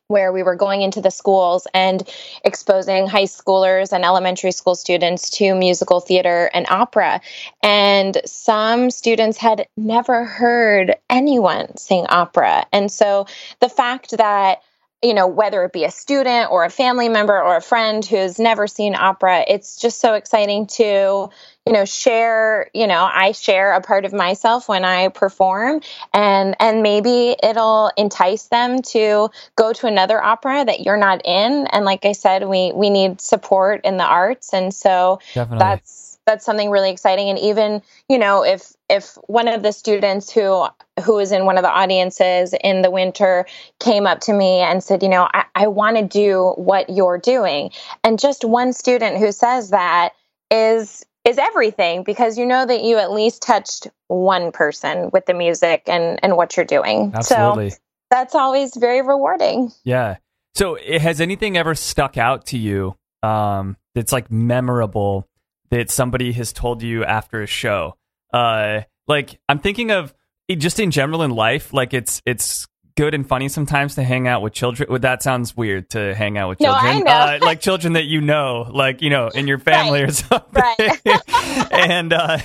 where 0.07 0.31
we 0.31 0.43
were 0.43 0.55
going 0.55 0.81
into 0.81 1.01
the 1.01 1.11
schools 1.11 1.67
and 1.73 2.07
exposing 2.45 3.07
high 3.07 3.23
schoolers 3.23 3.91
and 3.91 4.05
elementary 4.05 4.51
school 4.51 4.75
students 4.75 5.29
to 5.29 5.53
musical 5.53 5.99
theater 5.99 6.49
and 6.53 6.65
opera. 6.69 7.19
And 7.61 8.17
some 8.25 8.89
students 8.89 9.37
had 9.37 9.67
never 9.75 10.23
heard 10.23 10.95
anyone 11.09 11.75
sing 11.77 12.05
opera. 12.07 12.65
And 12.71 12.89
so 12.91 13.27
the 13.59 13.69
fact 13.69 14.11
that 14.17 14.61
you 15.03 15.13
know, 15.13 15.27
whether 15.27 15.63
it 15.63 15.73
be 15.73 15.83
a 15.83 15.91
student 15.91 16.51
or 16.51 16.65
a 16.65 16.69
family 16.69 17.07
member 17.09 17.39
or 17.39 17.57
a 17.57 17.61
friend 17.61 18.03
who's 18.03 18.39
never 18.39 18.67
seen 18.67 18.95
opera, 18.95 19.43
it's 19.47 19.79
just 19.79 19.99
so 19.99 20.15
exciting 20.15 20.65
to, 20.67 21.29
you 21.67 21.73
know 21.73 21.83
share 21.83 22.69
you 22.73 22.87
know 22.87 23.09
i 23.11 23.33
share 23.33 23.73
a 23.73 23.81
part 23.81 24.05
of 24.05 24.13
myself 24.13 24.69
when 24.69 24.85
i 24.85 25.09
perform 25.09 25.81
and 26.13 26.55
and 26.61 26.81
maybe 26.81 27.35
it'll 27.43 27.91
entice 27.97 28.43
them 28.43 28.81
to 28.81 29.29
go 29.57 29.73
to 29.73 29.85
another 29.85 30.23
opera 30.23 30.63
that 30.63 30.79
you're 30.79 30.95
not 30.95 31.21
in 31.25 31.67
and 31.67 31.83
like 31.83 32.05
i 32.05 32.13
said 32.13 32.47
we 32.47 32.71
we 32.71 32.89
need 32.89 33.19
support 33.19 33.81
in 33.83 33.97
the 33.97 34.05
arts 34.05 34.53
and 34.53 34.73
so 34.73 35.19
Definitely. 35.33 35.59
that's 35.59 36.06
that's 36.27 36.45
something 36.45 36.69
really 36.69 36.91
exciting 36.91 37.29
and 37.29 37.39
even 37.39 37.81
you 38.07 38.19
know 38.19 38.43
if 38.43 38.73
if 38.89 39.17
one 39.25 39.47
of 39.47 39.63
the 39.63 39.71
students 39.71 40.31
who 40.31 40.67
who 41.03 41.17
is 41.17 41.31
in 41.31 41.45
one 41.45 41.57
of 41.57 41.63
the 41.63 41.71
audiences 41.71 42.53
in 42.63 42.83
the 42.83 42.91
winter 42.91 43.47
came 43.79 44.05
up 44.05 44.19
to 44.19 44.33
me 44.33 44.59
and 44.59 44.83
said 44.83 45.01
you 45.01 45.09
know 45.09 45.27
i, 45.33 45.45
I 45.55 45.67
want 45.67 45.97
to 45.97 46.03
do 46.03 46.53
what 46.57 46.89
you're 46.89 47.17
doing 47.17 47.71
and 48.03 48.19
just 48.19 48.45
one 48.45 48.73
student 48.73 49.17
who 49.17 49.31
says 49.31 49.71
that 49.71 50.13
is 50.51 51.03
is 51.27 51.37
everything 51.37 52.03
because 52.03 52.37
you 52.37 52.45
know 52.45 52.65
that 52.65 52.83
you 52.83 52.97
at 52.97 53.11
least 53.11 53.41
touched 53.41 53.87
one 54.07 54.51
person 54.51 55.09
with 55.11 55.25
the 55.25 55.33
music 55.33 55.83
and 55.87 56.19
and 56.23 56.37
what 56.37 56.55
you're 56.55 56.65
doing. 56.65 57.11
Absolutely. 57.13 57.71
So 57.71 57.77
that's 58.09 58.33
always 58.33 58.75
very 58.77 59.01
rewarding. 59.01 59.71
Yeah. 59.83 60.17
So 60.55 60.77
has 60.99 61.19
anything 61.19 61.57
ever 61.57 61.75
stuck 61.75 62.17
out 62.17 62.45
to 62.47 62.57
you 62.57 62.95
um 63.23 63.75
that's 63.93 64.13
like 64.13 64.31
memorable 64.31 65.27
that 65.69 65.89
somebody 65.89 66.31
has 66.33 66.53
told 66.53 66.81
you 66.81 67.03
after 67.03 67.41
a 67.41 67.47
show? 67.47 67.97
Uh 68.33 68.81
like 69.07 69.39
I'm 69.47 69.59
thinking 69.59 69.91
of 69.91 70.13
just 70.55 70.79
in 70.79 70.91
general 70.91 71.23
in 71.23 71.31
life, 71.31 71.73
like 71.73 71.93
it's 71.93 72.21
it's 72.25 72.67
good 72.97 73.13
and 73.13 73.27
funny 73.27 73.47
sometimes 73.47 73.95
to 73.95 74.03
hang 74.03 74.27
out 74.27 74.41
with 74.41 74.53
children. 74.53 74.89
Well, 74.89 74.99
that 74.99 75.23
sounds 75.23 75.55
weird 75.55 75.91
to 75.91 76.13
hang 76.15 76.37
out 76.37 76.49
with 76.49 76.59
children, 76.59 77.03
no, 77.03 77.11
uh, 77.11 77.39
like 77.41 77.61
children 77.61 77.93
that 77.93 78.05
you 78.05 78.21
know, 78.21 78.69
like 78.73 79.01
you 79.01 79.09
know, 79.09 79.29
in 79.29 79.47
your 79.47 79.59
family 79.59 80.01
right. 80.01 80.09
or 80.09 80.13
something. 80.13 80.63
Right. 80.79 81.71
and 81.71 82.11
uh, 82.11 82.39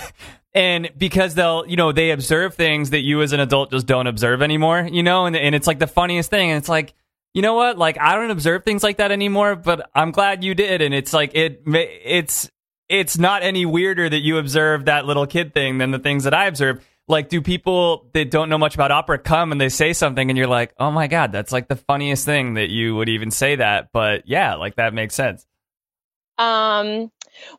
and 0.55 0.91
because 0.97 1.35
they'll, 1.35 1.67
you 1.67 1.77
know, 1.77 1.91
they 1.91 2.11
observe 2.11 2.55
things 2.55 2.91
that 2.91 3.01
you 3.01 3.23
as 3.23 3.33
an 3.33 3.41
adult 3.41 3.71
just 3.71 3.87
don't 3.87 4.07
observe 4.07 4.43
anymore, 4.43 4.89
you 4.91 5.03
know, 5.03 5.27
and 5.27 5.35
and 5.35 5.55
it's 5.55 5.67
like 5.67 5.79
the 5.79 5.89
funniest 5.89 6.31
thing, 6.31 6.51
and 6.51 6.59
it's 6.59 6.69
like. 6.69 6.95
You 7.35 7.41
know 7.41 7.55
what? 7.55 7.79
Like 7.79 7.99
I 7.99 8.15
don't 8.15 8.31
observe 8.31 8.63
things 8.63 8.83
like 8.83 8.99
that 8.99 9.11
anymore, 9.11 9.57
but 9.57 9.89
I'm 9.95 10.11
glad 10.11 10.45
you 10.45 10.55
did, 10.55 10.83
and 10.83 10.93
it's 10.93 11.15
like 11.15 11.35
it. 11.35 11.63
It's 11.67 12.51
it's 12.93 13.17
not 13.17 13.43
any 13.43 13.65
weirder 13.65 14.07
that 14.07 14.21
you 14.21 14.37
observe 14.37 14.85
that 14.85 15.07
little 15.07 15.27
kid 15.27 15.55
thing 15.55 15.79
than 15.79 15.91
the 15.93 15.99
things 15.99 16.25
that 16.25 16.35
I 16.35 16.47
observe. 16.47 16.87
Like 17.09 17.31
do 17.31 17.41
people 17.41 18.11
that 18.13 18.31
don't 18.31 18.51
know 18.51 18.59
much 18.59 18.75
about 18.75 18.91
opera 18.91 19.19
come 19.19 19.51
and 19.51 19.61
they 19.61 19.71
say 19.71 19.95
something 19.95 20.31
and 20.31 20.39
you're 20.39 20.47
like 20.47 20.73
oh 20.79 20.91
my 20.91 21.09
god 21.09 21.33
that's 21.33 21.51
like 21.51 21.67
the 21.67 21.77
funniest 21.77 22.25
thing 22.25 22.55
that 22.55 22.71
you 22.71 22.95
would 22.95 23.09
even 23.09 23.31
say 23.31 23.57
that. 23.57 23.89
But 23.93 24.29
yeah 24.29 24.55
like 24.55 24.77
that 24.77 24.95
makes 24.95 25.15
sense. 25.15 25.47
Um 26.39 27.11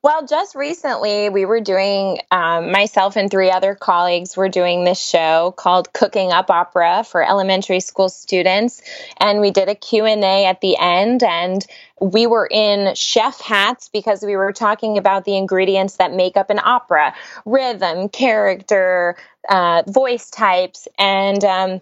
well 0.02 0.26
just 0.26 0.56
recently 0.56 1.30
we 1.30 1.46
were 1.46 1.62
doing 1.62 2.20
um, 2.32 2.72
myself 2.72 3.16
and 3.16 3.30
three 3.30 3.52
other 3.52 3.76
colleagues 3.76 4.38
were 4.38 4.50
doing 4.50 4.84
this 4.84 5.00
show 5.00 5.54
called 5.58 5.92
cooking 5.94 6.32
up 6.32 6.50
opera 6.50 7.04
for 7.04 7.24
elementary 7.24 7.80
school 7.80 8.10
students. 8.10 8.82
And 9.18 9.42
we 9.42 9.52
did 9.52 9.70
a 9.70 9.76
q&a 9.76 10.46
at 10.46 10.62
the 10.62 10.78
end 10.78 11.24
and 11.24 11.66
we 12.02 12.28
were 12.28 12.48
in 12.50 12.96
chef 12.96 13.40
hats 13.40 13.90
because 13.90 14.24
we 14.24 14.36
were 14.36 14.52
talking 14.52 14.98
about 14.98 15.26
the 15.26 15.38
ingredients 15.38 15.98
that 15.98 16.14
make 16.14 16.38
up 16.38 16.50
an 16.50 16.60
opera 16.64 17.14
rhythm 17.46 18.10
character 18.10 19.16
uh, 19.50 19.84
voice 19.88 20.30
types. 20.30 20.88
And 20.98 21.44
um, 21.44 21.82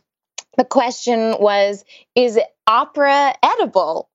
the 0.58 0.66
question 0.66 1.36
was, 1.40 1.86
is 2.16 2.40
opera 2.72 3.34
edible? 3.44 4.10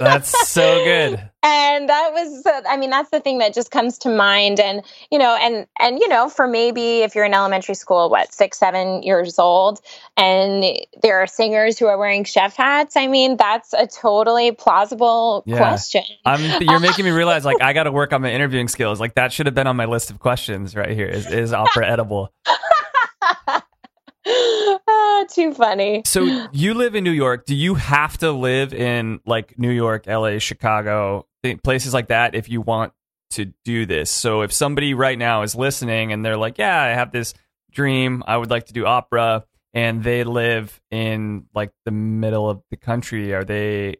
That's 0.00 0.48
so 0.48 0.82
good. 0.82 1.12
and 1.42 1.88
that 1.88 2.10
was, 2.12 2.42
I 2.68 2.76
mean, 2.78 2.90
that's 2.90 3.10
the 3.10 3.20
thing 3.20 3.38
that 3.38 3.52
just 3.52 3.70
comes 3.70 3.98
to 3.98 4.08
mind. 4.08 4.58
And, 4.58 4.82
you 5.10 5.18
know, 5.18 5.36
and, 5.40 5.66
and, 5.78 5.98
you 5.98 6.08
know, 6.08 6.30
for 6.30 6.48
maybe 6.48 7.00
if 7.00 7.14
you're 7.14 7.26
in 7.26 7.34
elementary 7.34 7.74
school, 7.74 8.08
what, 8.08 8.32
six, 8.32 8.58
seven 8.58 9.02
years 9.02 9.38
old, 9.38 9.80
and 10.16 10.64
there 11.02 11.22
are 11.22 11.26
singers 11.26 11.78
who 11.78 11.86
are 11.86 11.98
wearing 11.98 12.24
chef 12.24 12.56
hats, 12.56 12.96
I 12.96 13.08
mean, 13.08 13.36
that's 13.36 13.74
a 13.74 13.86
totally 13.86 14.52
plausible 14.52 15.42
yeah. 15.44 15.58
question. 15.58 16.04
I'm, 16.24 16.62
you're 16.62 16.80
making 16.80 17.04
me 17.04 17.10
realize, 17.10 17.44
like, 17.44 17.60
I 17.60 17.74
got 17.74 17.84
to 17.84 17.92
work 17.92 18.12
on 18.12 18.22
my 18.22 18.32
interviewing 18.32 18.68
skills. 18.68 19.00
Like, 19.00 19.16
that 19.16 19.32
should 19.32 19.46
have 19.46 19.54
been 19.54 19.66
on 19.66 19.76
my 19.76 19.84
list 19.84 20.10
of 20.10 20.18
questions 20.18 20.74
right 20.74 20.90
here. 20.90 21.06
Is, 21.06 21.30
is 21.30 21.52
opera 21.52 21.86
edible? 21.86 22.32
too 25.30 25.54
funny. 25.54 26.02
So 26.06 26.48
you 26.52 26.74
live 26.74 26.94
in 26.94 27.04
New 27.04 27.12
York. 27.12 27.46
Do 27.46 27.54
you 27.54 27.74
have 27.74 28.18
to 28.18 28.32
live 28.32 28.72
in 28.74 29.20
like 29.26 29.58
New 29.58 29.70
York, 29.70 30.06
LA, 30.06 30.38
Chicago, 30.38 31.26
places 31.64 31.94
like 31.94 32.08
that 32.08 32.34
if 32.34 32.48
you 32.48 32.60
want 32.60 32.92
to 33.30 33.52
do 33.64 33.86
this? 33.86 34.10
So 34.10 34.42
if 34.42 34.52
somebody 34.52 34.94
right 34.94 35.18
now 35.18 35.42
is 35.42 35.54
listening 35.54 36.12
and 36.12 36.24
they're 36.24 36.36
like, 36.36 36.58
"Yeah, 36.58 36.80
I 36.80 36.88
have 36.88 37.12
this 37.12 37.34
dream. 37.70 38.22
I 38.26 38.36
would 38.36 38.50
like 38.50 38.66
to 38.66 38.72
do 38.72 38.86
opera." 38.86 39.44
And 39.74 40.04
they 40.04 40.24
live 40.24 40.80
in 40.90 41.46
like 41.54 41.72
the 41.86 41.92
middle 41.92 42.48
of 42.50 42.62
the 42.70 42.76
country. 42.76 43.32
Are 43.32 43.44
they 43.44 43.96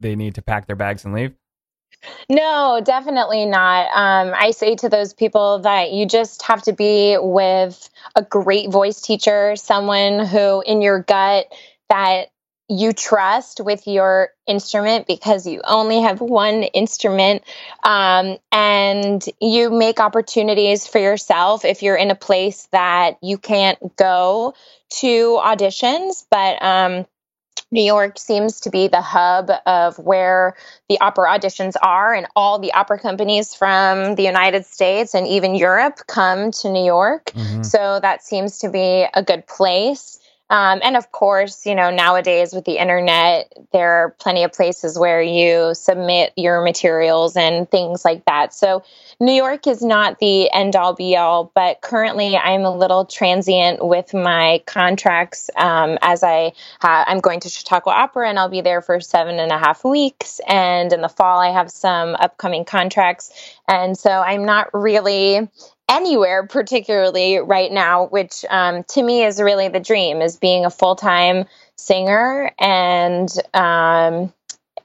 they 0.00 0.16
need 0.16 0.34
to 0.36 0.42
pack 0.42 0.66
their 0.66 0.76
bags 0.76 1.04
and 1.04 1.14
leave? 1.14 1.34
No, 2.28 2.80
definitely 2.82 3.46
not. 3.46 3.86
Um, 3.94 4.34
I 4.36 4.50
say 4.50 4.76
to 4.76 4.88
those 4.88 5.12
people 5.12 5.60
that 5.60 5.92
you 5.92 6.06
just 6.06 6.42
have 6.42 6.62
to 6.62 6.72
be 6.72 7.16
with 7.20 7.90
a 8.16 8.22
great 8.22 8.70
voice 8.70 9.00
teacher, 9.00 9.56
someone 9.56 10.24
who, 10.26 10.62
in 10.62 10.82
your 10.82 11.00
gut, 11.00 11.46
that 11.88 12.28
you 12.68 12.92
trust 12.92 13.60
with 13.60 13.86
your 13.86 14.30
instrument 14.46 15.06
because 15.06 15.46
you 15.46 15.60
only 15.64 16.00
have 16.00 16.20
one 16.20 16.62
instrument 16.62 17.42
um, 17.82 18.38
and 18.50 19.22
you 19.40 19.70
make 19.70 20.00
opportunities 20.00 20.86
for 20.86 20.98
yourself 20.98 21.66
if 21.66 21.82
you're 21.82 21.96
in 21.96 22.10
a 22.10 22.14
place 22.14 22.66
that 22.72 23.18
you 23.22 23.36
can't 23.36 23.78
go 23.96 24.54
to 24.88 25.38
auditions 25.44 26.24
but 26.30 26.62
um, 26.62 27.04
New 27.74 27.82
York 27.82 28.18
seems 28.20 28.60
to 28.60 28.70
be 28.70 28.86
the 28.86 29.00
hub 29.00 29.50
of 29.66 29.98
where 29.98 30.54
the 30.88 30.98
opera 31.00 31.28
auditions 31.28 31.74
are, 31.82 32.14
and 32.14 32.28
all 32.36 32.60
the 32.60 32.72
opera 32.72 33.00
companies 33.00 33.52
from 33.52 34.14
the 34.14 34.22
United 34.22 34.64
States 34.64 35.12
and 35.12 35.26
even 35.26 35.56
Europe 35.56 35.98
come 36.06 36.52
to 36.52 36.70
New 36.70 36.84
York. 36.84 37.32
Mm-hmm. 37.34 37.64
So 37.64 37.98
that 38.00 38.22
seems 38.22 38.58
to 38.60 38.70
be 38.70 39.06
a 39.12 39.24
good 39.24 39.44
place. 39.48 40.20
Um, 40.54 40.78
and 40.84 40.96
of 40.96 41.10
course, 41.10 41.66
you 41.66 41.74
know, 41.74 41.90
nowadays 41.90 42.52
with 42.52 42.64
the 42.64 42.78
internet, 42.78 43.52
there 43.72 43.90
are 43.90 44.10
plenty 44.20 44.44
of 44.44 44.52
places 44.52 44.96
where 44.96 45.20
you 45.20 45.74
submit 45.74 46.32
your 46.36 46.62
materials 46.62 47.36
and 47.36 47.68
things 47.68 48.04
like 48.04 48.24
that. 48.26 48.54
So, 48.54 48.84
New 49.18 49.32
York 49.32 49.66
is 49.66 49.82
not 49.82 50.20
the 50.20 50.48
end 50.52 50.76
all 50.76 50.94
be 50.94 51.16
all, 51.16 51.50
but 51.56 51.80
currently 51.80 52.36
I'm 52.36 52.60
a 52.62 52.76
little 52.76 53.04
transient 53.04 53.84
with 53.84 54.14
my 54.14 54.62
contracts 54.64 55.50
um, 55.56 55.98
as 56.02 56.22
I 56.22 56.52
I'm 56.80 57.18
going 57.18 57.40
to 57.40 57.48
Chautauqua 57.48 57.92
Opera 57.92 58.28
and 58.28 58.38
I'll 58.38 58.48
be 58.48 58.60
there 58.60 58.80
for 58.80 59.00
seven 59.00 59.40
and 59.40 59.50
a 59.50 59.58
half 59.58 59.84
weeks. 59.84 60.40
And 60.46 60.92
in 60.92 61.00
the 61.00 61.08
fall, 61.08 61.40
I 61.40 61.50
have 61.50 61.68
some 61.68 62.14
upcoming 62.14 62.64
contracts. 62.64 63.32
And 63.66 63.98
so 63.98 64.10
I'm 64.10 64.44
not 64.44 64.72
really 64.72 65.48
anywhere 65.88 66.46
particularly 66.46 67.38
right 67.38 67.70
now 67.70 68.06
which 68.06 68.44
um, 68.50 68.84
to 68.84 69.02
me 69.02 69.24
is 69.24 69.40
really 69.40 69.68
the 69.68 69.80
dream 69.80 70.22
is 70.22 70.36
being 70.36 70.64
a 70.64 70.70
full-time 70.70 71.44
singer 71.76 72.50
and 72.58 73.28
um, 73.52 74.32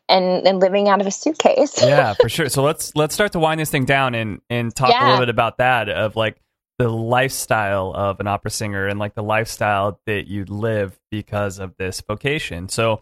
and 0.10 0.46
and 0.48 0.60
living 0.60 0.90
out 0.90 1.02
of 1.02 1.08
a 1.08 1.12
suitcase. 1.12 1.82
Yeah 1.82 2.14
for 2.20 2.28
sure. 2.30 2.50
So 2.50 2.64
let's 2.64 2.96
let's 2.96 3.14
start 3.14 3.32
to 3.34 3.40
wind 3.40 3.60
this 3.60 3.70
thing 3.70 3.86
down 3.86 4.16
and 4.16 4.42
and 4.50 4.76
talk 4.76 4.90
yeah. 4.90 5.02
a 5.02 5.06
little 5.06 5.22
bit 5.22 5.30
about 5.30 5.58
that 5.58 5.90
of 5.90 6.16
like 6.16 6.42
the 6.78 6.90
lifestyle 6.90 7.92
of 7.94 8.20
an 8.20 8.28
opera 8.28 8.52
singer 8.52 8.88
and 8.88 9.00
like 9.00 9.14
the 9.14 9.24
lifestyle 9.24 10.00
that 10.06 10.28
you 10.28 10.46
live 10.46 10.98
because 11.12 11.60
of 11.60 11.76
this 11.78 12.02
vocation. 12.02 12.70
So 12.70 13.02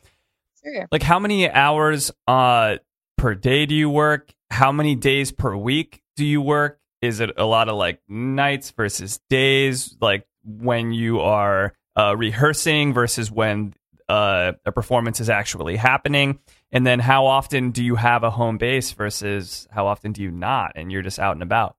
sure. 0.63 0.87
like 0.91 1.03
how 1.03 1.19
many 1.19 1.49
hours 1.49 2.11
uh 2.27 2.77
per 3.17 3.33
day 3.33 3.65
do 3.65 3.73
you 3.73 3.89
work? 3.89 4.33
How 4.49 4.71
many 4.71 4.95
days 4.95 5.31
per 5.31 5.55
week 5.55 6.01
do 6.15 6.25
you 6.25 6.41
work 6.41 6.79
is 7.01 7.19
it 7.19 7.31
a 7.37 7.45
lot 7.45 7.69
of 7.69 7.75
like 7.75 8.01
nights 8.07 8.71
versus 8.71 9.19
days? 9.29 9.95
Like 10.01 10.27
when 10.43 10.91
you 10.91 11.19
are 11.19 11.73
uh, 11.95 12.15
rehearsing 12.15 12.93
versus 12.93 13.31
when 13.31 13.73
uh, 14.09 14.53
a 14.65 14.71
performance 14.71 15.19
is 15.19 15.29
actually 15.29 15.75
happening? 15.75 16.39
And 16.71 16.85
then 16.85 16.99
how 16.99 17.25
often 17.25 17.71
do 17.71 17.83
you 17.83 17.95
have 17.95 18.23
a 18.23 18.29
home 18.29 18.57
base 18.57 18.91
versus 18.91 19.67
how 19.71 19.87
often 19.87 20.11
do 20.11 20.21
you 20.21 20.31
not 20.31 20.73
and 20.75 20.91
you're 20.91 21.01
just 21.01 21.19
out 21.19 21.35
and 21.35 21.43
about? 21.43 21.75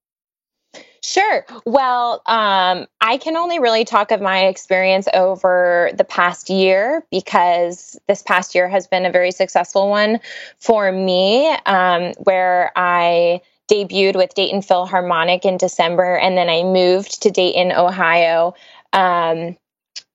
Sure. 1.02 1.46
Well, 1.64 2.22
um, 2.26 2.86
I 3.00 3.18
can 3.18 3.36
only 3.36 3.60
really 3.60 3.84
talk 3.84 4.10
of 4.10 4.20
my 4.20 4.46
experience 4.46 5.08
over 5.14 5.90
the 5.94 6.04
past 6.04 6.50
year 6.50 7.04
because 7.10 7.98
this 8.08 8.22
past 8.22 8.54
year 8.54 8.68
has 8.68 8.88
been 8.88 9.06
a 9.06 9.10
very 9.10 9.30
successful 9.30 9.88
one 9.88 10.20
for 10.58 10.90
me, 10.90 11.48
um, 11.66 12.12
where 12.18 12.72
I 12.74 13.40
debuted 13.70 14.16
with 14.16 14.34
Dayton 14.34 14.62
Philharmonic 14.62 15.44
in 15.44 15.56
December, 15.56 16.16
and 16.16 16.36
then 16.36 16.48
I 16.48 16.62
moved 16.62 17.22
to 17.22 17.30
Dayton, 17.30 17.72
Ohio, 17.72 18.54
um, 18.92 19.56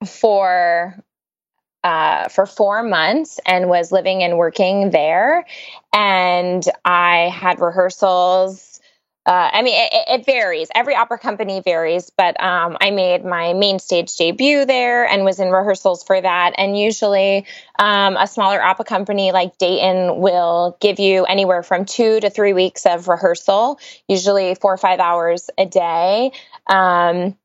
for 0.06 0.95
uh, 1.84 2.30
for 2.30 2.45
four 2.45 2.82
months 2.82 3.39
and 3.45 3.68
was 3.68 3.91
living 3.91 4.24
and 4.24 4.38
working 4.38 4.91
there. 4.91 5.45
And 5.91 6.64
I 6.86 7.30
had 7.34 7.60
rehearsals 7.60 8.72
uh, 9.26 9.49
I 9.53 9.61
mean, 9.61 9.74
it, 9.76 10.19
it, 10.19 10.26
varies. 10.26 10.67
Every 10.76 10.95
opera 10.95 11.17
company 11.17 11.61
varies, 11.61 12.09
but 12.09 12.41
um, 12.43 12.76
I 12.82 12.91
made 12.91 13.24
my 13.24 13.53
main 13.53 13.80
stage 13.80 14.13
debut 14.17 14.65
there 14.65 15.05
and 15.05 15.24
was 15.24 15.39
in 15.39 15.49
rehearsals 15.49 16.03
for 16.03 16.19
that. 16.19 16.53
And 16.57 16.78
usually, 16.78 17.45
um, 17.80 18.17
a 18.17 18.28
smaller 18.28 18.61
opera 18.61 18.84
company 18.84 19.32
like 19.32 19.57
Dayton 19.57 20.19
will 20.19 20.78
give 20.82 20.99
you 20.99 21.24
anywhere 21.24 21.63
from 21.63 21.86
two 21.86 22.19
to 22.19 22.30
three 22.30 22.51
weeks 22.51 22.86
of 22.86 23.07
rehearsal, 23.07 23.80
usually 24.09 24.55
four 24.55 24.74
or 24.74 24.78
five 24.78 24.99
hours 24.99 25.49
a 25.57 25.65
day. 25.65 26.34
Um, 26.67 27.38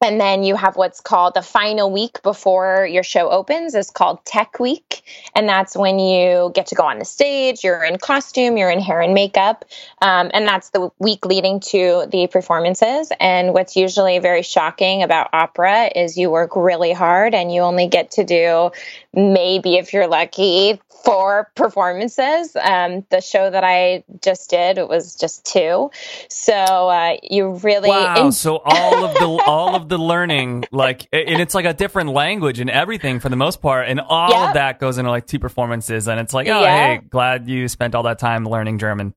and 0.00 0.20
then 0.20 0.44
you 0.44 0.54
have 0.54 0.76
what's 0.76 1.00
called 1.00 1.34
the 1.34 1.42
final 1.42 1.90
week 1.90 2.22
before 2.22 2.86
your 2.86 3.02
show 3.02 3.30
opens 3.30 3.74
is 3.74 3.90
called 3.90 4.24
tech 4.24 4.60
week 4.60 5.02
and 5.34 5.48
that's 5.48 5.76
when 5.76 5.98
you 5.98 6.52
get 6.54 6.66
to 6.66 6.74
go 6.74 6.84
on 6.84 6.98
the 6.98 7.04
stage 7.04 7.64
you're 7.64 7.84
in 7.84 7.98
costume 7.98 8.56
you're 8.56 8.70
in 8.70 8.80
hair 8.80 9.00
and 9.00 9.14
makeup 9.14 9.64
um, 10.00 10.30
and 10.32 10.46
that's 10.46 10.70
the 10.70 10.90
week 10.98 11.24
leading 11.26 11.58
to 11.58 12.06
the 12.12 12.28
performances 12.28 13.10
and 13.18 13.52
what's 13.52 13.76
usually 13.76 14.18
very 14.18 14.42
shocking 14.42 15.02
about 15.02 15.28
opera 15.32 15.90
is 15.94 16.16
you 16.16 16.30
work 16.30 16.54
really 16.54 16.92
hard 16.92 17.34
and 17.34 17.52
you 17.52 17.60
only 17.60 17.88
get 17.88 18.12
to 18.12 18.24
do 18.24 18.70
maybe 19.12 19.76
if 19.76 19.92
you're 19.92 20.06
lucky 20.06 20.80
four 21.04 21.50
performances. 21.54 22.54
Um, 22.56 23.04
the 23.10 23.20
show 23.20 23.50
that 23.50 23.64
I 23.64 24.04
just 24.22 24.50
did, 24.50 24.78
it 24.78 24.88
was 24.88 25.14
just 25.14 25.44
two. 25.44 25.90
So 26.28 26.52
uh, 26.52 27.16
you 27.22 27.50
really 27.50 27.88
wow. 27.88 28.26
In- 28.26 28.32
so 28.32 28.60
all 28.64 29.04
of 29.04 29.14
the 29.14 29.42
all 29.46 29.74
of 29.74 29.87
the 29.88 29.98
learning, 29.98 30.64
like, 30.70 31.08
and 31.12 31.40
it's 31.40 31.54
like 31.54 31.64
a 31.64 31.74
different 31.74 32.10
language 32.10 32.60
and 32.60 32.70
everything 32.70 33.20
for 33.20 33.28
the 33.28 33.36
most 33.36 33.60
part, 33.60 33.88
and 33.88 34.00
all 34.00 34.30
yep. 34.30 34.48
of 34.48 34.54
that 34.54 34.78
goes 34.78 34.98
into 34.98 35.10
like 35.10 35.26
two 35.26 35.38
performances, 35.38 36.08
and 36.08 36.20
it's 36.20 36.34
like, 36.34 36.48
oh, 36.48 36.64
hey, 36.64 37.00
glad 37.08 37.48
you 37.48 37.68
spent 37.68 37.94
all 37.94 38.02
that 38.04 38.18
time 38.18 38.44
learning 38.44 38.78
German. 38.78 39.14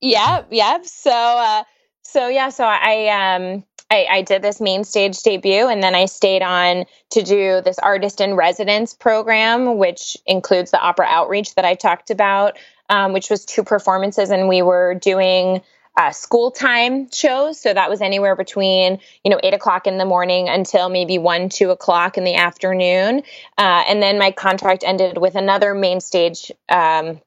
Yep, 0.00 0.48
yep. 0.50 0.86
So, 0.86 1.10
uh, 1.10 1.64
so 2.02 2.28
yeah, 2.28 2.48
so 2.48 2.64
I 2.64 3.08
um 3.08 3.64
I, 3.90 4.06
I, 4.10 4.22
did 4.22 4.42
this 4.42 4.60
main 4.60 4.84
stage 4.84 5.18
debut 5.22 5.66
and 5.66 5.82
then 5.82 5.94
I 5.94 6.04
stayed 6.04 6.42
on 6.42 6.84
to 7.10 7.22
do 7.22 7.62
this 7.62 7.78
artist 7.78 8.20
in 8.20 8.34
residence 8.34 8.92
program, 8.92 9.78
which 9.78 10.16
includes 10.26 10.70
the 10.70 10.80
opera 10.80 11.06
outreach 11.08 11.54
that 11.54 11.64
I 11.64 11.74
talked 11.74 12.10
about, 12.10 12.58
um, 12.90 13.14
which 13.14 13.30
was 13.30 13.46
two 13.46 13.64
performances. 13.64 14.28
And 14.30 14.46
we 14.46 14.60
were 14.60 14.94
doing 14.94 15.62
uh, 15.98 16.12
school 16.12 16.52
time 16.52 17.10
shows. 17.10 17.60
So 17.60 17.74
that 17.74 17.90
was 17.90 18.00
anywhere 18.00 18.36
between, 18.36 19.00
you 19.24 19.30
know, 19.32 19.40
eight 19.42 19.52
o'clock 19.52 19.88
in 19.88 19.98
the 19.98 20.04
morning 20.04 20.48
until 20.48 20.88
maybe 20.88 21.18
one, 21.18 21.48
two 21.48 21.70
o'clock 21.70 22.16
in 22.16 22.22
the 22.22 22.36
afternoon. 22.36 23.24
Uh, 23.58 23.82
and 23.88 24.00
then 24.00 24.16
my 24.16 24.30
contract 24.30 24.84
ended 24.86 25.18
with 25.18 25.34
another 25.34 25.74
main 25.74 26.00
stage 26.00 26.52
um, 26.68 27.20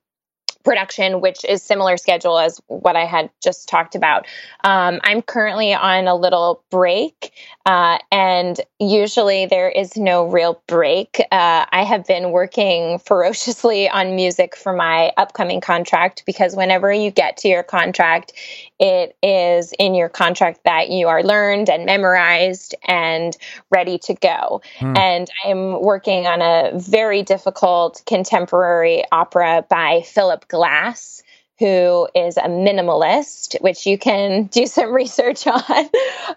production, 0.64 1.22
which 1.22 1.44
is 1.46 1.64
similar 1.64 1.98
schedule 1.98 2.38
as 2.38 2.62
what 2.68 2.96
I 2.96 3.06
had 3.06 3.30
just 3.44 3.70
talked 3.70 3.96
about. 3.96 4.26
Um, 4.64 5.00
I'm 5.04 5.22
currently 5.22 5.74
on 5.74 6.08
a 6.08 6.16
little 6.16 6.64
break 6.70 7.32
Uh, 7.66 8.00
and 8.12 8.60
usually 8.80 9.46
there 9.46 9.70
is 9.70 9.96
no 9.96 10.26
real 10.26 10.62
break. 10.68 11.20
Uh, 11.32 11.66
I 11.72 11.84
have 11.84 12.06
been 12.06 12.32
working 12.32 12.98
ferociously 13.06 13.88
on 13.90 14.16
music 14.16 14.56
for 14.56 14.74
my 14.74 15.12
upcoming 15.18 15.62
contract 15.62 16.24
because 16.26 16.56
whenever 16.56 16.92
you 16.92 17.12
get 17.12 17.38
to 17.38 17.48
your 17.48 17.64
contract, 17.64 18.34
it 18.80 19.16
is 19.22 19.74
in 19.78 19.94
your 19.94 20.10
contract 20.10 20.62
that 20.66 20.90
you 20.90 21.08
are 21.08 21.22
learned 21.22 21.70
and 21.70 21.86
memorized 21.86 22.74
and 22.86 23.38
ready 23.70 24.00
to 24.00 24.16
go. 24.16 24.62
Hmm. 24.80 24.98
And 24.98 25.30
I'm 25.46 25.82
working 25.82 26.26
on 26.26 26.42
a 26.42 26.78
very 26.80 27.22
difficult 27.22 28.02
contemporary 28.08 29.04
opera 29.12 29.64
by 29.70 30.02
Philip 30.02 30.48
Glass 30.52 31.24
who 31.62 32.08
is 32.16 32.38
a 32.38 32.48
minimalist, 32.48 33.56
which 33.62 33.86
you 33.86 33.96
can 33.96 34.46
do 34.52 34.66
some 34.66 34.92
research 34.92 35.46
on. 35.46 35.62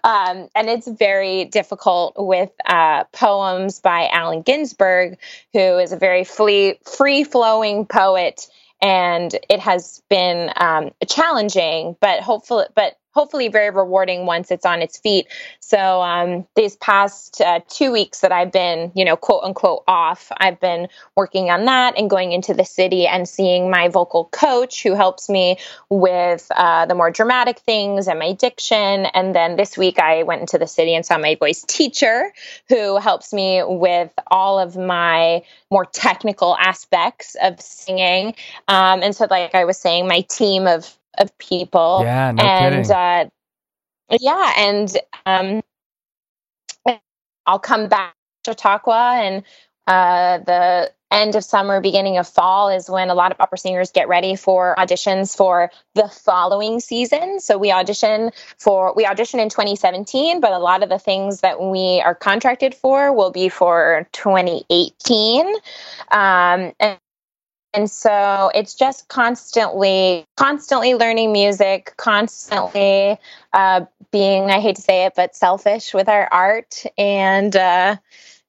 Um, 0.03 0.49
and 0.55 0.69
it's 0.69 0.87
very 0.87 1.45
difficult 1.45 2.13
with 2.15 2.51
uh, 2.63 3.05
poems 3.05 3.79
by 3.79 4.07
Allen 4.13 4.43
Ginsberg, 4.43 5.17
who 5.51 5.79
is 5.79 5.91
a 5.91 5.97
very 5.97 6.23
free 6.23 7.23
flowing 7.23 7.87
poet. 7.87 8.47
And 8.83 9.35
it 9.49 9.59
has 9.61 10.03
been 10.11 10.51
um, 10.57 10.91
challenging, 11.07 11.95
but 11.99 12.21
hopefully, 12.21 12.65
but 12.75 12.95
hopefully 13.15 13.47
very 13.47 13.69
rewarding 13.69 14.25
once 14.25 14.51
it's 14.51 14.65
on 14.65 14.81
its 14.81 14.97
feet. 14.97 15.27
So 15.61 16.01
um, 16.01 16.45
these 16.55 16.75
past 16.75 17.39
uh, 17.41 17.61
two 17.69 17.91
weeks 17.91 18.19
that 18.19 18.31
I've 18.31 18.51
been, 18.51 18.91
you 18.93 19.05
know, 19.05 19.15
quote 19.15 19.43
unquote 19.43 19.83
off, 19.87 20.31
I've 20.37 20.59
been 20.59 20.89
working 21.15 21.49
on 21.49 21.65
that 21.65 21.97
and 21.97 22.09
going 22.09 22.33
into 22.33 22.53
the 22.53 22.65
city 22.65 23.07
and 23.07 23.27
seeing 23.27 23.71
my 23.71 23.87
vocal 23.87 24.25
coach 24.25 24.83
who 24.83 24.95
helps 24.95 25.29
me 25.29 25.57
with 25.89 26.45
uh, 26.55 26.85
the 26.85 26.95
more 26.95 27.09
dramatic 27.09 27.59
things 27.59 28.07
and 28.07 28.19
my 28.19 28.33
diction. 28.33 29.05
And 29.05 29.33
then 29.33 29.55
this 29.55 29.77
week 29.77 29.97
I 29.97 30.23
went 30.23 30.41
into 30.41 30.57
the 30.57 30.67
city 30.67 30.93
and 30.93 31.05
saw 31.05 31.17
my 31.17 31.35
voice 31.35 31.63
teacher 31.63 32.33
who 32.67 32.97
helps 32.97 33.31
me 33.31 33.63
with 33.63 34.11
all 34.27 34.59
of 34.59 34.75
my 34.75 35.41
more 35.71 35.85
technical 35.85 36.57
aspects 36.57 37.35
of 37.41 37.61
singing. 37.61 38.35
Um, 38.67 39.01
and 39.01 39.15
so, 39.15 39.27
like 39.29 39.55
I 39.55 39.63
was 39.65 39.77
saying, 39.77 40.07
my 40.07 40.21
team 40.21 40.67
of 40.67 40.97
of 41.17 41.37
people. 41.37 42.01
Yeah, 42.03 42.31
no 42.31 42.43
and 42.43 42.91
uh, 42.91 43.25
yeah, 44.19 44.53
and 44.57 44.97
um, 45.25 45.61
I'll 47.45 47.59
come 47.59 47.87
back 47.87 48.15
to 48.43 48.51
Chautauqua 48.51 49.19
and 49.21 49.43
uh, 49.87 50.39
the 50.39 50.91
end 51.11 51.35
of 51.35 51.43
summer, 51.43 51.79
beginning 51.79 52.17
of 52.17 52.27
fall 52.27 52.69
is 52.69 52.89
when 52.89 53.09
a 53.09 53.13
lot 53.13 53.31
of 53.31 53.39
opera 53.39 53.57
singers 53.57 53.91
get 53.91 54.07
ready 54.07 54.35
for 54.35 54.75
auditions 54.77 55.35
for 55.35 55.71
the 55.93 56.07
following 56.09 56.79
season. 56.79 57.39
So 57.39 57.57
we 57.57 57.71
audition 57.71 58.31
for 58.57 58.93
we 58.95 59.05
audition 59.05 59.39
in 59.39 59.49
2017, 59.49 60.41
but 60.41 60.51
a 60.51 60.59
lot 60.59 60.83
of 60.83 60.89
the 60.89 60.99
things 60.99 61.41
that 61.41 61.61
we 61.61 62.01
are 62.03 62.15
contracted 62.15 62.75
for 62.75 63.13
will 63.13 63.31
be 63.31 63.49
for 63.49 64.07
2018. 64.11 65.47
Um, 66.11 66.73
and 66.79 66.99
and 67.75 67.89
so 67.89 68.51
it's 68.55 68.73
just 68.73 69.07
constantly 69.07 70.25
constantly 70.37 70.95
learning 70.95 71.31
music 71.31 71.93
constantly 71.97 73.17
uh, 73.53 73.85
being 74.11 74.45
i 74.45 74.59
hate 74.59 74.75
to 74.75 74.81
say 74.81 75.05
it 75.05 75.13
but 75.15 75.35
selfish 75.35 75.93
with 75.93 76.09
our 76.09 76.27
art. 76.31 76.83
And 76.97 77.55
uh, 77.55 77.97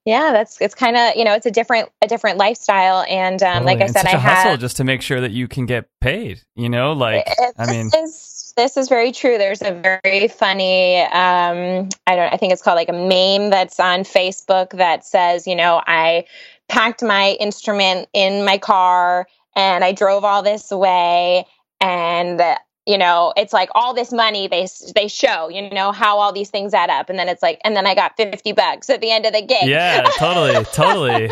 yeah 0.05 0.31
that's 0.31 0.61
it's 0.61 0.73
kind 0.73 0.95
of 0.95 1.15
you 1.15 1.25
know 1.25 1.33
it's 1.33 1.45
a 1.45 1.51
different 1.51 1.89
a 2.01 2.07
different 2.07 2.37
lifestyle. 2.37 3.05
And 3.09 3.41
um, 3.43 3.63
totally. 3.63 3.65
like 3.65 3.81
i 3.81 3.85
and 3.85 3.93
said 3.93 4.05
i 4.05 4.17
had 4.17 4.59
just 4.59 4.77
to 4.77 4.83
make 4.83 5.01
sure 5.01 5.19
that 5.21 5.31
you 5.31 5.47
can 5.47 5.65
get 5.65 5.89
paid 5.99 6.41
you 6.55 6.69
know 6.69 6.93
like 6.93 7.27
i 7.57 7.69
mean 7.69 7.91
is, 7.93 8.53
this 8.55 8.75
is 8.75 8.89
very 8.89 9.11
true. 9.11 9.37
There's 9.37 9.61
a 9.61 9.71
very 9.71 10.27
funny 10.29 11.01
um, 11.01 11.89
i 12.07 12.15
don't 12.15 12.33
i 12.33 12.37
think 12.37 12.53
it's 12.53 12.61
called 12.61 12.77
like 12.77 12.89
a 12.89 12.93
meme 12.93 13.49
that's 13.49 13.79
on 13.79 13.99
facebook 13.99 14.71
that 14.77 15.05
says 15.05 15.45
you 15.45 15.55
know 15.55 15.81
i 15.85 16.25
packed 16.69 17.03
my 17.03 17.37
instrument 17.39 18.07
in 18.13 18.45
my 18.45 18.57
car 18.57 19.27
and 19.55 19.83
I 19.83 19.91
drove 19.91 20.23
all 20.23 20.43
this 20.43 20.69
way 20.71 21.45
and 21.81 22.41
you 22.85 22.97
know 22.97 23.33
it's 23.35 23.53
like 23.53 23.69
all 23.75 23.93
this 23.93 24.11
money 24.11 24.47
they 24.47 24.67
they 24.95 25.07
show 25.07 25.49
you 25.49 25.69
know 25.69 25.91
how 25.91 26.19
all 26.19 26.33
these 26.33 26.49
things 26.49 26.73
add 26.73 26.89
up 26.89 27.09
and 27.09 27.17
then 27.17 27.29
it's 27.29 27.41
like 27.41 27.59
and 27.63 27.75
then 27.75 27.87
I 27.87 27.95
got 27.95 28.17
50 28.17 28.51
bucks 28.53 28.89
at 28.89 29.01
the 29.01 29.11
end 29.11 29.25
of 29.25 29.33
the 29.33 29.41
gig. 29.41 29.67
Yeah 29.67 30.07
totally 30.17 30.63
totally. 30.73 31.29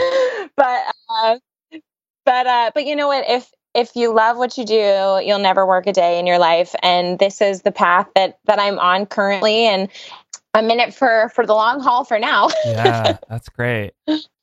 But 0.55 0.81
uh, 1.09 1.37
but 2.25 2.47
uh 2.47 2.71
but 2.73 2.85
you 2.85 2.95
know 2.95 3.07
what? 3.07 3.25
If 3.27 3.51
if 3.73 3.95
you 3.95 4.13
love 4.13 4.37
what 4.37 4.57
you 4.57 4.65
do 4.65 5.19
you'll 5.23 5.39
never 5.39 5.65
work 5.65 5.85
a 5.87 5.93
day 5.93 6.17
in 6.19 6.25
your 6.25 6.39
life 6.39 6.73
and 6.81 7.19
this 7.19 7.41
is 7.41 7.61
the 7.61 7.71
path 7.71 8.07
that 8.15 8.39
that 8.45 8.59
I'm 8.59 8.79
on 8.79 9.05
currently 9.05 9.65
and 9.65 9.89
I'm 10.55 10.69
in 10.71 10.79
it 10.79 10.93
for 10.93 11.29
for 11.35 11.45
the 11.45 11.53
long 11.53 11.79
haul 11.79 12.05
for 12.05 12.17
now 12.17 12.49
yeah 12.65 13.17
that's 13.29 13.49
great 13.49 13.93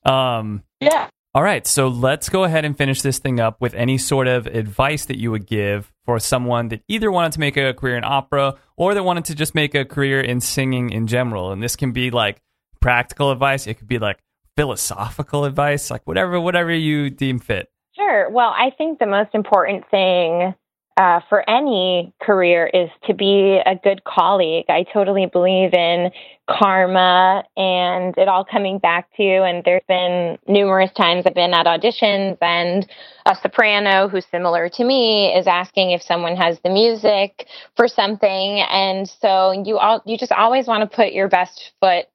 um 0.05 0.63
yeah. 0.79 1.09
All 1.35 1.41
right, 1.41 1.65
so 1.65 1.87
let's 1.87 2.29
go 2.29 2.43
ahead 2.43 2.63
and 2.63 2.77
finish 2.77 3.01
this 3.01 3.17
thing 3.17 3.39
up 3.39 3.59
with 3.59 3.73
any 3.73 3.97
sort 3.97 4.27
of 4.27 4.45
advice 4.45 5.05
that 5.05 5.17
you 5.17 5.31
would 5.31 5.47
give 5.47 5.91
for 6.05 6.19
someone 6.19 6.67
that 6.67 6.83
either 6.87 7.11
wanted 7.11 7.31
to 7.31 7.39
make 7.39 7.57
a 7.57 7.73
career 7.73 7.97
in 7.97 8.03
opera 8.03 8.53
or 8.77 8.93
that 8.93 9.01
wanted 9.01 9.25
to 9.25 9.35
just 9.35 9.55
make 9.55 9.73
a 9.73 9.83
career 9.83 10.21
in 10.21 10.39
singing 10.41 10.91
in 10.91 11.07
general. 11.07 11.51
And 11.51 11.63
this 11.63 11.75
can 11.75 11.91
be 11.91 12.11
like 12.11 12.39
practical 12.81 13.31
advice, 13.31 13.65
it 13.65 13.79
could 13.79 13.87
be 13.87 13.97
like 13.97 14.19
philosophical 14.55 15.45
advice, 15.45 15.89
like 15.89 16.05
whatever 16.05 16.39
whatever 16.39 16.71
you 16.71 17.09
deem 17.09 17.39
fit. 17.39 17.67
Sure. 17.95 18.29
Well, 18.29 18.53
I 18.55 18.69
think 18.77 18.99
the 18.99 19.07
most 19.07 19.33
important 19.33 19.89
thing 19.89 20.53
uh, 20.97 21.21
for 21.27 21.47
any 21.49 22.13
career 22.21 22.67
is 22.67 22.89
to 23.05 23.13
be 23.13 23.59
a 23.65 23.75
good 23.75 24.03
colleague. 24.03 24.65
I 24.69 24.83
totally 24.83 25.25
believe 25.25 25.73
in 25.73 26.11
karma 26.47 27.43
and 27.57 28.15
it 28.17 28.27
all 28.27 28.45
coming 28.45 28.77
back 28.77 29.09
to 29.15 29.23
you. 29.23 29.41
And 29.43 29.63
there's 29.63 29.81
been 29.87 30.37
numerous 30.47 30.91
times 30.91 31.25
I've 31.25 31.33
been 31.33 31.53
at 31.53 31.65
auditions 31.65 32.37
and 32.41 32.87
a 33.25 33.35
soprano 33.35 34.07
who's 34.07 34.25
similar 34.27 34.69
to 34.69 34.83
me 34.83 35.33
is 35.33 35.47
asking 35.47 35.91
if 35.91 36.03
someone 36.03 36.35
has 36.35 36.59
the 36.63 36.69
music 36.69 37.47
for 37.75 37.87
something. 37.87 38.59
And 38.59 39.09
so 39.09 39.63
you 39.65 39.79
all, 39.79 40.03
you 40.05 40.17
just 40.17 40.31
always 40.31 40.67
want 40.67 40.89
to 40.89 40.95
put 40.95 41.13
your 41.13 41.27
best 41.27 41.71
foot 41.79 42.05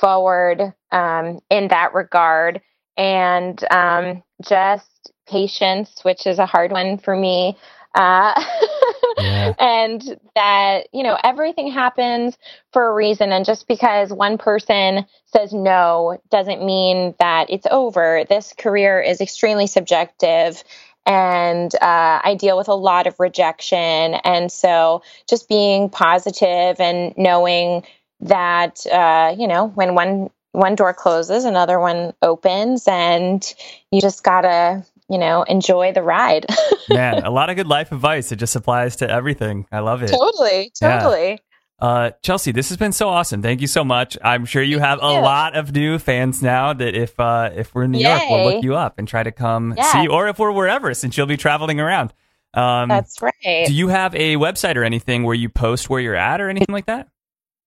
forward 0.00 0.74
um, 0.90 1.40
in 1.50 1.68
that 1.68 1.94
regard 1.94 2.60
and 2.96 3.62
um, 3.70 4.22
just 4.42 5.12
patience, 5.28 6.00
which 6.02 6.26
is 6.26 6.38
a 6.38 6.46
hard 6.46 6.70
one 6.70 6.98
for 6.98 7.16
me. 7.16 7.56
Uh, 7.94 8.34
yeah. 9.18 9.52
and 9.58 10.18
that, 10.34 10.88
you 10.92 11.02
know, 11.02 11.16
everything 11.22 11.70
happens 11.70 12.36
for 12.72 12.88
a 12.88 12.94
reason. 12.94 13.32
And 13.32 13.44
just 13.44 13.68
because 13.68 14.12
one 14.12 14.38
person 14.38 15.06
says 15.26 15.52
no 15.52 16.20
doesn't 16.30 16.64
mean 16.64 17.14
that 17.18 17.50
it's 17.50 17.66
over. 17.70 18.24
This 18.28 18.52
career 18.56 19.00
is 19.00 19.20
extremely 19.20 19.66
subjective 19.66 20.62
and 21.06 21.74
uh, 21.76 22.20
I 22.24 22.36
deal 22.38 22.56
with 22.56 22.68
a 22.68 22.74
lot 22.74 23.06
of 23.06 23.20
rejection. 23.20 24.14
And 24.24 24.50
so 24.50 25.02
just 25.28 25.48
being 25.48 25.90
positive 25.90 26.80
and 26.80 27.16
knowing 27.16 27.84
that, 28.20 28.86
uh, 28.86 29.34
you 29.38 29.46
know, 29.46 29.68
when 29.68 29.94
one 29.94 30.30
one 30.52 30.76
door 30.76 30.94
closes, 30.94 31.44
another 31.44 31.80
one 31.80 32.14
opens, 32.22 32.86
and 32.86 33.54
you 33.90 34.00
just 34.00 34.22
gotta 34.22 34.84
you 35.08 35.18
know, 35.18 35.42
enjoy 35.42 35.92
the 35.92 36.02
ride. 36.02 36.46
Man, 36.88 37.24
a 37.24 37.30
lot 37.30 37.50
of 37.50 37.56
good 37.56 37.66
life 37.66 37.92
advice. 37.92 38.32
It 38.32 38.36
just 38.36 38.56
applies 38.56 38.96
to 38.96 39.10
everything. 39.10 39.66
I 39.70 39.80
love 39.80 40.02
it. 40.02 40.08
Totally, 40.08 40.72
totally. 40.78 41.30
Yeah. 41.30 41.36
Uh, 41.80 42.10
Chelsea, 42.22 42.52
this 42.52 42.68
has 42.68 42.78
been 42.78 42.92
so 42.92 43.08
awesome. 43.08 43.42
Thank 43.42 43.60
you 43.60 43.66
so 43.66 43.84
much. 43.84 44.16
I'm 44.22 44.44
sure 44.44 44.62
you 44.62 44.78
have 44.78 45.00
a 45.02 45.20
lot 45.20 45.56
of 45.56 45.72
new 45.72 45.98
fans 45.98 46.42
now 46.42 46.72
that 46.72 46.94
if 46.94 47.18
uh, 47.18 47.50
if 47.54 47.74
we're 47.74 47.84
in 47.84 47.90
New 47.90 47.98
Yay. 47.98 48.08
York, 48.08 48.22
we'll 48.30 48.54
look 48.54 48.64
you 48.64 48.76
up 48.76 48.98
and 48.98 49.06
try 49.08 49.22
to 49.22 49.32
come 49.32 49.74
yeah. 49.76 49.92
see, 49.92 50.08
or 50.08 50.28
if 50.28 50.38
we're 50.38 50.52
wherever, 50.52 50.94
since 50.94 51.16
you'll 51.16 51.26
be 51.26 51.36
traveling 51.36 51.80
around. 51.80 52.14
Um, 52.54 52.88
That's 52.88 53.20
right. 53.20 53.66
Do 53.66 53.74
you 53.74 53.88
have 53.88 54.14
a 54.14 54.36
website 54.36 54.76
or 54.76 54.84
anything 54.84 55.24
where 55.24 55.34
you 55.34 55.48
post 55.48 55.90
where 55.90 56.00
you're 56.00 56.14
at 56.14 56.40
or 56.40 56.48
anything 56.48 56.72
like 56.72 56.86
that? 56.86 57.08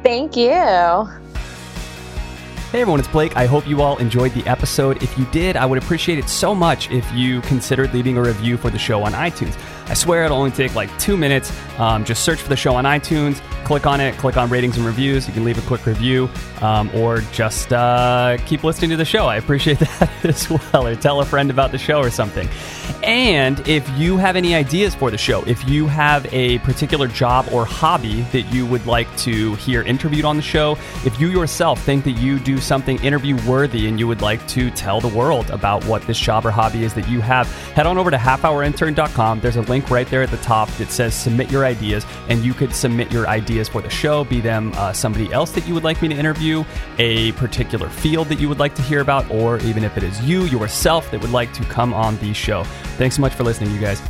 Thank 0.02 0.36
you. 0.36 0.50
Hey 2.70 2.82
everyone, 2.82 3.00
it's 3.00 3.08
Blake. 3.08 3.36
I 3.36 3.46
hope 3.46 3.66
you 3.66 3.82
all 3.82 3.96
enjoyed 3.96 4.32
the 4.32 4.46
episode. 4.46 5.02
If 5.02 5.18
you 5.18 5.24
did, 5.32 5.56
I 5.56 5.66
would 5.66 5.82
appreciate 5.82 6.18
it 6.20 6.28
so 6.28 6.54
much 6.54 6.88
if 6.90 7.10
you 7.12 7.40
considered 7.40 7.92
leaving 7.92 8.16
a 8.16 8.22
review 8.22 8.56
for 8.56 8.70
the 8.70 8.78
show 8.78 9.02
on 9.02 9.12
iTunes. 9.12 9.58
I 9.90 9.94
swear 9.94 10.24
it'll 10.24 10.38
only 10.38 10.52
take 10.52 10.76
like 10.76 10.96
two 11.00 11.16
minutes. 11.16 11.52
Um, 11.78 12.04
just 12.04 12.22
search 12.22 12.40
for 12.40 12.48
the 12.48 12.56
show 12.56 12.76
on 12.76 12.84
iTunes, 12.84 13.40
click 13.64 13.86
on 13.86 14.00
it, 14.00 14.16
click 14.18 14.36
on 14.36 14.48
ratings 14.48 14.76
and 14.76 14.86
reviews. 14.86 15.26
You 15.26 15.34
can 15.34 15.44
leave 15.44 15.58
a 15.58 15.66
quick 15.66 15.84
review 15.84 16.30
um, 16.60 16.90
or 16.94 17.22
just 17.32 17.72
uh, 17.72 18.36
keep 18.46 18.62
listening 18.62 18.90
to 18.90 18.96
the 18.96 19.04
show. 19.04 19.26
I 19.26 19.36
appreciate 19.36 19.78
that 19.98 20.24
as 20.24 20.48
well. 20.48 20.86
Or 20.86 20.94
tell 20.94 21.20
a 21.20 21.24
friend 21.24 21.50
about 21.50 21.72
the 21.72 21.78
show 21.78 21.98
or 21.98 22.10
something. 22.10 22.48
And 23.02 23.66
if 23.66 23.88
you 23.98 24.18
have 24.18 24.36
any 24.36 24.54
ideas 24.54 24.94
for 24.94 25.10
the 25.10 25.18
show, 25.18 25.42
if 25.44 25.66
you 25.68 25.86
have 25.86 26.32
a 26.32 26.58
particular 26.58 27.08
job 27.08 27.48
or 27.50 27.64
hobby 27.64 28.22
that 28.32 28.42
you 28.52 28.66
would 28.66 28.86
like 28.86 29.14
to 29.18 29.54
hear 29.54 29.82
interviewed 29.82 30.24
on 30.24 30.36
the 30.36 30.42
show, 30.42 30.76
if 31.04 31.18
you 31.18 31.28
yourself 31.28 31.80
think 31.82 32.04
that 32.04 32.12
you 32.12 32.38
do 32.38 32.58
something 32.58 33.02
interview 33.02 33.36
worthy 33.48 33.88
and 33.88 33.98
you 33.98 34.06
would 34.06 34.20
like 34.20 34.46
to 34.48 34.70
tell 34.72 35.00
the 35.00 35.08
world 35.08 35.50
about 35.50 35.84
what 35.86 36.02
this 36.02 36.18
job 36.18 36.44
or 36.44 36.50
hobby 36.50 36.84
is 36.84 36.94
that 36.94 37.08
you 37.08 37.20
have, 37.20 37.50
head 37.72 37.86
on 37.86 37.96
over 37.96 38.10
to 38.10 38.18
halfhourintern.com. 38.18 39.40
There's 39.40 39.56
a 39.56 39.62
link 39.80 39.90
right 39.90 40.08
there 40.08 40.22
at 40.22 40.30
the 40.30 40.36
top 40.38 40.68
that 40.72 40.90
says 40.90 41.14
submit 41.14 41.50
your 41.50 41.64
ideas, 41.64 42.04
and 42.28 42.44
you 42.44 42.52
could 42.52 42.74
submit 42.74 43.10
your 43.10 43.26
ideas 43.26 43.68
for 43.68 43.80
the 43.80 43.88
show, 43.88 44.24
be 44.24 44.40
them 44.40 44.72
uh, 44.74 44.92
somebody 44.92 45.32
else 45.32 45.52
that 45.52 45.66
you 45.66 45.72
would 45.72 45.84
like 45.84 46.02
me 46.02 46.08
to 46.08 46.14
interview, 46.14 46.62
a 46.98 47.32
particular 47.32 47.88
field 47.88 48.28
that 48.28 48.38
you 48.38 48.48
would 48.48 48.58
like 48.58 48.74
to 48.74 48.82
hear 48.82 49.00
about, 49.00 49.28
or 49.30 49.58
even 49.60 49.82
if 49.82 49.96
it 49.96 50.02
is 50.02 50.20
you 50.22 50.44
yourself 50.44 51.10
that 51.10 51.20
would 51.20 51.30
like 51.30 51.52
to 51.54 51.64
come 51.64 51.94
on 51.94 52.18
the 52.18 52.34
show. 52.34 52.64
Thanks 52.98 53.16
so 53.16 53.22
much 53.22 53.32
for 53.32 53.44
listening, 53.44 53.72
you 53.74 53.80
guys. 53.80 54.02